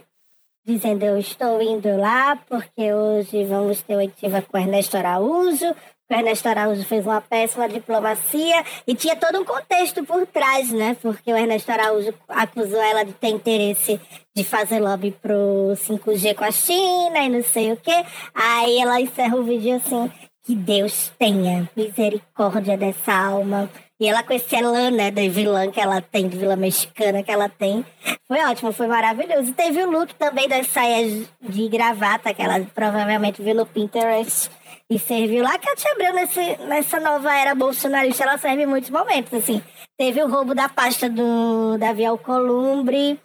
dizendo: 0.65 1.05
Eu 1.05 1.17
estou 1.17 1.61
indo 1.61 1.95
lá 1.95 2.35
porque 2.35 2.93
hoje 2.93 3.45
vamos 3.45 3.81
ter 3.81 3.95
oitiva 3.95 4.41
com 4.41 4.57
Ernesto 4.57 4.97
Araújo. 4.97 5.73
O 6.07 6.13
Ernesto 6.13 6.47
Araújo 6.47 6.83
fez 6.83 7.03
uma 7.03 7.19
péssima 7.19 7.67
diplomacia 7.67 8.63
e 8.85 8.93
tinha 8.93 9.15
todo 9.15 9.39
um 9.39 9.43
contexto 9.43 10.03
por 10.05 10.27
trás, 10.27 10.71
né? 10.71 10.95
Porque 11.01 11.33
o 11.33 11.35
Ernesto 11.35 11.71
Araújo 11.71 12.13
acusou 12.29 12.79
ela 12.79 13.03
de 13.03 13.13
ter 13.13 13.29
interesse 13.29 13.99
de 14.35 14.43
fazer 14.43 14.79
lobby 14.79 15.09
pro 15.11 15.73
5G 15.73 16.35
com 16.35 16.43
a 16.43 16.51
China 16.51 17.19
e 17.19 17.29
não 17.29 17.43
sei 17.43 17.71
o 17.71 17.77
quê. 17.77 18.05
Aí 18.35 18.77
ela 18.77 19.01
encerra 19.01 19.35
o 19.35 19.43
vídeo 19.43 19.77
assim: 19.77 20.11
que 20.45 20.55
Deus 20.55 21.11
tenha 21.17 21.67
misericórdia 21.75 22.77
dessa 22.77 23.11
alma. 23.11 23.67
E 23.99 24.07
ela 24.07 24.23
com 24.23 24.33
esse 24.33 24.53
elan, 24.53 24.91
né, 24.91 25.09
de 25.09 25.29
vilã 25.29 25.71
que 25.71 25.79
ela 25.79 26.01
tem, 26.01 26.27
de 26.27 26.37
vilã 26.37 26.55
mexicana 26.57 27.23
que 27.23 27.31
ela 27.31 27.47
tem. 27.47 27.85
Foi 28.27 28.43
ótimo, 28.43 28.73
foi 28.73 28.87
maravilhoso. 28.87 29.51
E 29.51 29.53
teve 29.53 29.81
o 29.83 29.89
look 29.89 30.13
também 30.15 30.49
das 30.49 30.67
saias 30.67 31.27
de 31.41 31.69
gravata, 31.69 32.33
que 32.33 32.41
ela 32.41 32.59
provavelmente 32.73 33.41
viu 33.41 33.55
no 33.55 33.65
Pinterest 33.65 34.49
e 34.89 34.99
serviu 34.99 35.43
lá. 35.43 35.57
Que 35.57 35.69
a 35.69 35.75
Tia 35.75 35.91
Abreu, 35.91 36.13
nesse, 36.13 36.57
nessa 36.67 36.99
nova 36.99 37.33
era 37.33 37.55
bolsonarista, 37.55 38.23
ela 38.23 38.37
serve 38.37 38.63
em 38.63 38.67
muitos 38.67 38.89
momentos, 38.89 39.33
assim. 39.33 39.61
Teve 39.97 40.21
o 40.21 40.29
roubo 40.29 40.53
da 40.53 40.67
pasta 40.67 41.09
do 41.09 41.77
Davi 41.77 42.05
Alcolumbre. 42.05 43.17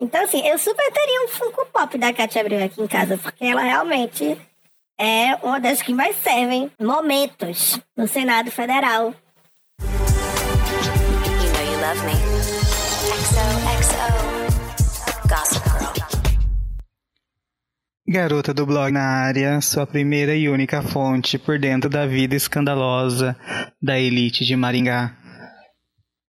Então, 0.00 0.22
assim, 0.22 0.46
eu 0.46 0.58
super 0.58 0.90
teria 0.92 1.24
um 1.24 1.28
Funko 1.28 1.66
Pop 1.66 1.98
da 1.98 2.12
Katia 2.12 2.40
Abreu 2.40 2.64
aqui 2.64 2.80
em 2.80 2.86
casa, 2.86 3.18
porque 3.18 3.44
ela 3.44 3.62
realmente 3.62 4.38
é 4.98 5.34
uma 5.42 5.60
das 5.60 5.82
que 5.82 5.92
mais 5.92 6.16
servem 6.16 6.70
momentos 6.80 7.78
no 7.94 8.08
Senado 8.08 8.50
Federal. 8.50 9.14
Love 11.86 12.04
me. 12.04 12.12
XOXO. 13.30 14.08
Gossip 15.28 15.64
Girl. 15.78 15.92
Garota 18.08 18.52
do 18.52 18.66
blog 18.66 18.90
na 18.90 19.02
área, 19.02 19.60
sua 19.60 19.86
primeira 19.86 20.34
e 20.34 20.48
única 20.48 20.82
fonte 20.82 21.38
por 21.38 21.58
dentro 21.60 21.88
da 21.88 22.04
vida 22.06 22.34
escandalosa 22.34 23.36
da 23.80 23.98
elite 24.00 24.44
de 24.44 24.56
Maringá. 24.56 25.16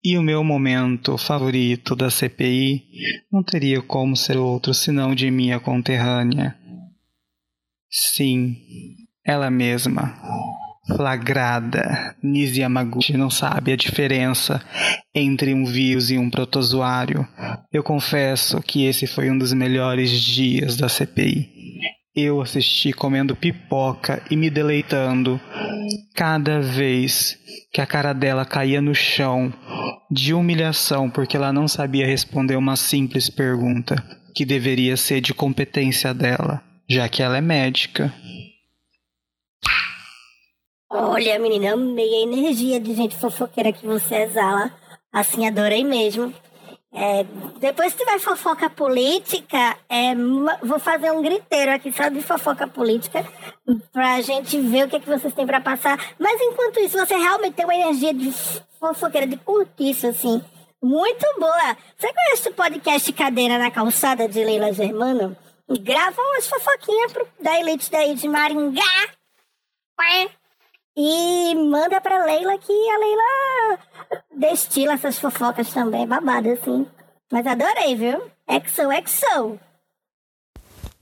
E 0.02 0.16
o 0.16 0.22
meu 0.22 0.42
momento 0.42 1.18
favorito 1.18 1.94
da 1.94 2.10
CPI 2.10 2.84
não 3.30 3.42
teria 3.42 3.82
como 3.82 4.16
ser 4.16 4.38
outro 4.38 4.72
senão 4.72 5.14
de 5.14 5.30
minha 5.30 5.60
conterrânea. 5.60 6.56
Sim, 7.90 8.56
ela 9.24 9.50
mesma. 9.50 10.14
Flagrada, 10.86 12.16
Nise 12.22 12.60
Yamaguchi 12.60 13.16
não 13.16 13.30
sabe 13.30 13.72
a 13.72 13.76
diferença 13.76 14.60
entre 15.14 15.54
um 15.54 15.64
vírus 15.64 16.10
e 16.10 16.18
um 16.18 16.28
protozoário. 16.28 17.26
Eu 17.72 17.84
confesso 17.84 18.60
que 18.60 18.84
esse 18.84 19.06
foi 19.06 19.30
um 19.30 19.38
dos 19.38 19.52
melhores 19.52 20.10
dias 20.10 20.76
da 20.76 20.88
CPI. 20.88 21.50
Eu 22.14 22.42
assisti 22.42 22.92
comendo 22.92 23.36
pipoca 23.36 24.22
e 24.30 24.36
me 24.36 24.50
deleitando 24.50 25.40
cada 26.14 26.60
vez 26.60 27.38
que 27.72 27.80
a 27.80 27.86
cara 27.86 28.12
dela 28.12 28.44
caía 28.44 28.82
no 28.82 28.94
chão 28.94 29.52
de 30.10 30.34
humilhação 30.34 31.08
porque 31.08 31.36
ela 31.36 31.52
não 31.52 31.66
sabia 31.66 32.06
responder 32.06 32.56
uma 32.56 32.76
simples 32.76 33.30
pergunta 33.30 34.02
que 34.34 34.44
deveria 34.44 34.96
ser 34.96 35.20
de 35.20 35.32
competência 35.32 36.12
dela, 36.12 36.62
já 36.88 37.08
que 37.08 37.22
ela 37.22 37.38
é 37.38 37.40
médica. 37.40 38.12
Olha, 40.94 41.38
menina, 41.38 41.72
amei 41.72 42.14
a 42.16 42.22
energia 42.22 42.78
de 42.78 42.92
gente 42.92 43.16
fofoqueira 43.16 43.72
que 43.72 43.86
você 43.86 44.14
exala. 44.16 44.70
Assim, 45.10 45.46
adorei 45.46 45.82
mesmo. 45.82 46.34
É, 46.92 47.24
depois 47.58 47.94
que 47.94 48.04
tiver 48.04 48.18
fofoca 48.18 48.68
política, 48.68 49.78
é, 49.88 50.14
vou 50.62 50.78
fazer 50.78 51.10
um 51.10 51.22
griteiro 51.22 51.72
aqui 51.72 51.90
só 51.90 52.10
de 52.10 52.20
fofoca 52.20 52.68
política 52.68 53.26
pra 53.90 54.20
gente 54.20 54.60
ver 54.60 54.84
o 54.84 54.88
que, 54.90 54.96
é 54.96 55.00
que 55.00 55.08
vocês 55.08 55.32
têm 55.32 55.46
pra 55.46 55.62
passar. 55.62 55.98
Mas 56.18 56.38
enquanto 56.42 56.78
isso, 56.80 56.98
você 56.98 57.14
realmente 57.14 57.54
tem 57.54 57.64
uma 57.64 57.74
energia 57.74 58.12
de 58.12 58.30
fofoqueira, 58.78 59.26
de 59.26 59.38
curtiço, 59.38 60.08
assim, 60.08 60.44
muito 60.82 61.24
boa. 61.38 61.76
Você 61.96 62.12
conhece 62.12 62.48
o 62.50 62.54
podcast 62.54 63.12
Cadeira 63.14 63.56
na 63.56 63.70
Calçada 63.70 64.28
de 64.28 64.44
Leila 64.44 64.74
Germano? 64.74 65.34
Gravam 65.80 66.22
umas 66.32 66.46
fofoquinhas 66.46 67.14
pro, 67.14 67.26
da 67.40 67.58
elite 67.58 67.90
daí 67.90 68.14
de 68.14 68.28
Maringá. 68.28 68.82
E 70.96 71.54
manda 71.54 72.00
pra 72.00 72.24
Leila 72.24 72.58
que 72.58 72.72
a 72.72 72.98
Leila 72.98 73.78
destila 74.36 74.94
essas 74.94 75.18
fofocas 75.18 75.72
também, 75.72 76.06
babado 76.06 76.50
assim. 76.50 76.86
Mas 77.32 77.46
adorei, 77.46 77.96
viu? 77.96 78.22
Exo, 78.46 78.92
exo. 78.92 79.58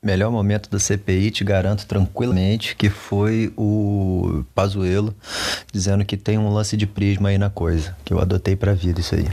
Melhor 0.02 0.30
momento 0.30 0.70
da 0.70 0.78
CPI, 0.78 1.30
te 1.30 1.44
garanto 1.44 1.86
tranquilamente, 1.86 2.74
que 2.74 2.88
foi 2.88 3.52
o 3.56 4.44
Pazuello 4.54 5.14
dizendo 5.70 6.04
que 6.04 6.16
tem 6.16 6.38
um 6.38 6.52
lance 6.52 6.76
de 6.76 6.86
prisma 6.86 7.28
aí 7.28 7.36
na 7.36 7.50
coisa, 7.50 7.94
que 8.04 8.14
eu 8.14 8.18
adotei 8.18 8.56
pra 8.56 8.72
vida 8.72 9.00
isso 9.00 9.14
aí. 9.14 9.26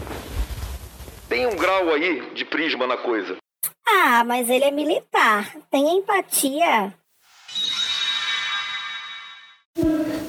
Tem 1.30 1.46
um 1.46 1.56
grau 1.56 1.93
aí 1.93 2.34
de 2.34 2.43
prisma 2.43 2.88
na 2.88 2.98
coisa. 2.98 3.38
Ah, 3.88 4.24
mas 4.26 4.50
ele 4.50 4.65
é 4.65 4.72
militar. 4.72 5.56
Tem 5.72 6.00
empatia. 6.00 6.93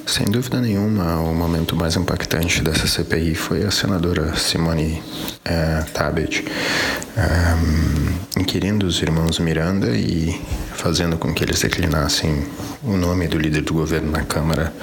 Sem 0.05 0.25
dúvida 0.25 0.59
nenhuma, 0.59 1.19
o 1.21 1.33
momento 1.33 1.75
mais 1.75 1.95
impactante 1.95 2.63
dessa 2.63 2.87
CPI 2.87 3.35
foi 3.35 3.63
a 3.63 3.71
senadora 3.71 4.35
Simone 4.35 5.01
é, 5.45 5.83
Tabet 5.93 6.45
é, 7.17 8.39
inquirindo 8.39 8.85
os 8.85 9.01
irmãos 9.01 9.39
Miranda 9.39 9.89
e 9.95 10.39
fazendo 10.73 11.17
com 11.17 11.33
que 11.33 11.43
eles 11.43 11.59
declinassem 11.59 12.45
o 12.83 12.97
nome 12.97 13.27
do 13.27 13.37
líder 13.37 13.61
do 13.61 13.73
governo 13.73 14.11
na 14.11 14.23
Câmara, 14.23 14.73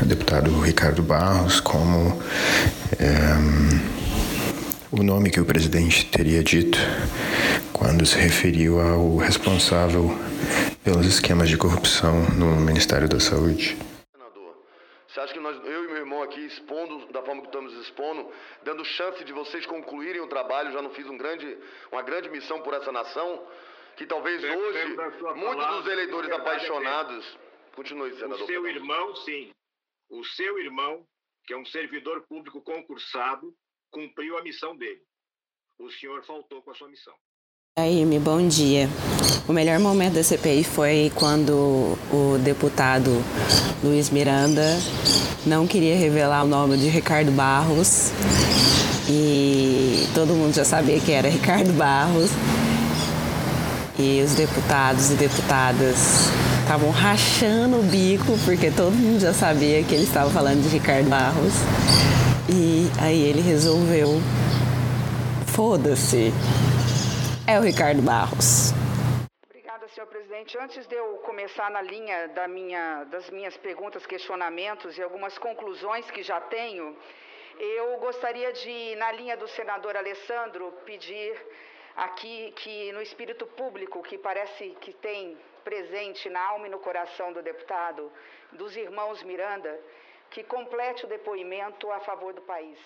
o 0.00 0.04
deputado 0.04 0.60
Ricardo 0.60 1.02
Barros, 1.02 1.60
como 1.60 2.20
é, 2.98 3.36
o 4.90 5.02
nome 5.02 5.30
que 5.30 5.40
o 5.40 5.44
presidente 5.44 6.06
teria 6.06 6.42
dito 6.42 6.78
quando 7.72 8.04
se 8.06 8.16
referiu 8.16 8.80
ao 8.80 9.16
responsável 9.16 10.16
pelos 10.82 11.06
esquemas 11.06 11.48
de 11.48 11.56
corrupção 11.56 12.22
no 12.36 12.56
Ministério 12.56 13.08
da 13.08 13.20
Saúde. 13.20 13.76
Você 15.18 15.22
acha 15.24 15.32
que 15.32 15.40
nós, 15.40 15.56
eu 15.66 15.82
e 15.82 15.88
meu 15.88 15.96
irmão 15.96 16.22
aqui, 16.22 16.46
expondo 16.46 17.06
da 17.06 17.20
forma 17.22 17.40
que 17.40 17.48
estamos 17.48 17.74
expondo, 17.74 18.32
dando 18.62 18.84
chance 18.84 19.24
de 19.24 19.32
vocês 19.32 19.66
concluírem 19.66 20.20
o 20.20 20.28
trabalho, 20.28 20.70
já 20.70 20.80
não 20.80 20.90
fiz 20.90 21.08
um 21.08 21.16
grande, 21.16 21.58
uma 21.90 22.02
grande 22.02 22.30
missão 22.30 22.62
por 22.62 22.72
essa 22.72 22.92
nação? 22.92 23.44
Que 23.96 24.06
talvez 24.06 24.44
hoje, 24.44 24.96
muitos 25.34 25.66
dos 25.66 25.86
eleitores 25.88 26.30
apaixonados. 26.30 27.26
É 27.34 27.74
Continue, 27.74 28.14
senador. 28.14 28.42
O 28.42 28.46
seu 28.46 28.64
irmão, 28.68 29.16
sim. 29.16 29.50
O 30.08 30.24
seu 30.24 30.56
irmão, 30.60 31.04
que 31.44 31.52
é 31.52 31.56
um 31.56 31.66
servidor 31.66 32.24
público 32.28 32.62
concursado, 32.62 33.52
cumpriu 33.90 34.38
a 34.38 34.42
missão 34.42 34.76
dele. 34.76 35.02
O 35.80 35.90
senhor 35.90 36.22
faltou 36.26 36.62
com 36.62 36.70
a 36.70 36.74
sua 36.76 36.88
missão. 36.88 37.14
Aime, 37.80 38.18
bom 38.18 38.44
dia. 38.48 38.90
O 39.46 39.52
melhor 39.52 39.78
momento 39.78 40.14
da 40.14 40.22
CPI 40.24 40.64
foi 40.64 41.12
quando 41.14 41.96
o 42.12 42.36
deputado 42.42 43.22
Luiz 43.84 44.10
Miranda 44.10 44.76
não 45.46 45.64
queria 45.64 45.96
revelar 45.96 46.42
o 46.42 46.48
nome 46.48 46.76
de 46.76 46.88
Ricardo 46.88 47.30
Barros. 47.30 48.10
E 49.08 50.08
todo 50.12 50.34
mundo 50.34 50.52
já 50.52 50.64
sabia 50.64 50.98
que 50.98 51.12
era 51.12 51.28
Ricardo 51.28 51.72
Barros. 51.74 52.30
E 53.96 54.22
os 54.26 54.32
deputados 54.32 55.12
e 55.12 55.14
deputadas 55.14 56.30
estavam 56.62 56.90
rachando 56.90 57.76
o 57.78 57.82
bico 57.84 58.36
porque 58.44 58.72
todo 58.72 58.92
mundo 58.92 59.20
já 59.20 59.32
sabia 59.32 59.84
que 59.84 59.94
ele 59.94 60.02
estava 60.02 60.28
falando 60.30 60.64
de 60.64 60.68
Ricardo 60.68 61.08
Barros. 61.08 61.54
E 62.48 62.90
aí 62.98 63.22
ele 63.22 63.40
resolveu 63.40 64.20
foda-se 65.46 66.32
é 67.48 67.58
o 67.58 67.62
Ricardo 67.62 68.02
Barros. 68.02 68.74
Obrigada, 69.48 69.88
senhor 69.88 70.06
presidente. 70.06 70.58
Antes 70.58 70.86
de 70.86 70.94
eu 70.94 71.16
começar 71.28 71.70
na 71.70 71.80
linha 71.80 72.28
da 72.28 72.46
minha, 72.46 73.04
das 73.04 73.30
minhas 73.30 73.56
perguntas, 73.56 74.04
questionamentos 74.04 74.98
e 74.98 75.02
algumas 75.02 75.38
conclusões 75.38 76.10
que 76.10 76.22
já 76.22 76.42
tenho, 76.42 76.94
eu 77.58 77.96
gostaria 78.00 78.52
de, 78.52 78.96
na 78.96 79.10
linha 79.12 79.34
do 79.34 79.48
senador 79.48 79.96
Alessandro, 79.96 80.70
pedir 80.84 81.34
aqui 81.96 82.52
que 82.56 82.92
no 82.92 83.00
espírito 83.00 83.46
público 83.46 84.02
que 84.02 84.18
parece 84.18 84.76
que 84.82 84.92
tem 84.92 85.38
presente 85.64 86.28
na 86.28 86.42
alma 86.50 86.66
e 86.66 86.70
no 86.70 86.80
coração 86.80 87.32
do 87.32 87.40
deputado, 87.40 88.12
dos 88.52 88.76
irmãos 88.76 89.22
Miranda, 89.22 89.74
que 90.28 90.44
complete 90.44 91.06
o 91.06 91.08
depoimento 91.08 91.90
a 91.90 92.00
favor 92.00 92.34
do 92.34 92.42
país. 92.42 92.78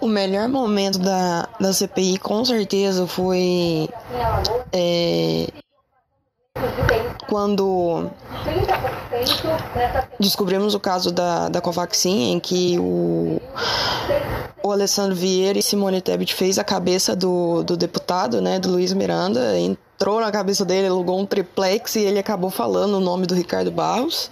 O 0.00 0.06
melhor 0.08 0.48
momento 0.48 0.98
da, 0.98 1.48
da 1.60 1.72
CPI 1.72 2.18
com 2.18 2.44
certeza 2.44 3.06
foi 3.06 3.88
é, 4.72 5.46
quando 7.28 8.10
descobrimos 10.18 10.74
o 10.74 10.80
caso 10.80 11.12
da, 11.12 11.48
da 11.48 11.60
Covaxin, 11.60 12.32
em 12.32 12.40
que 12.40 12.76
o, 12.80 13.40
o 14.62 14.72
Alessandro 14.72 15.14
Vieira 15.14 15.58
e 15.58 15.62
Simone 15.62 16.02
Tebet 16.02 16.34
fez 16.34 16.58
a 16.58 16.64
cabeça 16.64 17.14
do, 17.14 17.62
do 17.62 17.76
deputado, 17.76 18.40
né, 18.40 18.58
do 18.58 18.70
Luiz 18.70 18.92
Miranda, 18.92 19.56
entrou 19.56 20.20
na 20.20 20.32
cabeça 20.32 20.64
dele, 20.64 20.88
alugou 20.88 21.20
um 21.20 21.26
triplex 21.26 21.94
e 21.94 22.00
ele 22.00 22.18
acabou 22.18 22.50
falando 22.50 22.94
o 22.94 23.00
nome 23.00 23.24
do 23.26 23.36
Ricardo 23.36 23.70
Barros. 23.70 24.30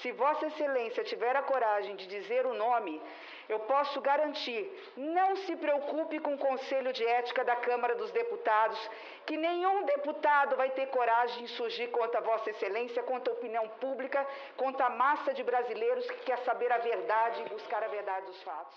Se 0.00 0.12
Vossa 0.12 0.46
Excelência 0.46 1.04
tiver 1.04 1.36
a 1.36 1.42
coragem 1.42 1.96
de 1.96 2.06
dizer 2.06 2.46
o 2.46 2.54
nome, 2.56 3.00
eu 3.48 3.58
posso 3.60 4.00
garantir, 4.00 4.70
não 4.96 5.36
se 5.36 5.56
preocupe 5.56 6.18
com 6.20 6.34
o 6.34 6.38
Conselho 6.38 6.92
de 6.92 7.04
Ética 7.04 7.44
da 7.44 7.56
Câmara 7.56 7.94
dos 7.94 8.10
Deputados, 8.10 8.78
que 9.26 9.36
nenhum 9.36 9.84
deputado 9.84 10.56
vai 10.56 10.70
ter 10.70 10.86
coragem 10.86 11.44
de 11.44 11.50
surgir 11.50 11.88
contra 11.88 12.20
Vossa 12.20 12.50
Excelência, 12.50 13.02
contra 13.02 13.32
a 13.32 13.36
opinião 13.36 13.68
pública, 13.80 14.26
contra 14.56 14.86
a 14.86 14.90
massa 14.90 15.32
de 15.34 15.42
brasileiros 15.42 16.06
que 16.06 16.24
quer 16.24 16.38
saber 16.38 16.70
a 16.72 16.78
verdade 16.78 17.42
e 17.42 17.48
buscar 17.48 17.82
a 17.82 17.88
verdade 17.88 18.26
dos 18.26 18.42
fatos. 18.42 18.76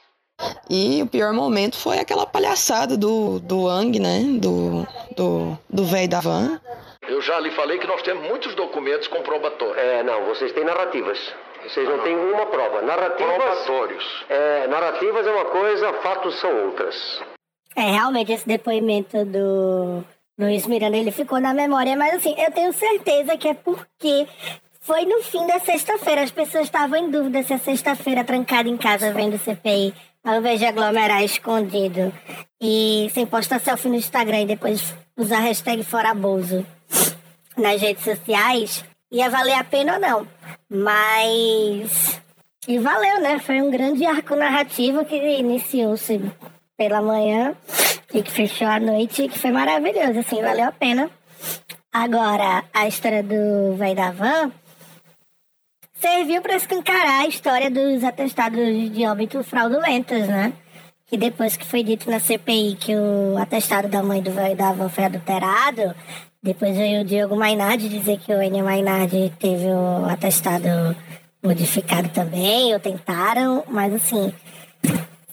E 0.69 1.01
o 1.01 1.07
pior 1.07 1.33
momento 1.33 1.77
foi 1.77 1.97
aquela 1.97 2.25
palhaçada 2.25 2.95
do, 2.95 3.39
do 3.39 3.67
Ang, 3.67 3.99
né? 3.99 4.19
Do 4.39 4.85
do 5.15 5.57
do 5.67 5.83
velho 5.85 6.09
da 6.09 6.19
van. 6.19 6.61
Eu 7.07 7.21
já 7.21 7.39
lhe 7.39 7.49
falei 7.51 7.79
que 7.79 7.87
nós 7.87 8.01
temos 8.03 8.27
muitos 8.27 8.53
documentos 8.53 9.07
comprobatórios. 9.07 9.77
É, 9.77 10.03
não, 10.03 10.25
vocês 10.25 10.51
têm 10.51 10.63
narrativas. 10.63 11.17
Vocês 11.67 11.87
não 11.87 11.99
têm 11.99 12.15
uma 12.15 12.45
prova. 12.45 12.81
Narrativas. 12.81 13.35
Probatórios. 13.35 14.25
É, 14.29 14.67
narrativas 14.67 15.27
é 15.27 15.31
uma 15.31 15.45
coisa, 15.45 15.93
fatos 16.01 16.39
são 16.39 16.65
outras. 16.65 17.21
É, 17.75 17.91
realmente 17.91 18.31
esse 18.31 18.47
depoimento 18.47 19.25
do 19.25 20.03
Luiz 20.39 20.65
Miranda, 20.65 20.97
ele 20.97 21.11
ficou 21.11 21.39
na 21.39 21.53
memória, 21.53 21.95
mas 21.95 22.15
assim, 22.15 22.35
eu 22.37 22.51
tenho 22.51 22.71
certeza 22.73 23.37
que 23.37 23.49
é 23.49 23.53
porque 23.53 24.27
foi 24.81 25.05
no 25.05 25.21
fim 25.21 25.45
da 25.45 25.59
sexta-feira. 25.59 26.23
As 26.23 26.31
pessoas 26.31 26.63
estavam 26.63 26.97
em 26.97 27.11
dúvida 27.11 27.43
se 27.43 27.53
a 27.53 27.57
sexta-feira 27.57 28.23
trancada 28.23 28.69
em 28.69 28.77
casa 28.77 29.11
vendo 29.11 29.37
CPI 29.37 29.93
ao 30.27 30.39
invés 30.39 30.59
de 30.59 30.65
aglomerar 30.65 31.23
escondido 31.23 32.13
e 32.59 33.09
sem 33.13 33.25
postar 33.25 33.59
selfie 33.59 33.87
no 33.87 33.95
Instagram 33.95 34.41
e 34.41 34.45
depois 34.47 34.93
usar 35.15 35.37
a 35.37 35.41
hashtag 35.41 35.83
fora 35.83 36.13
Bozo 36.13 36.65
nas 37.55 37.81
redes 37.81 38.03
sociais, 38.03 38.83
ia 39.11 39.29
valer 39.29 39.55
a 39.55 39.63
pena 39.63 39.93
ou 39.95 39.99
não. 39.99 40.27
Mas. 40.69 42.21
E 42.67 42.77
valeu, 42.77 43.21
né? 43.21 43.39
Foi 43.39 43.61
um 43.61 43.71
grande 43.71 44.05
arco 44.05 44.35
narrativo 44.35 45.05
que 45.05 45.15
iniciou-se 45.15 46.19
pela 46.77 47.01
manhã 47.01 47.55
e 48.13 48.21
que 48.21 48.31
fechou 48.31 48.67
à 48.67 48.79
noite 48.79 49.27
que 49.27 49.39
foi 49.39 49.51
maravilhoso, 49.51 50.19
assim, 50.19 50.41
valeu 50.41 50.65
a 50.65 50.71
pena. 50.71 51.09
Agora, 51.91 52.63
a 52.73 52.87
história 52.87 53.23
do 53.23 53.75
Vai 53.75 53.95
da 53.95 54.11
Van 54.11 54.51
serviu 55.93 56.41
para 56.41 56.55
escancarar 56.55 57.21
a 57.21 57.27
história 57.27 57.71
dos 57.71 58.03
atestados 58.03 58.91
de 58.91 59.05
óbito 59.07 59.43
fraudulentos, 59.43 60.27
né? 60.27 60.53
Que 61.07 61.17
depois 61.17 61.57
que 61.57 61.65
foi 61.65 61.83
dito 61.83 62.11
na 62.11 62.19
CPI 62.19 62.77
que 62.79 62.95
o 62.95 63.37
atestado 63.37 63.87
da 63.87 64.03
mãe 64.03 64.21
do 64.21 64.31
Vai 64.31 64.55
da 64.55 64.73
Van 64.73 64.89
foi 64.89 65.05
adulterado, 65.05 65.95
depois 66.41 66.75
veio 66.77 67.01
o 67.01 67.05
Diogo 67.05 67.35
Mainardi 67.35 67.89
dizer 67.89 68.19
que 68.19 68.33
o 68.33 68.41
Enio 68.41 68.63
Mainardi 68.63 69.33
teve 69.39 69.65
o 69.67 70.05
atestado 70.05 70.95
modificado 71.43 72.09
também, 72.09 72.73
ou 72.73 72.79
tentaram, 72.79 73.63
mas 73.67 73.93
assim, 73.93 74.33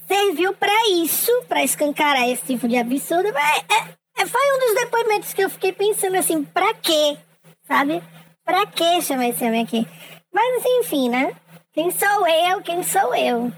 serviu 0.06 0.54
para 0.54 0.88
isso, 0.90 1.30
para 1.48 1.62
escancarar 1.62 2.28
esse 2.28 2.44
tipo 2.44 2.68
de 2.68 2.76
absurdo, 2.76 3.32
mas 3.32 3.64
é, 3.70 4.22
é, 4.22 4.26
foi 4.26 4.40
um 4.54 4.60
dos 4.60 4.74
depoimentos 4.82 5.34
que 5.34 5.42
eu 5.42 5.50
fiquei 5.50 5.72
pensando 5.72 6.16
assim, 6.16 6.42
pra 6.44 6.74
quê? 6.74 7.16
Sabe? 7.66 8.02
Pra 8.44 8.66
que 8.66 9.02
chamar 9.02 9.28
esse 9.28 9.44
homem 9.44 9.62
aqui? 9.62 9.86
Mas 10.32 10.64
enfim, 10.66 11.08
né? 11.08 11.34
Quem 11.72 11.90
sou 11.90 12.28
eu? 12.28 12.60
Quem 12.62 12.82
sou 12.82 13.14
eu? 13.14 13.52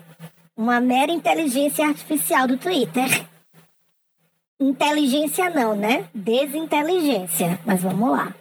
Uma 0.57 0.81
mera 0.81 1.13
inteligência 1.13 1.87
artificial 1.87 2.47
do 2.47 2.57
Twitter. 2.57 3.27
Inteligência 4.59 5.51
não, 5.51 5.77
né? 5.77 6.09
Desinteligência. 6.15 7.61
Mas 7.67 7.83
vamos 7.83 8.11
lá. 8.11 8.35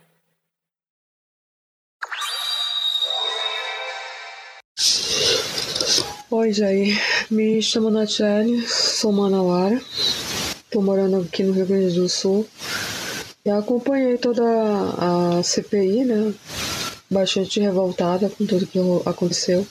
Oi, 6.31 6.53
Jair. 6.53 6.97
Me 7.29 7.61
chamo 7.61 7.89
Natiele, 7.89 8.65
sou 8.67 9.11
manauara. 9.11 9.81
Tô 10.71 10.81
morando 10.81 11.17
aqui 11.17 11.43
no 11.43 11.51
Rio 11.51 11.65
Grande 11.65 11.95
do 11.95 12.07
Sul. 12.07 12.47
E 13.45 13.49
acompanhei 13.49 14.17
toda 14.17 14.43
a 14.43 15.43
CPI, 15.43 16.05
né? 16.05 16.33
Bastante 17.09 17.59
revoltada 17.59 18.29
com 18.29 18.45
tudo 18.45 18.67
que 18.67 18.79
aconteceu. 19.05 19.67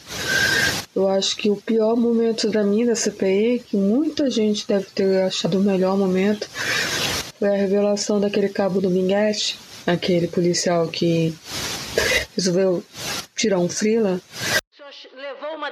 Eu 0.94 1.08
acho 1.08 1.36
que 1.36 1.50
o 1.50 1.56
pior 1.56 1.96
momento 1.96 2.50
da 2.50 2.62
minha 2.62 2.86
da 2.86 2.94
CPI, 2.94 3.64
que 3.66 3.76
muita 3.76 4.30
gente 4.30 4.66
deve 4.66 4.86
ter 4.94 5.22
achado 5.22 5.58
o 5.58 5.62
melhor 5.62 5.96
momento, 5.96 6.48
foi 7.38 7.48
a 7.48 7.56
revelação 7.56 8.20
daquele 8.20 8.48
cabo 8.48 8.80
do 8.80 8.88
aquele 9.86 10.28
policial 10.28 10.86
que 10.88 11.34
resolveu 12.36 12.82
tirar 13.34 13.58
um 13.58 13.68
frila 13.68 14.20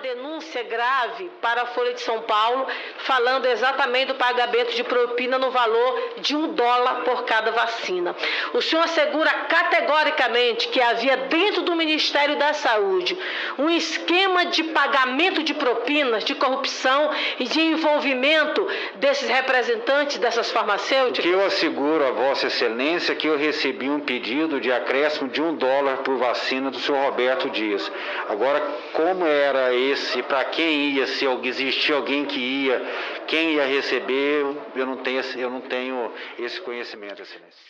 denúncia 0.02 0.62
grave 0.64 1.30
para 1.40 1.62
a 1.62 1.66
Folha 1.66 1.94
de 1.94 2.00
São 2.00 2.22
Paulo, 2.22 2.66
falando 2.98 3.46
exatamente 3.46 4.08
do 4.08 4.14
pagamento 4.16 4.74
de 4.74 4.82
propina 4.82 5.38
no 5.38 5.50
valor 5.50 6.14
de 6.18 6.36
um 6.36 6.48
dólar 6.52 7.04
por 7.04 7.24
cada 7.24 7.52
vacina. 7.52 8.14
O 8.52 8.60
senhor 8.60 8.82
assegura 8.82 9.30
categoricamente 9.48 10.68
que 10.68 10.80
havia 10.80 11.16
dentro 11.16 11.62
do 11.62 11.76
Ministério 11.76 12.36
da 12.36 12.52
Saúde 12.52 13.16
um 13.58 13.70
esquema 13.70 14.46
de 14.46 14.64
pagamento 14.64 15.42
de 15.42 15.54
propinas, 15.54 16.24
de 16.24 16.34
corrupção 16.34 17.10
e 17.38 17.44
de 17.44 17.60
envolvimento 17.60 18.66
desses 18.96 19.28
representantes 19.28 20.18
dessas 20.18 20.50
farmacêuticas? 20.50 21.24
O 21.24 21.28
que 21.28 21.34
eu 21.34 21.44
asseguro 21.44 22.04
a 22.04 22.10
Vossa 22.10 22.48
Excelência 22.48 23.12
é 23.12 23.16
que 23.16 23.28
eu 23.28 23.38
recebi 23.38 23.88
um 23.88 24.00
pedido 24.00 24.60
de 24.60 24.72
acréscimo 24.72 25.28
de 25.28 25.40
um 25.40 25.54
dólar 25.54 25.98
por 25.98 26.16
vacina 26.16 26.70
do 26.70 26.78
senhor 26.78 27.04
Roberto 27.04 27.48
Dias. 27.50 27.90
Agora, 28.28 28.60
como 28.92 29.26
era 29.26 29.72
esse, 29.92 30.22
para 30.22 30.44
quem 30.46 30.96
ia, 30.96 31.06
se 31.06 31.26
existia 31.44 31.94
alguém 31.94 32.24
que 32.24 32.38
ia, 32.38 32.82
quem 33.26 33.54
ia 33.54 33.66
receber, 33.66 34.44
eu 34.74 34.86
não 34.86 34.96
tenho, 34.96 35.20
eu 35.36 35.50
não 35.50 35.60
tenho 35.60 36.10
esse 36.38 36.60
conhecimento, 36.60 37.22
Excelência. 37.22 37.62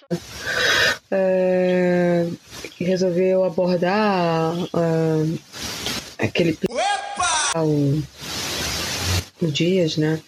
É, 1.11 2.27
resolveu 2.81 3.45
abordar 3.45 4.55
uh, 4.55 5.39
aquele 6.19 6.59
o, 7.57 8.03
o 9.41 9.47
Dias, 9.51 9.97
né? 9.97 10.21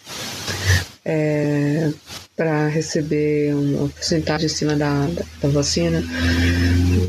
É, 1.03 1.91
para 2.35 2.67
receber 2.67 3.53
uma 3.55 3.87
porcentagem 3.89 4.47
em 4.47 4.49
cima 4.49 4.75
da, 4.75 5.07
da, 5.07 5.23
da, 5.41 5.49
vacina. 5.49 6.03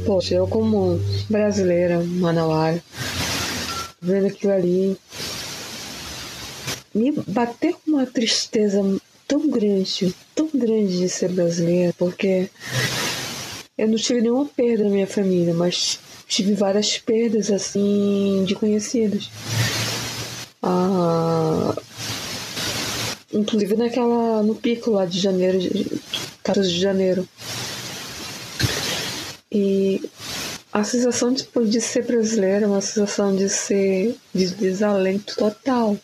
Poxa, 0.04 0.34
eu 0.34 0.46
como 0.46 1.00
brasileira, 1.28 2.00
manauara, 2.04 2.80
vendo 4.06 4.28
aquilo 4.28 4.52
ali, 4.52 4.96
me 6.94 7.12
bateu 7.26 7.76
uma 7.86 8.06
tristeza 8.06 8.80
tão 9.26 9.50
grande, 9.50 10.14
tão 10.34 10.48
grande 10.54 10.98
de 10.98 11.08
ser 11.08 11.30
brasileira, 11.30 11.92
porque 11.98 12.48
eu 13.76 13.88
não 13.88 13.96
tive 13.96 14.20
nenhuma 14.20 14.46
perda 14.46 14.84
na 14.84 14.90
minha 14.90 15.06
família, 15.06 15.52
mas 15.52 15.98
tive 16.28 16.54
várias 16.54 16.96
perdas 16.98 17.50
assim 17.50 18.44
de 18.46 18.54
conhecidos. 18.54 19.28
Ah, 20.62 21.74
inclusive 23.32 23.76
naquela 23.76 24.42
no 24.42 24.54
pico 24.54 24.92
lá 24.92 25.04
de 25.04 25.18
janeiro, 25.18 25.58
14 26.44 26.70
de 26.70 26.80
janeiro. 26.80 27.28
E 29.50 30.02
a 30.76 30.84
sensação 30.84 31.32
de, 31.32 31.48
de 31.70 31.80
ser 31.80 32.04
brasileira 32.04 32.66
é 32.66 32.68
uma 32.68 32.82
sensação 32.82 33.34
de 33.34 33.48
ser 33.48 34.14
de 34.34 34.46
desalento 34.48 35.34
total. 35.34 35.96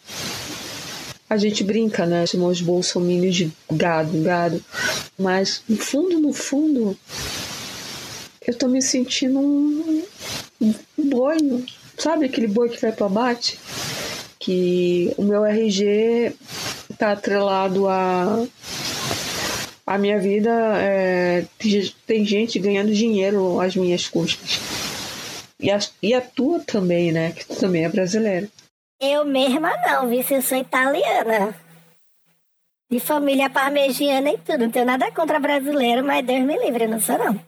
A 1.29 1.37
gente 1.37 1.63
brinca, 1.63 2.07
né? 2.07 2.25
Chamou 2.25 2.49
os 2.49 2.63
bolsominions 2.63 3.37
de 3.37 3.53
gado, 3.71 4.19
gado. 4.23 4.65
Mas 5.19 5.63
no 5.69 5.77
fundo, 5.77 6.19
no 6.19 6.33
fundo, 6.33 6.97
eu 8.47 8.55
tô 8.57 8.67
me 8.67 8.81
sentindo 8.81 9.41
um, 9.41 10.03
um 10.59 10.75
boi, 11.11 11.37
sabe 11.99 12.25
aquele 12.25 12.47
boi 12.47 12.71
que 12.71 12.81
vai 12.81 12.93
pro 12.93 13.05
abate? 13.05 13.61
Que 14.39 15.13
o 15.19 15.23
meu 15.23 15.45
RG 15.45 16.35
tá 16.97 17.13
atrelado 17.13 17.87
a 17.89 18.43
a 19.92 19.98
minha 19.98 20.18
vida 20.18 20.50
é, 20.78 21.44
tem 22.07 22.24
gente 22.24 22.59
ganhando 22.59 22.94
dinheiro 22.94 23.61
às 23.61 23.76
minhas 23.76 24.09
custas. 24.09 24.59
E 25.61 25.70
a, 25.70 25.78
e 26.02 26.14
a 26.14 26.20
tua 26.22 26.61
também, 26.61 27.12
né? 27.12 27.33
Que 27.33 27.44
tu 27.44 27.55
também 27.57 27.85
é 27.85 27.90
brasileira. 27.90 28.48
Eu 28.98 29.26
mesma 29.26 29.70
não, 29.87 30.09
vi 30.09 30.22
se 30.22 30.33
eu 30.33 30.40
sou 30.40 30.57
italiana. 30.57 31.55
De 32.90 32.98
família 33.00 33.50
parmegiana 33.50 34.31
e 34.31 34.38
tudo. 34.38 34.61
Não 34.61 34.70
tenho 34.70 34.87
nada 34.87 35.12
contra 35.12 35.38
brasileiro, 35.38 36.02
mas 36.02 36.24
Deus 36.24 36.42
me 36.46 36.59
livre, 36.59 36.85
eu 36.85 36.88
não 36.88 37.00
sou 37.00 37.18
não. 37.18 37.38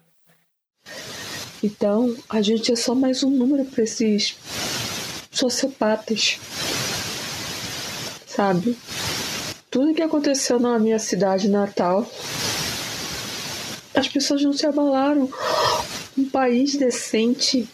Então, 1.62 2.14
a 2.28 2.42
gente 2.42 2.70
é 2.70 2.76
só 2.76 2.94
mais 2.94 3.22
um 3.22 3.30
número 3.30 3.64
para 3.64 3.85
esses 3.85 4.37
sociopatas. 5.30 6.38
Sabe? 8.26 8.76
Tudo 9.75 9.93
que 9.93 10.03
aconteceu 10.03 10.61
na 10.61 10.79
minha 10.79 11.01
cidade 11.01 11.49
natal, 11.49 12.07
as 13.93 14.07
pessoas 14.07 14.41
não 14.41 14.53
se 14.53 14.65
abalaram. 14.65 15.29
Um 16.17 16.31
país 16.31 16.77
decente 16.77 17.69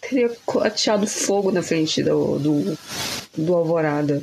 teria 0.00 0.34
ateado 0.62 1.06
fogo 1.06 1.52
na 1.52 1.62
frente 1.62 2.02
do, 2.02 2.38
do, 2.38 2.78
do 3.36 3.54
Alvorada. 3.54 4.22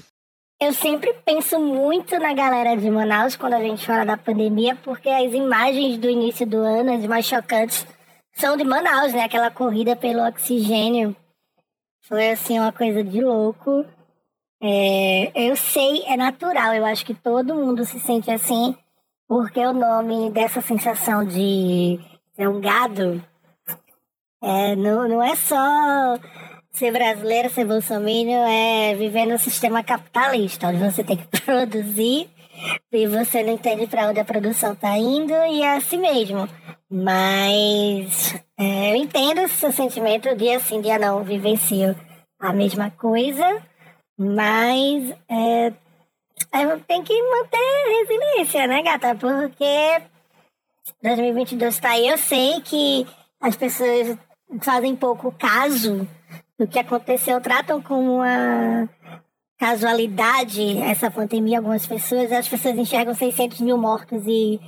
Eu 0.59 0.73
sempre 0.73 1.13
penso 1.23 1.59
muito 1.59 2.17
na 2.17 2.33
galera 2.33 2.75
de 2.75 2.89
Manaus 2.89 3.35
quando 3.35 3.53
a 3.53 3.61
gente 3.61 3.85
fala 3.85 4.03
da 4.03 4.17
pandemia, 4.17 4.75
porque 4.77 5.07
as 5.07 5.31
imagens 5.31 5.99
do 5.99 6.09
início 6.09 6.47
do 6.47 6.57
ano, 6.57 6.95
as 6.95 7.05
mais 7.05 7.27
chocantes, 7.27 7.85
são 8.33 8.57
de 8.57 8.63
Manaus, 8.63 9.13
né? 9.13 9.21
Aquela 9.21 9.51
corrida 9.51 9.95
pelo 9.95 10.27
oxigênio. 10.27 11.15
Foi 12.01 12.31
assim 12.31 12.57
uma 12.57 12.71
coisa 12.71 13.03
de 13.03 13.21
louco. 13.21 13.85
É, 14.61 15.31
eu 15.49 15.55
sei, 15.55 16.03
é 16.05 16.17
natural, 16.17 16.73
eu 16.73 16.85
acho 16.85 17.05
que 17.05 17.13
todo 17.13 17.55
mundo 17.55 17.85
se 17.85 17.99
sente 17.99 18.31
assim, 18.31 18.75
porque 19.27 19.59
o 19.59 19.73
nome 19.73 20.31
dessa 20.31 20.61
sensação 20.61 21.23
de 21.23 21.99
ser 22.35 22.47
um 22.47 22.59
gado 22.59 23.23
é, 24.41 24.75
não, 24.75 25.07
não 25.07 25.21
é 25.21 25.35
só 25.35 25.57
ser 26.71 26.91
brasileiro, 26.91 27.49
ser 27.49 27.65
bolsominion, 27.65 28.45
é 28.47 28.95
viver 28.95 29.25
no 29.25 29.37
sistema 29.37 29.83
capitalista, 29.83 30.67
onde 30.67 30.77
você 30.77 31.03
tem 31.03 31.17
que 31.17 31.27
produzir 31.41 32.29
e 32.91 33.07
você 33.07 33.43
não 33.43 33.53
entende 33.53 33.87
para 33.87 34.07
onde 34.09 34.19
a 34.19 34.25
produção 34.25 34.73
está 34.73 34.97
indo 34.97 35.33
e 35.33 35.61
é 35.61 35.75
assim 35.75 35.97
mesmo. 35.97 36.47
Mas 36.89 38.35
é, 38.57 38.91
eu 38.91 38.95
entendo 38.95 39.41
esse 39.41 39.55
seu 39.55 39.71
sentimento, 39.71 40.35
dia 40.35 40.59
sim, 40.59 40.81
dia 40.81 40.97
não, 40.97 41.23
vivencio 41.23 41.95
a 42.39 42.53
mesma 42.53 42.89
coisa. 42.91 43.61
Mas 44.17 45.13
é, 45.29 45.73
tem 46.87 47.03
que 47.03 47.21
manter 47.21 47.99
resiliência, 47.99 48.67
né, 48.67 48.81
gata? 48.81 49.15
Porque 49.15 50.01
2022 51.03 51.79
tá 51.79 51.91
aí. 51.91 52.07
Eu 52.07 52.17
sei 52.17 52.59
que 52.61 53.05
as 53.39 53.55
pessoas 53.55 54.17
fazem 54.61 54.95
pouco 54.95 55.31
caso 55.31 56.07
do 56.57 56.67
que 56.67 56.79
aconteceu, 56.79 57.39
tratam 57.39 57.81
como 57.81 58.17
uma 58.17 58.89
casualidade 59.59 60.79
essa 60.79 61.11
pandemia. 61.11 61.59
Algumas 61.59 61.85
pessoas, 61.85 62.31
as 62.31 62.47
pessoas 62.47 62.77
enxergam 62.77 63.13
600 63.13 63.59
mil 63.61 63.77
mortos 63.77 64.23
e 64.25 64.59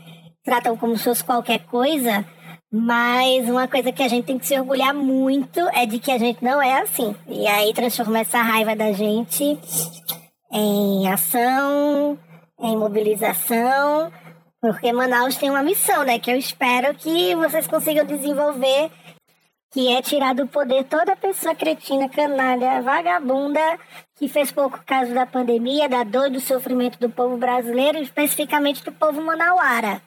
tratam 0.44 0.78
como 0.78 0.96
se 0.96 1.04
fosse 1.04 1.24
qualquer 1.24 1.66
coisa. 1.66 2.26
Mas 2.72 3.50
uma 3.50 3.68
coisa 3.68 3.92
que 3.92 4.04
a 4.04 4.08
gente 4.08 4.26
tem 4.26 4.38
que 4.38 4.46
se 4.46 4.60
orgulhar 4.60 4.94
muito 4.94 5.60
é 5.74 5.88
de 5.88 5.98
que 5.98 6.12
a 6.12 6.20
gente 6.20 6.44
não 6.44 6.62
é 6.62 6.82
assim. 6.82 7.16
E 7.28 7.48
aí 7.48 7.74
transforma 7.74 8.20
essa 8.20 8.42
raiva 8.42 8.76
da 8.76 8.92
gente 8.92 9.58
em 10.52 11.12
ação, 11.12 12.18
em 12.60 12.78
mobilização, 12.78 14.12
porque 14.62 14.92
Manaus 14.92 15.38
tem 15.38 15.50
uma 15.50 15.64
missão, 15.64 16.04
né? 16.04 16.20
Que 16.20 16.32
eu 16.32 16.38
espero 16.38 16.94
que 16.94 17.34
vocês 17.36 17.66
consigam 17.66 18.06
desenvolver, 18.06 18.92
que 19.72 19.92
é 19.94 20.02
tirar 20.02 20.36
do 20.36 20.46
poder 20.48 20.84
toda 20.84 21.16
pessoa 21.16 21.56
cretina, 21.56 22.10
canalha, 22.10 22.82
vagabunda, 22.82 23.80
que 24.16 24.28
fez 24.28 24.52
pouco 24.52 24.80
caso 24.86 25.14
da 25.14 25.26
pandemia, 25.26 25.88
da 25.88 26.04
dor 26.04 26.28
e 26.28 26.32
do 26.32 26.40
sofrimento 26.40 27.00
do 27.00 27.10
povo 27.10 27.38
brasileiro, 27.38 28.00
especificamente 28.00 28.84
do 28.84 28.92
povo 28.92 29.22
manauara. 29.22 30.02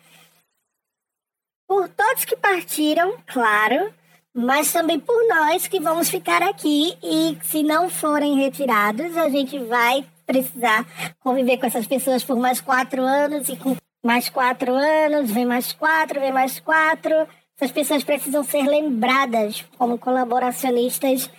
Por 1.72 1.88
todos 1.88 2.26
que 2.26 2.36
partiram, 2.36 3.14
claro, 3.26 3.94
mas 4.34 4.70
também 4.70 5.00
por 5.00 5.26
nós 5.26 5.66
que 5.66 5.80
vamos 5.80 6.10
ficar 6.10 6.42
aqui 6.42 6.94
e 7.02 7.38
se 7.40 7.62
não 7.62 7.88
forem 7.88 8.36
retirados, 8.36 9.16
a 9.16 9.30
gente 9.30 9.58
vai 9.58 10.04
precisar 10.26 10.84
conviver 11.20 11.56
com 11.56 11.64
essas 11.64 11.86
pessoas 11.86 12.22
por 12.22 12.36
mais 12.36 12.60
quatro 12.60 13.00
anos 13.00 13.48
e 13.48 13.56
com 13.56 13.74
mais 14.04 14.28
quatro 14.28 14.74
anos, 14.74 15.30
vem 15.30 15.46
mais 15.46 15.72
quatro, 15.72 16.20
vem 16.20 16.30
mais 16.30 16.60
quatro. 16.60 17.26
Essas 17.56 17.72
pessoas 17.72 18.04
precisam 18.04 18.44
ser 18.44 18.64
lembradas 18.64 19.64
como 19.78 19.96
colaboracionistas 19.96 21.30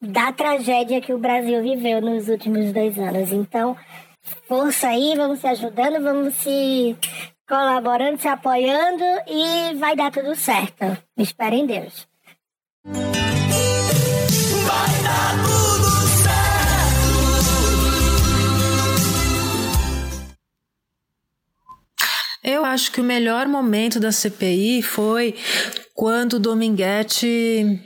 da 0.00 0.32
tragédia 0.32 1.02
que 1.02 1.12
o 1.12 1.18
Brasil 1.18 1.62
viveu 1.62 2.00
nos 2.00 2.30
últimos 2.30 2.72
dois 2.72 2.98
anos. 2.98 3.30
Então, 3.32 3.76
força 4.48 4.88
aí, 4.88 5.14
vamos 5.14 5.40
se 5.40 5.46
ajudando, 5.46 6.02
vamos 6.02 6.32
se 6.36 6.96
colaborando, 7.48 8.20
se 8.20 8.28
apoiando 8.28 9.04
e 9.26 9.74
vai 9.76 9.96
dar 9.96 10.10
tudo 10.10 10.34
certo. 10.34 10.96
Espero 11.16 11.54
em 11.54 11.66
Deus. 11.66 12.06
Vai 14.66 15.02
dar 15.02 15.44
tudo 15.44 15.64
Eu 22.44 22.62
acho 22.62 22.92
que 22.92 23.00
o 23.00 23.04
melhor 23.04 23.48
momento 23.48 23.98
da 23.98 24.12
CPI 24.12 24.82
foi 24.82 25.34
quando 25.94 26.34
o 26.34 26.38
Dominguete 26.38 27.80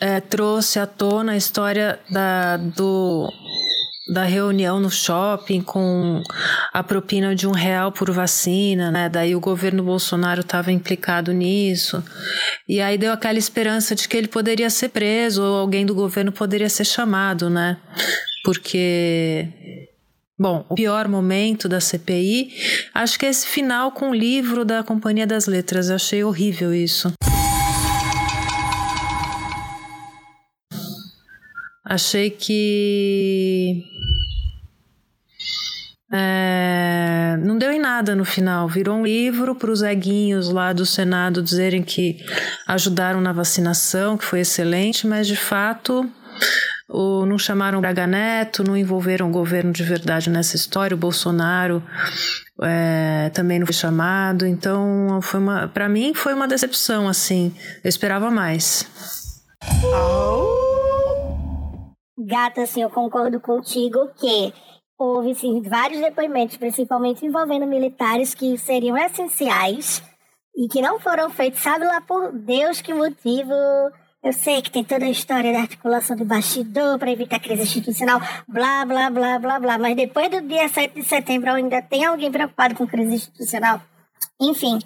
é, 0.00 0.20
trouxe 0.20 0.80
à 0.80 0.86
tona 0.86 1.32
a 1.32 1.36
história 1.36 2.00
da, 2.10 2.56
do, 2.56 3.32
da 4.12 4.24
reunião 4.24 4.80
no 4.80 4.90
shopping 4.90 5.60
com 5.60 6.22
a 6.72 6.82
propina 6.82 7.34
de 7.34 7.46
um 7.46 7.52
real 7.52 7.92
por 7.92 8.10
vacina, 8.10 8.90
né? 8.90 9.08
Daí 9.08 9.36
o 9.36 9.40
governo 9.40 9.82
Bolsonaro 9.82 10.40
estava 10.40 10.72
implicado 10.72 11.32
nisso. 11.32 12.02
E 12.68 12.80
aí 12.80 12.98
deu 12.98 13.12
aquela 13.12 13.38
esperança 13.38 13.94
de 13.94 14.08
que 14.08 14.16
ele 14.16 14.28
poderia 14.28 14.68
ser 14.68 14.88
preso 14.88 15.42
ou 15.42 15.58
alguém 15.58 15.86
do 15.86 15.94
governo 15.94 16.32
poderia 16.32 16.68
ser 16.68 16.84
chamado, 16.84 17.48
né? 17.48 17.76
Porque 18.44 19.48
Bom, 20.38 20.64
o 20.70 20.74
pior 20.74 21.06
momento 21.06 21.68
da 21.68 21.80
CPI, 21.80 22.50
acho 22.94 23.18
que 23.18 23.26
é 23.26 23.28
esse 23.28 23.46
final 23.46 23.92
com 23.92 24.08
o 24.08 24.14
livro 24.14 24.64
da 24.64 24.82
Companhia 24.82 25.26
das 25.26 25.46
Letras. 25.46 25.90
Eu 25.90 25.96
achei 25.96 26.24
horrível 26.24 26.72
isso. 26.72 27.12
Achei 31.90 32.30
que. 32.30 33.82
É, 36.12 37.36
não 37.40 37.58
deu 37.58 37.72
em 37.72 37.80
nada 37.80 38.14
no 38.14 38.24
final. 38.24 38.68
Virou 38.68 38.96
um 38.96 39.04
livro 39.04 39.56
para 39.56 39.72
os 39.72 39.82
eguinhos 39.82 40.50
lá 40.50 40.72
do 40.72 40.86
Senado 40.86 41.42
dizerem 41.42 41.82
que 41.82 42.24
ajudaram 42.68 43.20
na 43.20 43.32
vacinação, 43.32 44.16
que 44.16 44.24
foi 44.24 44.40
excelente, 44.40 45.04
mas 45.04 45.26
de 45.26 45.34
fato 45.34 46.08
ou 46.88 47.26
não 47.26 47.36
chamaram 47.36 47.80
Braga 47.80 48.06
Neto, 48.06 48.62
não 48.62 48.76
envolveram 48.76 49.28
o 49.28 49.32
governo 49.32 49.72
de 49.72 49.82
verdade 49.82 50.30
nessa 50.30 50.54
história. 50.54 50.94
O 50.94 50.98
Bolsonaro 50.98 51.82
é, 52.62 53.32
também 53.34 53.58
não 53.58 53.66
foi 53.66 53.74
chamado. 53.74 54.46
Então, 54.46 55.18
foi 55.22 55.40
uma, 55.40 55.66
para 55.66 55.88
mim, 55.88 56.14
foi 56.14 56.34
uma 56.34 56.46
decepção. 56.46 57.08
Assim, 57.08 57.52
eu 57.82 57.88
esperava 57.88 58.30
mais. 58.30 58.86
Gata, 62.26 62.62
assim, 62.62 62.82
eu 62.82 62.90
concordo 62.90 63.40
contigo 63.40 64.08
que 64.16 64.52
houve 64.98 65.34
sim, 65.34 65.62
vários 65.62 66.00
depoimentos, 66.00 66.56
principalmente 66.56 67.24
envolvendo 67.24 67.66
militares, 67.66 68.34
que 68.34 68.58
seriam 68.58 68.96
essenciais 68.96 70.02
e 70.54 70.68
que 70.68 70.82
não 70.82 71.00
foram 71.00 71.30
feitos, 71.30 71.60
sabe 71.60 71.84
lá 71.84 72.00
por 72.00 72.32
Deus 72.32 72.80
que 72.80 72.92
motivo 72.92 73.54
eu 74.22 74.34
sei 74.34 74.60
que 74.60 74.70
tem 74.70 74.84
toda 74.84 75.06
a 75.06 75.10
história 75.10 75.50
da 75.50 75.60
articulação 75.60 76.14
de 76.14 76.24
bastidor 76.24 76.98
para 76.98 77.10
evitar 77.10 77.40
crise 77.40 77.62
institucional, 77.62 78.20
blá, 78.46 78.84
blá, 78.84 79.08
blá, 79.08 79.38
blá, 79.38 79.58
blá. 79.58 79.78
Mas 79.78 79.96
depois 79.96 80.28
do 80.28 80.42
dia 80.42 80.68
7 80.68 80.94
de 80.94 81.02
setembro 81.02 81.50
ainda 81.50 81.80
tem 81.80 82.04
alguém 82.04 82.30
preocupado 82.30 82.74
com 82.74 82.86
crise 82.86 83.14
institucional? 83.14 83.80
Enfim, 84.38 84.78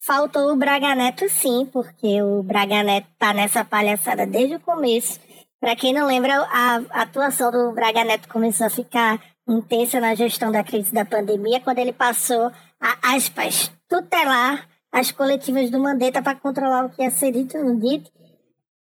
faltou 0.00 0.50
o 0.50 0.56
Braga 0.56 0.94
Neto 0.94 1.28
sim, 1.28 1.68
porque 1.70 2.22
o 2.22 2.42
Braga 2.42 2.82
Neto 2.82 3.08
tá 3.18 3.34
nessa 3.34 3.62
palhaçada 3.62 4.26
desde 4.26 4.54
o 4.54 4.60
começo. 4.60 5.20
Para 5.60 5.76
quem 5.76 5.92
não 5.92 6.06
lembra, 6.06 6.40
a 6.42 6.76
atuação 7.02 7.50
do 7.50 7.72
Braga 7.72 8.04
Neto 8.04 8.28
começou 8.28 8.66
a 8.66 8.70
ficar 8.70 9.20
intensa 9.48 10.00
na 10.00 10.14
gestão 10.14 10.52
da 10.52 10.62
crise 10.62 10.92
da 10.92 11.04
pandemia, 11.04 11.60
quando 11.60 11.78
ele 11.78 11.92
passou 11.92 12.52
a, 12.80 13.14
aspas, 13.14 13.70
tutelar 13.88 14.68
as 14.92 15.10
coletivas 15.10 15.70
do 15.70 15.78
Mandetta 15.78 16.22
para 16.22 16.38
controlar 16.38 16.84
o 16.84 16.90
que 16.90 17.02
ia 17.02 17.10
ser 17.10 17.32
dito 17.32 17.56
no 17.58 17.78
dito 17.78 18.10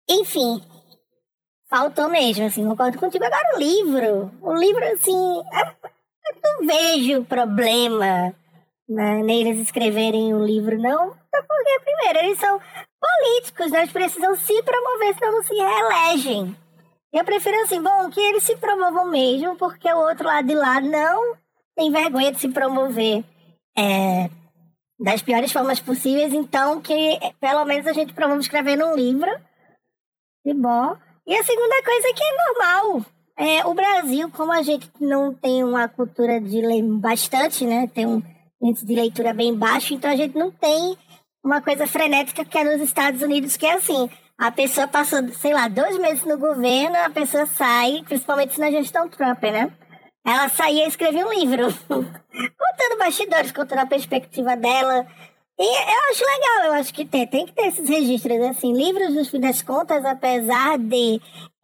enfim, 0.09 0.59
faltou 1.69 2.09
mesmo, 2.09 2.45
assim, 2.45 2.67
concordo 2.67 2.97
contigo. 2.97 3.23
Agora 3.23 3.55
o 3.55 3.59
livro, 3.59 4.31
o 4.41 4.55
livro, 4.55 4.83
assim, 4.85 5.13
eu 5.13 6.35
não 6.43 6.65
vejo 6.65 7.23
problema 7.25 8.33
né, 8.87 9.21
neles 9.21 9.59
escreverem 9.59 10.33
um 10.33 10.43
livro, 10.43 10.79
não. 10.79 11.15
Porque, 11.47 11.79
primeiro, 11.83 12.19
eles 12.25 12.39
são 12.39 12.59
políticos, 12.99 13.71
né? 13.71 13.79
Eles 13.79 13.91
precisam 13.91 14.35
se 14.35 14.63
promover, 14.63 15.15
senão 15.15 15.31
não 15.33 15.43
se 15.43 15.53
reelegem. 15.53 16.55
Eu 17.11 17.23
prefiro 17.23 17.59
assim, 17.61 17.81
bom, 17.81 18.09
que 18.09 18.19
eles 18.19 18.43
se 18.43 18.55
promovam 18.57 19.09
mesmo, 19.09 19.55
porque 19.55 19.91
o 19.91 19.97
outro 19.97 20.27
lado 20.27 20.47
de 20.47 20.53
lá 20.53 20.79
não 20.79 21.35
tem 21.75 21.91
vergonha 21.91 22.31
de 22.31 22.39
se 22.39 22.49
promover 22.49 23.23
é, 23.77 24.29
das 24.99 25.21
piores 25.21 25.51
formas 25.51 25.79
possíveis, 25.79 26.33
então 26.33 26.81
que 26.81 27.19
pelo 27.39 27.65
menos 27.65 27.87
a 27.87 27.93
gente 27.93 28.13
promove 28.13 28.41
escrevendo 28.41 28.85
um 28.85 28.95
livro 28.95 29.31
que 30.43 30.53
bom. 30.53 30.95
E 31.25 31.35
a 31.35 31.43
segunda 31.43 31.83
coisa 31.83 32.07
é 32.07 32.13
que 32.13 32.23
é 32.23 32.37
normal. 32.47 33.05
É, 33.37 33.65
o 33.65 33.73
Brasil, 33.73 34.29
como 34.31 34.51
a 34.51 34.61
gente 34.61 34.89
não 34.99 35.33
tem 35.33 35.63
uma 35.63 35.87
cultura 35.87 36.41
de 36.41 36.61
ler 36.61 36.83
bastante, 36.83 37.65
né? 37.65 37.87
Tem 37.87 38.05
um 38.05 38.21
índice 38.61 38.85
de 38.85 38.95
leitura 38.95 39.33
bem 39.33 39.55
baixo, 39.55 39.93
então 39.93 40.09
a 40.11 40.15
gente 40.15 40.37
não 40.37 40.51
tem 40.51 40.97
uma 41.43 41.61
coisa 41.61 41.87
frenética 41.87 42.45
que 42.45 42.57
é 42.57 42.63
nos 42.63 42.81
Estados 42.81 43.21
Unidos, 43.21 43.57
que 43.57 43.65
é 43.65 43.73
assim. 43.73 44.09
A 44.37 44.51
pessoa 44.51 44.87
passou, 44.87 45.27
sei 45.33 45.53
lá, 45.53 45.67
dois 45.67 45.97
meses 45.97 46.23
no 46.23 46.37
governo, 46.37 46.95
a 46.97 47.09
pessoa 47.09 47.45
sai, 47.45 48.01
principalmente 48.05 48.59
na 48.59 48.71
gestão 48.71 49.09
Trump, 49.09 49.43
né? 49.43 49.71
Ela 50.25 50.47
saía 50.49 50.85
e 50.85 50.87
escrevia 50.87 51.27
um 51.27 51.33
livro, 51.33 51.67
contando 51.89 52.97
bastidores, 52.97 53.51
contando 53.51 53.79
a 53.79 53.85
perspectiva 53.85 54.55
dela, 54.55 55.05
e 55.61 55.63
eu 55.63 56.11
acho 56.11 56.23
legal, 56.23 56.67
eu 56.67 56.79
acho 56.79 56.93
que 56.93 57.03
tem, 57.03 57.27
tem 57.27 57.45
que 57.45 57.51
ter 57.51 57.67
esses 57.67 57.89
registros, 57.89 58.39
assim, 58.43 58.71
livros, 58.71 59.13
no 59.13 59.25
fim 59.25 59.41
das 59.41 59.61
contas, 59.61 60.05
apesar 60.05 60.77
de 60.77 61.19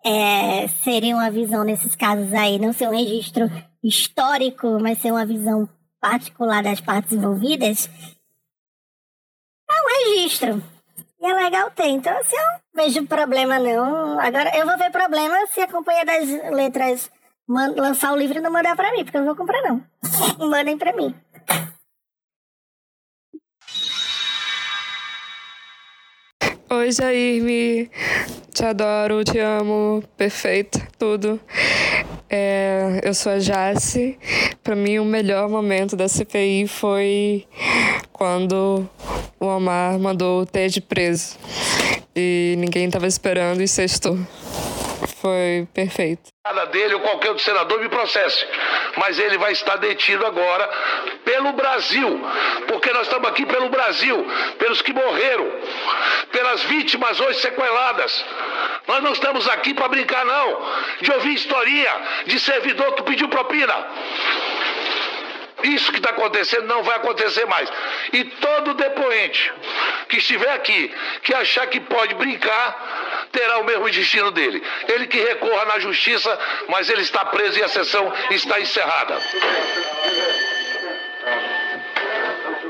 é, 0.06 0.68
serem 0.84 1.14
uma 1.14 1.32
visão 1.32 1.64
nesses 1.64 1.96
casos 1.96 2.34
aí, 2.34 2.60
não 2.60 2.74
ser 2.74 2.90
um 2.90 2.92
registro 2.92 3.50
histórico, 3.82 4.80
mas 4.82 4.98
ser 4.98 5.14
uma 5.14 5.26
visão 5.26 5.70
particular 6.02 6.62
das 6.62 6.82
partes 6.82 7.14
envolvidas, 7.14 7.90
é 7.90 8.15
um 9.74 10.14
registro. 10.14 10.64
E 11.22 11.26
é 11.26 11.34
legal 11.34 11.72
ter. 11.72 11.88
Então, 11.88 12.16
assim, 12.18 12.36
eu 12.36 12.44
não 12.44 12.84
vejo 12.84 13.06
problema, 13.08 13.60
não. 13.60 14.20
Agora, 14.20 14.56
eu 14.58 14.66
vou 14.66 14.78
ver 14.78 14.92
problema 14.92 15.36
se 15.48 15.62
a 15.62 15.68
Companhia 15.68 16.06
das 16.06 16.52
Letras 16.52 17.10
lançar 17.48 18.14
o 18.14 18.18
livro 18.18 18.38
e 18.38 18.42
não 18.42 18.52
mandar 18.52 18.76
pra 18.76 18.92
mim, 18.92 19.04
porque 19.04 19.18
eu 19.18 19.22
não 19.22 19.28
vou 19.28 19.36
comprar, 19.36 19.62
não. 19.62 19.84
Mandem 20.50 20.78
pra 20.78 20.94
mim. 20.94 21.16
Oi, 26.68 26.92
Jair, 26.92 27.90
te 28.52 28.66
adoro, 28.66 29.24
te 29.24 29.38
amo, 29.40 30.04
perfeito, 30.18 30.80
tudo. 30.98 31.40
É, 32.30 33.02
eu 33.04 33.14
sou 33.14 33.32
a 33.32 33.40
Jace, 33.40 34.18
Para 34.64 34.76
mim, 34.76 34.98
o 34.98 35.06
melhor 35.06 35.48
momento 35.48 35.96
da 35.96 36.08
CPI 36.08 36.68
foi 36.68 37.46
quando 38.12 38.90
o 39.40 39.46
Omar 39.46 40.00
mandou 40.00 40.42
o 40.42 40.46
Ted 40.46 40.82
preso. 40.82 41.38
E 42.16 42.56
ninguém 42.58 42.86
estava 42.86 43.08
esperando 43.08 43.62
e 43.62 43.68
sextou. 43.68 44.18
Foi 45.22 45.68
perfeito. 45.74 46.30
Nada 46.46 46.66
dele 46.68 46.94
ou 46.94 47.00
qualquer 47.00 47.30
outro 47.30 47.44
senador 47.44 47.80
me 47.80 47.90
processe. 47.90 48.46
Mas 48.98 49.18
ele 49.18 49.38
vai 49.38 49.52
estar 49.52 49.76
detido 49.78 50.26
agora 50.26 50.70
pelo 51.26 51.54
Brasil. 51.54 52.22
Porque 52.68 52.94
nós 52.94 53.08
estamos 53.08 53.28
aqui 53.28 53.46
pelo 53.46 53.68
Brasil, 53.70 54.26
pelos 54.60 54.82
que 54.82 54.94
morreram, 54.94 55.52
pelas 56.32 56.64
vítimas 56.64 57.20
hoje 57.20 57.40
sequeladas. 57.40 58.24
Nós 58.88 59.02
não 59.02 59.14
estamos 59.14 59.48
aqui 59.50 59.74
para 59.74 59.88
brincar, 59.88 60.24
não. 60.24 60.62
De 61.02 61.12
ouvir 61.12 61.34
historinha 61.34 61.92
de 62.28 62.40
servidor 62.40 62.94
que 62.94 63.04
pediu 63.04 63.28
propina. 63.28 63.74
Isso 65.64 65.92
que 65.92 65.98
está 65.98 66.10
acontecendo 66.10 66.68
não 66.68 66.84
vai 66.84 66.98
acontecer 66.98 67.46
mais. 67.46 67.70
E 68.12 68.24
todo 68.26 68.74
depoente 68.74 69.52
que 70.10 70.18
estiver 70.18 70.52
aqui, 70.52 70.94
que 71.24 71.34
achar 71.34 71.66
que 71.68 71.80
pode 71.80 72.14
brincar, 72.16 73.28
terá 73.32 73.60
o 73.60 73.64
mesmo 73.64 73.90
destino 73.90 74.32
dele. 74.32 74.62
Ele 74.88 75.08
que 75.08 75.18
recorra 75.18 75.66
na 75.66 75.80
justiça, 75.80 76.38
mas 76.68 76.90
ele 76.90 77.02
está 77.02 77.26
preso 77.26 77.60
e 77.60 77.64
a 77.64 77.68
sessão 77.70 78.12
está 78.32 78.60
encerrada. 78.60 79.20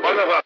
Pode 0.01 0.17
levar. 0.17 0.43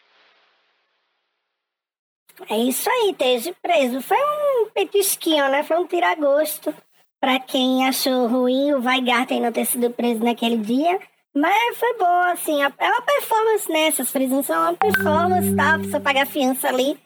É 2.48 2.56
isso 2.56 2.88
aí, 2.88 3.10
esteja 3.10 3.54
preso. 3.60 4.00
Foi 4.00 4.16
um 4.16 4.70
petisquinho, 4.70 5.48
né? 5.50 5.62
Foi 5.62 5.76
um 5.76 5.86
tiragosto. 5.86 6.74
Pra 7.20 7.38
quem 7.38 7.86
achou 7.86 8.26
ruim 8.26 8.72
o 8.72 8.82
Weigarten 8.82 9.42
não 9.42 9.52
ter 9.52 9.66
sido 9.66 9.90
preso 9.90 10.24
naquele 10.24 10.56
dia. 10.56 10.98
Mas 11.34 11.78
foi 11.78 11.96
bom, 11.96 12.20
assim. 12.32 12.62
É 12.62 12.66
uma 12.66 13.02
performance, 13.02 13.70
né? 13.70 13.86
Essas 13.86 14.10
prisões 14.10 14.46
são 14.46 14.60
uma 14.60 14.74
performance, 14.74 15.54
tá? 15.54 15.74
A 15.74 15.78
pessoa 15.78 16.00
paga 16.00 16.22
a 16.22 16.26
fiança 16.26 16.68
ali. 16.68 16.98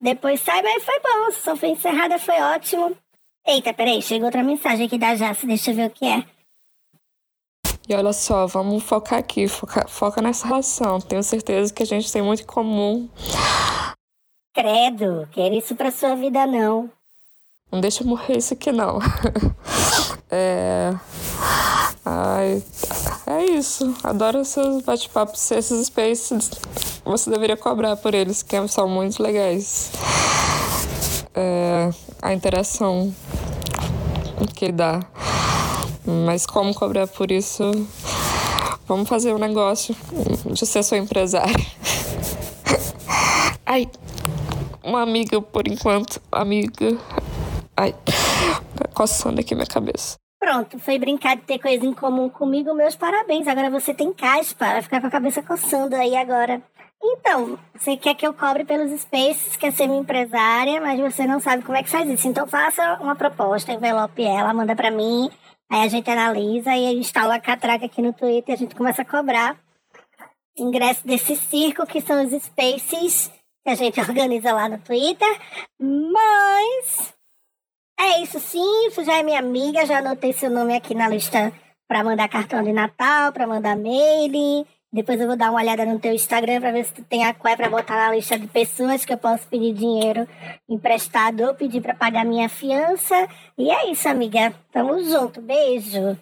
Depois 0.00 0.40
sai, 0.40 0.62
mas 0.62 0.84
foi 0.84 0.98
bom. 1.00 1.26
A 1.28 1.30
sessão 1.32 1.56
foi 1.56 1.70
encerrada, 1.70 2.18
foi 2.18 2.40
ótimo. 2.40 2.96
Eita, 3.46 3.72
peraí, 3.72 4.02
chegou 4.02 4.26
outra 4.26 4.42
mensagem 4.42 4.86
aqui 4.86 4.98
da 4.98 5.14
Jace. 5.14 5.46
Deixa 5.46 5.70
eu 5.70 5.74
ver 5.74 5.86
o 5.86 5.90
que 5.90 6.06
é. 6.06 6.24
E 7.88 7.94
olha 7.94 8.12
só, 8.12 8.46
vamos 8.46 8.84
focar 8.84 9.18
aqui, 9.18 9.48
foca, 9.48 9.88
foca 9.88 10.22
nessa 10.22 10.46
relação. 10.46 11.00
Tenho 11.00 11.22
certeza 11.22 11.72
que 11.72 11.82
a 11.82 11.86
gente 11.86 12.12
tem 12.12 12.22
muito 12.22 12.42
em 12.42 12.46
comum. 12.46 13.08
Credo, 14.54 15.28
quero 15.32 15.54
isso 15.54 15.74
pra 15.74 15.90
sua 15.90 16.14
vida, 16.14 16.46
não. 16.46 16.90
Não 17.72 17.80
deixa 17.80 18.02
eu 18.02 18.06
morrer 18.06 18.36
isso 18.36 18.54
aqui, 18.54 18.70
não. 18.70 18.98
é. 20.30 20.92
Ai, 22.12 22.60
é 23.24 23.44
isso. 23.52 23.94
Adoro 24.02 24.44
seus 24.44 24.82
bate-papos. 24.82 25.48
Esses 25.52 25.86
spaces 25.86 26.50
você 27.04 27.30
deveria 27.30 27.56
cobrar 27.56 27.94
por 27.96 28.14
eles, 28.14 28.42
que 28.42 28.56
são 28.66 28.88
muito 28.88 29.22
legais. 29.22 29.92
É, 31.32 31.88
a 32.20 32.34
interação 32.34 33.14
que 34.56 34.72
dá. 34.72 34.98
Mas 36.04 36.46
como 36.46 36.74
cobrar 36.74 37.06
por 37.06 37.30
isso? 37.30 37.62
Vamos 38.88 39.08
fazer 39.08 39.32
um 39.32 39.38
negócio 39.38 39.94
de 40.46 40.66
ser 40.66 40.82
sua 40.82 40.98
empresária. 40.98 41.64
Ai, 43.64 43.88
uma 44.82 45.02
amiga 45.02 45.40
por 45.40 45.68
enquanto. 45.68 46.20
Amiga. 46.32 46.98
Ai, 47.76 47.94
tá 48.74 48.88
coçando 48.92 49.38
aqui 49.38 49.54
minha 49.54 49.64
cabeça. 49.64 50.19
Pronto, 50.40 50.78
foi 50.78 50.98
brincar 50.98 51.36
de 51.36 51.42
ter 51.42 51.58
coisa 51.58 51.84
em 51.84 51.92
comum 51.92 52.30
comigo, 52.30 52.74
meus 52.74 52.96
parabéns. 52.96 53.46
Agora 53.46 53.68
você 53.68 53.92
tem 53.92 54.10
caspa, 54.10 54.64
vai 54.64 54.82
ficar 54.82 54.98
com 54.98 55.06
a 55.06 55.10
cabeça 55.10 55.42
coçando 55.42 55.94
aí 55.94 56.16
agora. 56.16 56.62
Então, 57.02 57.58
você 57.74 57.94
quer 57.96 58.14
que 58.14 58.26
eu 58.26 58.32
cobre 58.32 58.64
pelos 58.64 58.90
spaces, 59.02 59.56
quer 59.56 59.70
ser 59.70 59.86
minha 59.86 60.00
empresária, 60.00 60.80
mas 60.80 60.98
você 60.98 61.26
não 61.26 61.40
sabe 61.40 61.62
como 61.62 61.76
é 61.76 61.82
que 61.82 61.90
faz 61.90 62.08
isso. 62.08 62.26
Então 62.26 62.46
faça 62.46 62.98
uma 63.02 63.14
proposta, 63.14 63.70
envelope 63.70 64.22
ela, 64.22 64.54
manda 64.54 64.74
para 64.74 64.90
mim, 64.90 65.30
aí 65.70 65.82
a 65.82 65.88
gente 65.88 66.10
analisa 66.10 66.74
e 66.74 66.98
instala 66.98 67.34
a 67.34 67.40
catraca 67.40 67.84
aqui 67.84 68.00
no 68.00 68.12
Twitter 68.14 68.54
a 68.54 68.58
gente 68.58 68.74
começa 68.74 69.02
a 69.02 69.04
cobrar 69.04 69.58
ingresso 70.56 71.06
desse 71.06 71.36
circo 71.36 71.86
que 71.86 72.00
são 72.00 72.24
os 72.24 72.32
spaces 72.42 73.30
que 73.62 73.70
a 73.70 73.74
gente 73.74 74.00
organiza 74.00 74.52
lá 74.52 74.70
no 74.70 74.78
Twitter. 74.78 75.38
Mas 75.78 77.14
é 78.02 78.22
isso 78.22 78.40
sim, 78.40 78.90
já 79.04 79.18
é 79.18 79.22
minha 79.22 79.38
amiga, 79.38 79.86
já 79.86 79.98
anotei 79.98 80.32
seu 80.32 80.50
nome 80.50 80.74
aqui 80.74 80.94
na 80.94 81.08
lista 81.08 81.52
para 81.86 82.04
mandar 82.04 82.28
cartão 82.28 82.62
de 82.62 82.72
Natal, 82.72 83.32
para 83.32 83.46
mandar 83.46 83.76
mail. 83.76 84.66
Depois 84.92 85.20
eu 85.20 85.26
vou 85.26 85.36
dar 85.36 85.50
uma 85.50 85.60
olhada 85.60 85.84
no 85.84 85.98
teu 86.00 86.12
Instagram 86.12 86.60
para 86.60 86.72
ver 86.72 86.84
se 86.84 86.92
tu 86.92 87.04
tem 87.04 87.24
a 87.24 87.34
cué 87.34 87.56
para 87.56 87.68
botar 87.68 87.96
na 87.96 88.14
lista 88.14 88.38
de 88.38 88.46
pessoas 88.48 89.04
que 89.04 89.12
eu 89.12 89.18
posso 89.18 89.46
pedir 89.48 89.72
dinheiro 89.72 90.26
emprestado 90.68 91.42
ou 91.42 91.54
pedir 91.54 91.80
para 91.80 91.94
pagar 91.94 92.24
minha 92.24 92.48
fiança. 92.48 93.28
E 93.56 93.70
é 93.70 93.90
isso, 93.90 94.08
amiga. 94.08 94.52
Tamo 94.72 95.02
junto. 95.02 95.40
Beijo. 95.40 96.16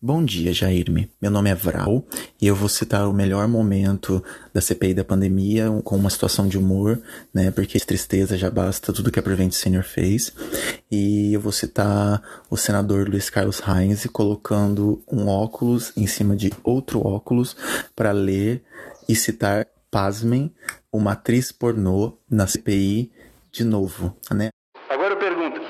Bom 0.00 0.24
dia, 0.24 0.52
Jairme. 0.52 1.10
Meu 1.20 1.28
nome 1.28 1.50
é 1.50 1.56
Vral 1.56 2.04
e 2.40 2.46
eu 2.46 2.54
vou 2.54 2.68
citar 2.68 3.08
o 3.08 3.12
melhor 3.12 3.48
momento 3.48 4.22
da 4.54 4.60
CPI 4.60 4.94
da 4.94 5.02
pandemia 5.02 5.66
com 5.82 5.96
uma 5.96 6.08
situação 6.08 6.46
de 6.46 6.56
humor, 6.56 7.02
né? 7.34 7.50
Porque 7.50 7.80
tristeza 7.80 8.38
já 8.38 8.48
basta 8.48 8.92
tudo 8.92 9.10
que 9.10 9.18
a 9.18 9.22
Prevent 9.22 9.50
Senior 9.50 9.82
fez. 9.82 10.32
E 10.88 11.34
eu 11.34 11.40
vou 11.40 11.50
citar 11.50 12.22
o 12.48 12.56
senador 12.56 13.08
Luiz 13.08 13.28
Carlos 13.28 13.58
Reins 13.58 14.06
colocando 14.06 15.02
um 15.10 15.26
óculos 15.26 15.92
em 15.96 16.06
cima 16.06 16.36
de 16.36 16.52
outro 16.62 17.04
óculos 17.04 17.56
para 17.96 18.12
ler 18.12 18.62
e 19.08 19.16
citar, 19.16 19.66
pasmem, 19.90 20.54
uma 20.92 21.14
atriz 21.14 21.50
pornô 21.50 22.16
na 22.30 22.46
CPI 22.46 23.10
de 23.50 23.64
novo, 23.64 24.16
né? 24.30 24.50
Agora 24.88 25.14
eu 25.14 25.18
pergunto, 25.18 25.60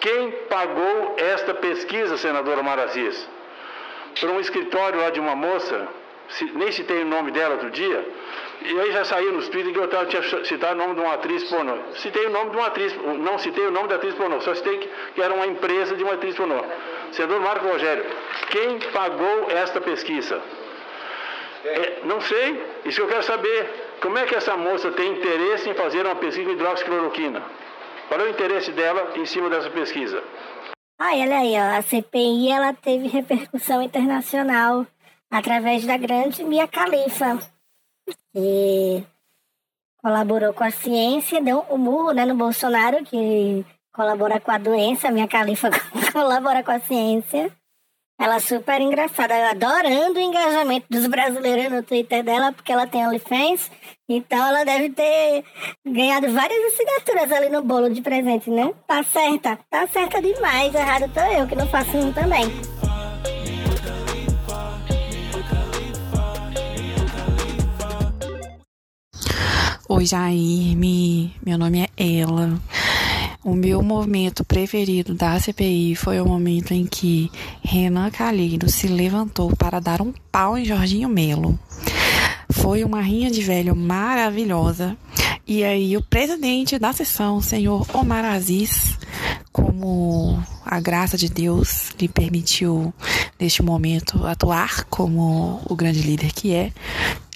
quem 0.00 0.30
pagou 0.48 1.16
esta 1.18 1.52
pesquisa, 1.52 2.16
senadora 2.16 2.62
Marazias? 2.62 3.34
Por 4.20 4.30
um 4.30 4.40
escritório 4.40 5.00
lá 5.00 5.10
de 5.10 5.20
uma 5.20 5.34
moça, 5.34 5.88
nem 6.54 6.72
citei 6.72 7.02
o 7.02 7.06
nome 7.06 7.30
dela 7.30 7.54
outro 7.54 7.70
dia, 7.70 8.04
e 8.62 8.80
aí 8.80 8.92
já 8.92 9.04
saiu 9.04 9.32
nos 9.32 9.48
Twitter 9.48 9.72
que 9.72 9.78
eu 9.78 10.06
tinha 10.06 10.44
citado 10.44 10.74
o 10.74 10.78
nome 10.78 10.94
de 10.94 11.00
uma 11.00 11.14
atriz 11.14 11.44
pornô. 11.44 11.76
Citei 11.96 12.26
o 12.26 12.30
nome 12.30 12.50
de 12.50 12.56
uma 12.56 12.66
atriz, 12.66 12.94
não 13.18 13.38
citei 13.38 13.66
o 13.66 13.70
nome 13.70 13.88
da 13.88 13.96
atriz 13.96 14.14
pornô, 14.14 14.40
só 14.40 14.54
citei 14.54 14.78
que, 14.78 14.88
que 15.14 15.22
era 15.22 15.34
uma 15.34 15.46
empresa 15.46 15.94
de 15.94 16.02
uma 16.02 16.14
atriz 16.14 16.34
pornô. 16.34 16.64
Senador 17.12 17.40
Marco 17.40 17.66
Rogério, 17.66 18.04
quem 18.50 18.78
pagou 18.92 19.50
esta 19.50 19.80
pesquisa? 19.80 20.40
É, 21.64 22.00
não 22.04 22.20
sei, 22.20 22.62
isso 22.84 23.00
eu 23.00 23.06
quero 23.06 23.22
saber. 23.22 23.68
Como 24.00 24.18
é 24.18 24.24
que 24.26 24.34
essa 24.34 24.56
moça 24.56 24.90
tem 24.92 25.12
interesse 25.12 25.68
em 25.68 25.74
fazer 25.74 26.04
uma 26.04 26.16
pesquisa 26.16 26.48
de 26.48 26.54
hidroxicloroquina? 26.54 27.42
Qual 28.08 28.20
é 28.20 28.24
o 28.24 28.28
interesse 28.28 28.70
dela 28.72 29.12
em 29.16 29.24
cima 29.24 29.48
dessa 29.48 29.70
pesquisa? 29.70 30.22
Ah, 31.06 31.12
olha 31.12 31.38
aí, 31.38 31.52
ó, 31.52 31.78
a 31.78 31.82
CPI 31.82 32.50
ela 32.50 32.72
teve 32.72 33.08
repercussão 33.08 33.82
internacional 33.82 34.86
através 35.30 35.84
da 35.84 35.98
grande 35.98 36.42
Mia 36.42 36.66
Khalifa, 36.66 37.38
que 38.32 39.04
colaborou 39.98 40.54
com 40.54 40.64
a 40.64 40.70
ciência, 40.70 41.42
deu 41.42 41.62
um 41.70 41.76
murro 41.76 42.12
né, 42.12 42.24
no 42.24 42.34
Bolsonaro, 42.34 43.04
que 43.04 43.66
colabora 43.92 44.40
com 44.40 44.50
a 44.50 44.56
doença, 44.56 45.08
a 45.08 45.10
Mia 45.10 45.28
Khalifa 45.28 45.68
colabora 46.10 46.64
com 46.64 46.70
a 46.70 46.80
ciência. 46.80 47.54
Ela 48.20 48.36
é 48.36 48.40
super 48.40 48.80
engraçada, 48.80 49.50
adorando 49.50 50.18
o 50.18 50.22
engajamento 50.22 50.86
dos 50.88 51.06
brasileiros 51.08 51.72
no 51.72 51.82
Twitter 51.82 52.22
dela, 52.22 52.52
porque 52.52 52.70
ela 52.70 52.86
tem 52.86 53.06
OnlyFans. 53.06 53.70
Então 54.08 54.46
ela 54.46 54.64
deve 54.64 54.90
ter 54.90 55.44
ganhado 55.84 56.30
várias 56.32 56.72
assinaturas 56.72 57.32
ali 57.32 57.48
no 57.48 57.62
bolo 57.62 57.90
de 57.90 58.00
presente, 58.00 58.50
né? 58.50 58.72
Tá 58.86 59.02
certa, 59.02 59.58
tá 59.68 59.86
certa 59.88 60.22
demais. 60.22 60.72
Errado 60.72 61.10
tô 61.12 61.20
eu 61.20 61.46
que 61.48 61.56
não 61.56 61.66
faço 61.66 61.96
um 61.96 62.12
também. 62.12 62.44
Oi, 69.88 70.06
Jair, 70.06 70.76
meu 71.44 71.58
nome 71.58 71.82
é 71.82 72.20
Ela. 72.20 72.58
O 73.44 73.54
meu 73.54 73.82
momento 73.82 74.42
preferido 74.42 75.12
da 75.12 75.38
CPI 75.38 75.94
foi 75.94 76.18
o 76.18 76.24
momento 76.26 76.72
em 76.72 76.86
que 76.86 77.30
Renan 77.62 78.10
Calheiro 78.10 78.70
se 78.70 78.88
levantou 78.88 79.54
para 79.54 79.80
dar 79.80 80.00
um 80.00 80.14
pau 80.32 80.56
em 80.56 80.64
Jorginho 80.64 81.10
Melo. 81.10 81.58
Foi 82.50 82.84
uma 82.84 83.00
rinha 83.00 83.30
de 83.30 83.42
velho 83.42 83.74
maravilhosa. 83.74 84.96
E 85.46 85.62
aí 85.62 85.96
o 85.96 86.02
presidente 86.02 86.78
da 86.78 86.92
sessão, 86.92 87.36
o 87.36 87.42
senhor 87.42 87.86
Omar 87.94 88.24
Aziz, 88.24 88.98
como 89.52 90.42
a 90.64 90.80
graça 90.80 91.16
de 91.16 91.28
Deus 91.28 91.90
lhe 92.00 92.08
permitiu 92.08 92.92
neste 93.38 93.62
momento 93.62 94.26
atuar 94.26 94.84
como 94.84 95.60
o 95.68 95.76
grande 95.76 96.00
líder 96.00 96.32
que 96.32 96.54
é, 96.54 96.72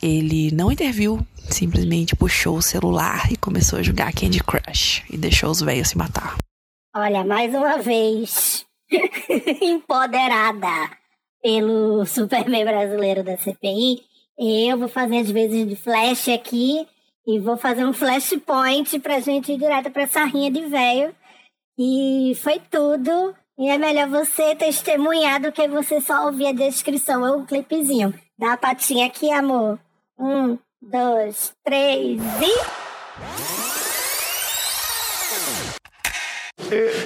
ele 0.02 0.50
não 0.52 0.72
interviu 0.72 1.24
simplesmente 1.50 2.16
puxou 2.16 2.56
o 2.56 2.62
celular 2.62 3.30
e 3.32 3.36
começou 3.36 3.78
a 3.78 3.82
jogar 3.82 4.12
Candy 4.12 4.42
Crush 4.42 5.02
e 5.10 5.16
deixou 5.16 5.50
os 5.50 5.60
velhos 5.60 5.88
se 5.88 5.98
matar. 5.98 6.36
Olha, 6.94 7.24
mais 7.24 7.54
uma 7.54 7.78
vez, 7.78 8.66
empoderada 9.62 10.90
pelo 11.42 12.04
Superman 12.04 12.64
brasileiro 12.64 13.22
da 13.22 13.36
CPI, 13.36 14.00
eu 14.38 14.78
vou 14.78 14.88
fazer 14.88 15.18
as 15.18 15.30
vezes 15.30 15.66
de 15.66 15.74
flash 15.74 16.28
aqui 16.28 16.86
e 17.26 17.38
vou 17.38 17.56
fazer 17.56 17.84
um 17.84 17.92
flashpoint 17.92 18.98
pra 19.00 19.20
gente 19.20 19.52
ir 19.52 19.58
direto 19.58 19.90
pra 19.90 20.02
essa 20.02 20.24
rinha 20.24 20.50
de 20.50 20.64
velho. 20.66 21.14
E 21.78 22.32
foi 22.42 22.60
tudo. 22.70 23.34
E 23.58 23.68
é 23.68 23.76
melhor 23.76 24.08
você 24.08 24.54
testemunhar 24.54 25.40
do 25.40 25.50
que 25.50 25.66
você 25.66 26.00
só 26.00 26.26
ouvir 26.26 26.46
a 26.46 26.52
descrição 26.52 27.22
ou 27.22 27.40
um 27.40 27.46
clipezinho. 27.46 28.14
Dá 28.38 28.52
a 28.52 28.56
patinha 28.56 29.06
aqui, 29.06 29.30
amor. 29.32 29.78
Um, 30.18 30.56
dois, 30.80 31.52
três 31.64 32.20
e. 32.40 33.67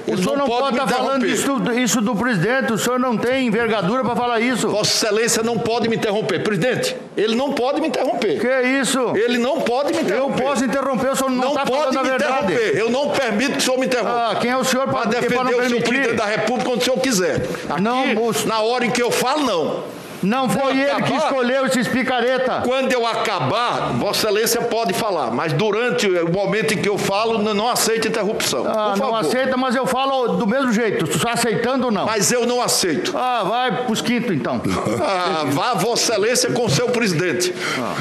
O 0.07 0.17
senhor 0.17 0.37
não 0.37 0.47
pode 0.47 0.77
estar 0.77 0.89
falando 0.89 1.27
isso, 1.27 1.61
isso, 1.77 2.01
do 2.01 2.15
presidente, 2.15 2.73
o 2.73 2.79
senhor 2.79 2.99
não 2.99 3.17
tem 3.17 3.47
envergadura 3.47 4.05
para 4.05 4.17
falar 4.17 4.41
isso. 4.41 4.69
Vossa 4.69 5.07
Excelência 5.07 5.43
não 5.43 5.59
pode 5.59 5.89
me 5.89 5.97
interromper. 5.97 6.43
Presidente, 6.43 6.97
ele 7.17 7.35
não 7.35 7.53
pode 7.53 7.81
me 7.81 7.89
interromper. 7.89 8.39
Que 8.41 8.81
isso? 8.81 9.13
Ele 9.17 9.39
não 9.39 9.61
pode 9.61 9.93
me 9.93 10.03
interromper. 10.03 10.43
Eu 10.43 10.47
posso 10.47 10.65
interromper, 10.65 11.11
o 11.11 11.17
senhor 11.17 11.31
não 11.31 11.49
está 11.49 11.67
falando 11.67 11.99
a 11.99 12.03
verdade. 12.03 12.53
Interromper. 12.53 12.79
Eu 12.79 12.91
não 12.91 13.11
permito 13.11 13.53
que 13.53 13.59
o 13.59 13.61
senhor 13.61 13.79
me 13.79 13.87
interrompa. 13.87 14.31
Ah, 14.31 14.37
quem 14.41 14.51
é 14.51 14.57
o 14.57 14.65
senhor 14.65 14.89
para 14.89 15.09
defender 15.09 15.55
o 15.55 15.69
senhor 15.69 15.83
presidente 15.83 16.15
da 16.15 16.27
República 16.27 16.71
quando 16.71 16.81
o 16.81 16.85
senhor 16.85 16.99
quiser. 16.99 17.47
Aqui, 17.69 17.83
não, 17.83 18.05
na 18.47 18.61
hora 18.61 18.85
em 18.85 18.91
que 18.91 19.03
eu 19.03 19.11
falo, 19.11 19.45
não. 19.45 20.02
Não 20.23 20.49
foi 20.49 20.73
ele 20.73 20.91
acabar, 20.91 21.09
que 21.09 21.17
escolheu 21.17 21.67
esses 21.67 21.89
picareta. 21.89 22.63
Quando 22.65 22.93
eu 22.93 23.07
acabar, 23.07 23.93
Vossa 23.99 24.29
Excelência 24.29 24.61
pode 24.63 24.93
falar, 24.93 25.31
mas 25.31 25.53
durante 25.53 26.07
o 26.07 26.31
momento 26.31 26.75
em 26.75 26.79
que 26.79 26.89
eu 26.89 26.97
falo, 26.97 27.39
não 27.39 27.69
aceita 27.69 28.09
interrupção. 28.09 28.65
Ah, 28.67 28.95
não 28.97 29.15
aceita, 29.15 29.57
mas 29.57 29.75
eu 29.75 29.87
falo 29.87 30.37
do 30.37 30.47
mesmo 30.47 30.73
jeito. 30.73 31.07
Tu 31.07 31.17
está 31.17 31.33
aceitando 31.33 31.87
ou 31.87 31.91
não? 31.91 32.07
Mas 32.07 32.31
eu 32.31 32.47
não 32.47 32.63
aceito. 32.63 33.17
Ah, 33.17 33.43
vai 33.45 33.85
pros 33.85 34.01
quintos 34.01 34.31
então. 34.35 34.61
Ah, 35.01 35.45
vá 35.47 35.75
Vossa 35.75 36.13
Excelência 36.13 36.51
com 36.53 36.69
seu 36.69 36.89
presidente. 36.89 37.55
Ah. 37.79 37.95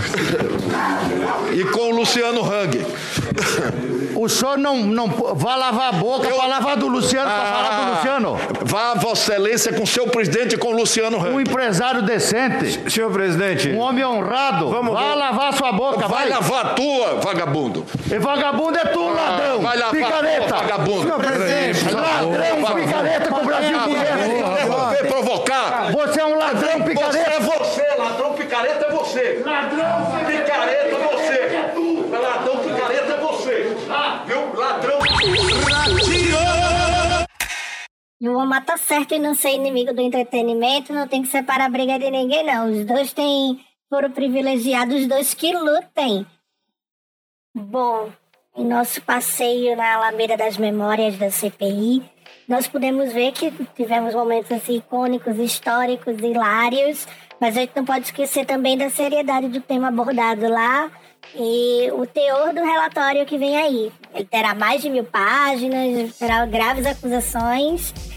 e 1.53 1.63
com 1.65 1.91
o 1.91 1.95
Luciano 1.95 2.41
Hang. 2.43 2.85
O 4.21 4.29
senhor 4.29 4.55
não, 4.55 4.77
não 4.77 5.07
vá 5.07 5.55
lavar 5.55 5.89
a 5.89 5.91
boca 5.93 6.27
eu... 6.27 6.35
para 6.35 6.45
lavar 6.45 6.77
do 6.77 6.87
Luciano, 6.87 7.27
ah, 7.27 7.33
para 7.33 7.51
falar 7.51 7.81
do 7.81 7.95
Luciano. 7.95 8.37
Vá 8.61 8.93
Vossa 8.93 9.31
Excelência 9.31 9.73
com 9.73 9.83
seu 9.83 10.05
presidente 10.05 10.53
e 10.53 10.57
com 10.59 10.67
o 10.67 10.71
Luciano 10.73 11.17
Hang. 11.17 11.33
Um 11.33 11.41
empresário 11.41 12.03
decente. 12.03 12.91
Senhor 12.91 13.11
presidente. 13.11 13.69
Um 13.69 13.79
homem 13.79 14.05
honrado. 14.05 14.69
Vamos 14.69 14.93
Vá 14.93 15.15
lavar 15.15 15.53
sua 15.53 15.71
boca, 15.71 16.07
vai. 16.07 16.21
Vai 16.21 16.29
lavar 16.29 16.65
a 16.67 16.69
tua, 16.75 17.15
vagabundo. 17.15 17.83
E 18.11 18.19
vagabundo 18.19 18.77
é 18.77 18.85
tu, 18.85 19.07
ah, 19.07 19.11
ladrão. 19.11 19.61
Vai 19.61 19.77
lavar 19.77 19.91
picareta. 19.91 20.47
Tua, 20.47 20.57
vagabundo. 20.57 21.01
Senhor 21.01 21.19
presidente. 21.19 21.91
Ladrão, 21.91 22.75
picareta 22.75 23.29
com 23.29 23.41
o 23.41 23.45
Brasil 23.45 23.79
Vem 25.01 25.11
provocar. 25.11 25.91
Você 25.93 26.21
é 26.21 26.25
um 26.25 26.37
ladrão, 26.37 26.81
picareta. 26.81 27.11
Você 27.11 27.19
é 27.19 27.39
você, 27.39 27.87
ladrão, 27.97 28.33
picareta 28.33 28.85
é 28.85 28.91
você. 28.91 29.41
Ladrão, 29.43 30.10
E 38.21 38.29
o 38.29 38.37
tá 38.61 38.77
certo 38.77 39.15
em 39.15 39.19
não 39.19 39.33
ser 39.33 39.55
inimigo 39.55 39.95
do 39.95 39.99
entretenimento, 39.99 40.93
não 40.93 41.07
tem 41.07 41.23
que 41.23 41.27
separar 41.27 41.65
a 41.65 41.69
briga 41.69 41.97
de 41.97 42.11
ninguém, 42.11 42.45
não. 42.45 42.69
Os 42.71 42.85
dois 42.85 43.11
têm, 43.11 43.59
foram 43.89 44.11
privilegiados, 44.11 45.01
os 45.01 45.07
dois 45.07 45.33
que 45.33 45.51
lutem. 45.51 46.23
Bom, 47.55 48.11
em 48.55 48.63
nosso 48.63 49.01
passeio 49.01 49.75
na 49.75 49.95
Alameda 49.95 50.37
das 50.37 50.55
Memórias 50.55 51.17
da 51.17 51.31
CPI, 51.31 52.03
nós 52.47 52.67
pudemos 52.67 53.11
ver 53.11 53.31
que 53.31 53.51
tivemos 53.75 54.13
momentos 54.13 54.51
assim, 54.51 54.77
icônicos, 54.77 55.39
históricos, 55.39 56.19
hilários, 56.19 57.07
mas 57.39 57.57
a 57.57 57.61
gente 57.61 57.75
não 57.75 57.85
pode 57.85 58.05
esquecer 58.05 58.45
também 58.45 58.77
da 58.77 58.91
seriedade 58.91 59.47
do 59.47 59.61
tema 59.61 59.87
abordado 59.87 60.47
lá 60.47 60.91
e 61.33 61.89
o 61.93 62.05
teor 62.05 62.53
do 62.53 62.63
relatório 62.63 63.25
que 63.25 63.39
vem 63.39 63.57
aí. 63.57 63.91
Ele 64.13 64.25
terá 64.25 64.53
mais 64.53 64.79
de 64.79 64.91
mil 64.91 65.05
páginas, 65.05 66.15
terá 66.19 66.45
graves 66.45 66.85
acusações 66.85 68.10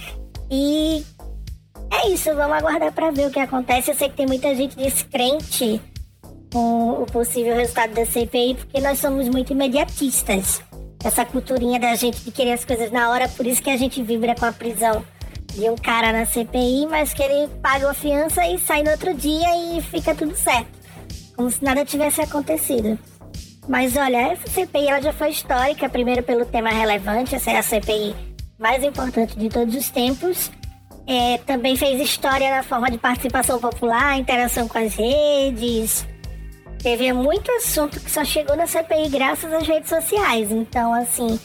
e 0.54 1.04
é 1.90 2.10
isso, 2.10 2.32
vamos 2.32 2.56
aguardar 2.56 2.92
para 2.92 3.10
ver 3.10 3.26
o 3.26 3.30
que 3.30 3.40
acontece. 3.40 3.90
Eu 3.90 3.96
sei 3.96 4.08
que 4.08 4.14
tem 4.14 4.26
muita 4.26 4.54
gente 4.54 4.76
descrente 4.76 5.80
com 6.52 7.02
o 7.02 7.06
possível 7.06 7.56
resultado 7.56 7.92
da 7.92 8.06
CPI, 8.06 8.54
porque 8.54 8.80
nós 8.80 9.00
somos 9.00 9.28
muito 9.28 9.52
imediatistas. 9.52 10.62
Essa 11.02 11.24
culturinha 11.24 11.80
da 11.80 11.96
gente 11.96 12.20
de 12.20 12.30
querer 12.30 12.52
as 12.52 12.64
coisas 12.64 12.92
na 12.92 13.10
hora, 13.10 13.28
por 13.28 13.44
isso 13.44 13.60
que 13.60 13.68
a 13.68 13.76
gente 13.76 14.00
vibra 14.00 14.36
com 14.36 14.46
a 14.46 14.52
prisão 14.52 15.04
de 15.52 15.68
um 15.68 15.74
cara 15.74 16.12
na 16.12 16.24
CPI, 16.24 16.86
mas 16.86 17.12
que 17.12 17.22
ele 17.22 17.48
paga 17.60 17.90
a 17.90 17.94
fiança 17.94 18.46
e 18.46 18.56
sai 18.56 18.84
no 18.84 18.92
outro 18.92 19.12
dia 19.12 19.76
e 19.76 19.82
fica 19.82 20.14
tudo 20.14 20.36
certo. 20.36 20.70
Como 21.34 21.50
se 21.50 21.64
nada 21.64 21.84
tivesse 21.84 22.20
acontecido. 22.20 22.96
Mas 23.68 23.96
olha, 23.96 24.32
essa 24.32 24.48
CPI 24.48 24.86
ela 24.86 25.02
já 25.02 25.12
foi 25.12 25.30
histórica, 25.30 25.88
primeiro 25.88 26.22
pelo 26.22 26.46
tema 26.46 26.70
relevante, 26.70 27.34
essa 27.34 27.50
é 27.50 27.58
a 27.58 27.62
CPI 27.62 28.33
mais 28.64 28.82
importante 28.82 29.38
de 29.38 29.50
todos 29.50 29.74
os 29.74 29.90
tempos. 29.90 30.50
É, 31.06 31.36
também 31.44 31.76
fez 31.76 32.00
história 32.00 32.48
na 32.48 32.62
forma 32.62 32.90
de 32.90 32.96
participação 32.96 33.60
popular, 33.60 34.18
interação 34.18 34.66
com 34.66 34.78
as 34.78 34.94
redes. 34.94 36.06
Teve 36.82 37.12
muito 37.12 37.50
assunto 37.52 38.00
que 38.00 38.10
só 38.10 38.24
chegou 38.24 38.56
na 38.56 38.66
CPI 38.66 39.10
graças 39.10 39.52
às 39.52 39.68
redes 39.68 39.90
sociais. 39.90 40.50
Então, 40.50 40.94
assim, 40.94 41.38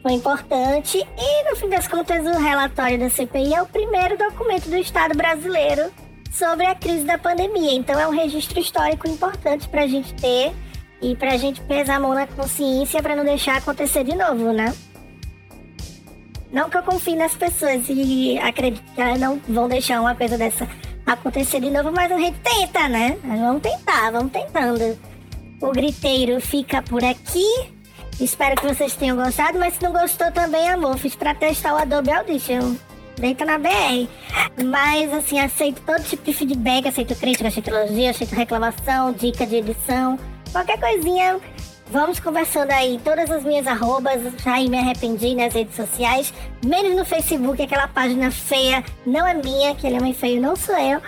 foi 0.00 0.12
importante. 0.12 0.96
E, 0.96 1.50
no 1.50 1.56
fim 1.56 1.68
das 1.68 1.86
contas, 1.86 2.24
o 2.24 2.38
relatório 2.38 2.98
da 2.98 3.10
CPI 3.10 3.52
é 3.52 3.60
o 3.60 3.66
primeiro 3.66 4.16
documento 4.16 4.70
do 4.70 4.76
Estado 4.78 5.14
brasileiro 5.14 5.92
sobre 6.32 6.64
a 6.64 6.74
crise 6.74 7.04
da 7.04 7.18
pandemia. 7.18 7.74
Então, 7.74 8.00
é 8.00 8.08
um 8.08 8.10
registro 8.10 8.58
histórico 8.58 9.06
importante 9.06 9.68
para 9.68 9.82
a 9.82 9.86
gente 9.86 10.14
ter 10.14 10.50
e 11.02 11.14
para 11.14 11.34
a 11.34 11.36
gente 11.36 11.60
pesar 11.60 11.96
a 11.96 12.00
mão 12.00 12.14
na 12.14 12.26
consciência 12.26 13.02
para 13.02 13.14
não 13.14 13.24
deixar 13.24 13.58
acontecer 13.58 14.02
de 14.02 14.16
novo, 14.16 14.50
né? 14.50 14.72
Não 16.52 16.68
que 16.68 16.76
eu 16.76 16.82
confie 16.82 17.16
nas 17.16 17.34
pessoas 17.34 17.84
e 17.88 18.38
acredito 18.38 18.84
que 18.94 19.00
elas 19.00 19.18
não 19.18 19.40
vão 19.48 19.68
deixar 19.68 20.00
uma 20.00 20.14
coisa 20.14 20.36
dessa 20.36 20.68
acontecer 21.06 21.60
de 21.60 21.70
novo, 21.70 21.90
mas 21.92 22.12
a 22.12 22.18
gente 22.18 22.38
tenta, 22.40 22.88
né? 22.88 23.18
Vamos 23.24 23.62
tentar, 23.62 24.10
vamos 24.10 24.32
tentando. 24.32 24.98
O 25.60 25.70
griteiro 25.70 26.40
fica 26.40 26.82
por 26.82 27.02
aqui. 27.04 27.46
Espero 28.20 28.60
que 28.60 28.66
vocês 28.66 28.94
tenham 28.94 29.16
gostado, 29.16 29.58
mas 29.58 29.74
se 29.74 29.82
não 29.82 29.92
gostou 29.92 30.30
também, 30.30 30.68
amor, 30.68 30.98
fiz 30.98 31.14
pra 31.14 31.34
testar 31.34 31.74
o 31.74 31.78
Adobe 31.78 32.12
Audition. 32.12 32.76
Deita 33.16 33.44
na 33.44 33.58
BR. 33.58 34.08
Mas, 34.64 35.12
assim, 35.12 35.40
aceito 35.40 35.82
todo 35.82 36.02
tipo 36.02 36.24
de 36.24 36.32
feedback, 36.32 36.88
aceito 36.88 37.14
crítica, 37.16 37.48
aceito 37.48 37.70
elogio, 37.70 38.10
aceito 38.10 38.34
reclamação, 38.34 39.12
dica 39.12 39.46
de 39.46 39.56
edição. 39.56 40.18
Qualquer 40.52 40.78
coisinha 40.78 41.40
Vamos 41.92 42.18
conversando 42.18 42.70
aí, 42.70 42.98
todas 43.04 43.30
as 43.30 43.44
minhas 43.44 43.66
arrobas, 43.66 44.22
já 44.42 44.58
me 44.66 44.78
arrependi 44.78 45.34
nas 45.34 45.52
redes 45.52 45.76
sociais, 45.76 46.32
menos 46.64 46.96
no 46.96 47.04
Facebook, 47.04 47.60
aquela 47.60 47.86
página 47.86 48.30
feia 48.30 48.82
não 49.04 49.26
é 49.26 49.34
minha, 49.34 49.74
que 49.74 49.86
ele 49.86 49.96
é 49.96 50.00
feio, 50.14 50.40
não 50.40 50.56
sou 50.56 50.74
eu. 50.78 51.02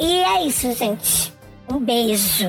E 0.00 0.18
é 0.24 0.42
isso, 0.42 0.72
gente. 0.72 1.32
Um 1.72 1.78
beijo. 1.78 2.48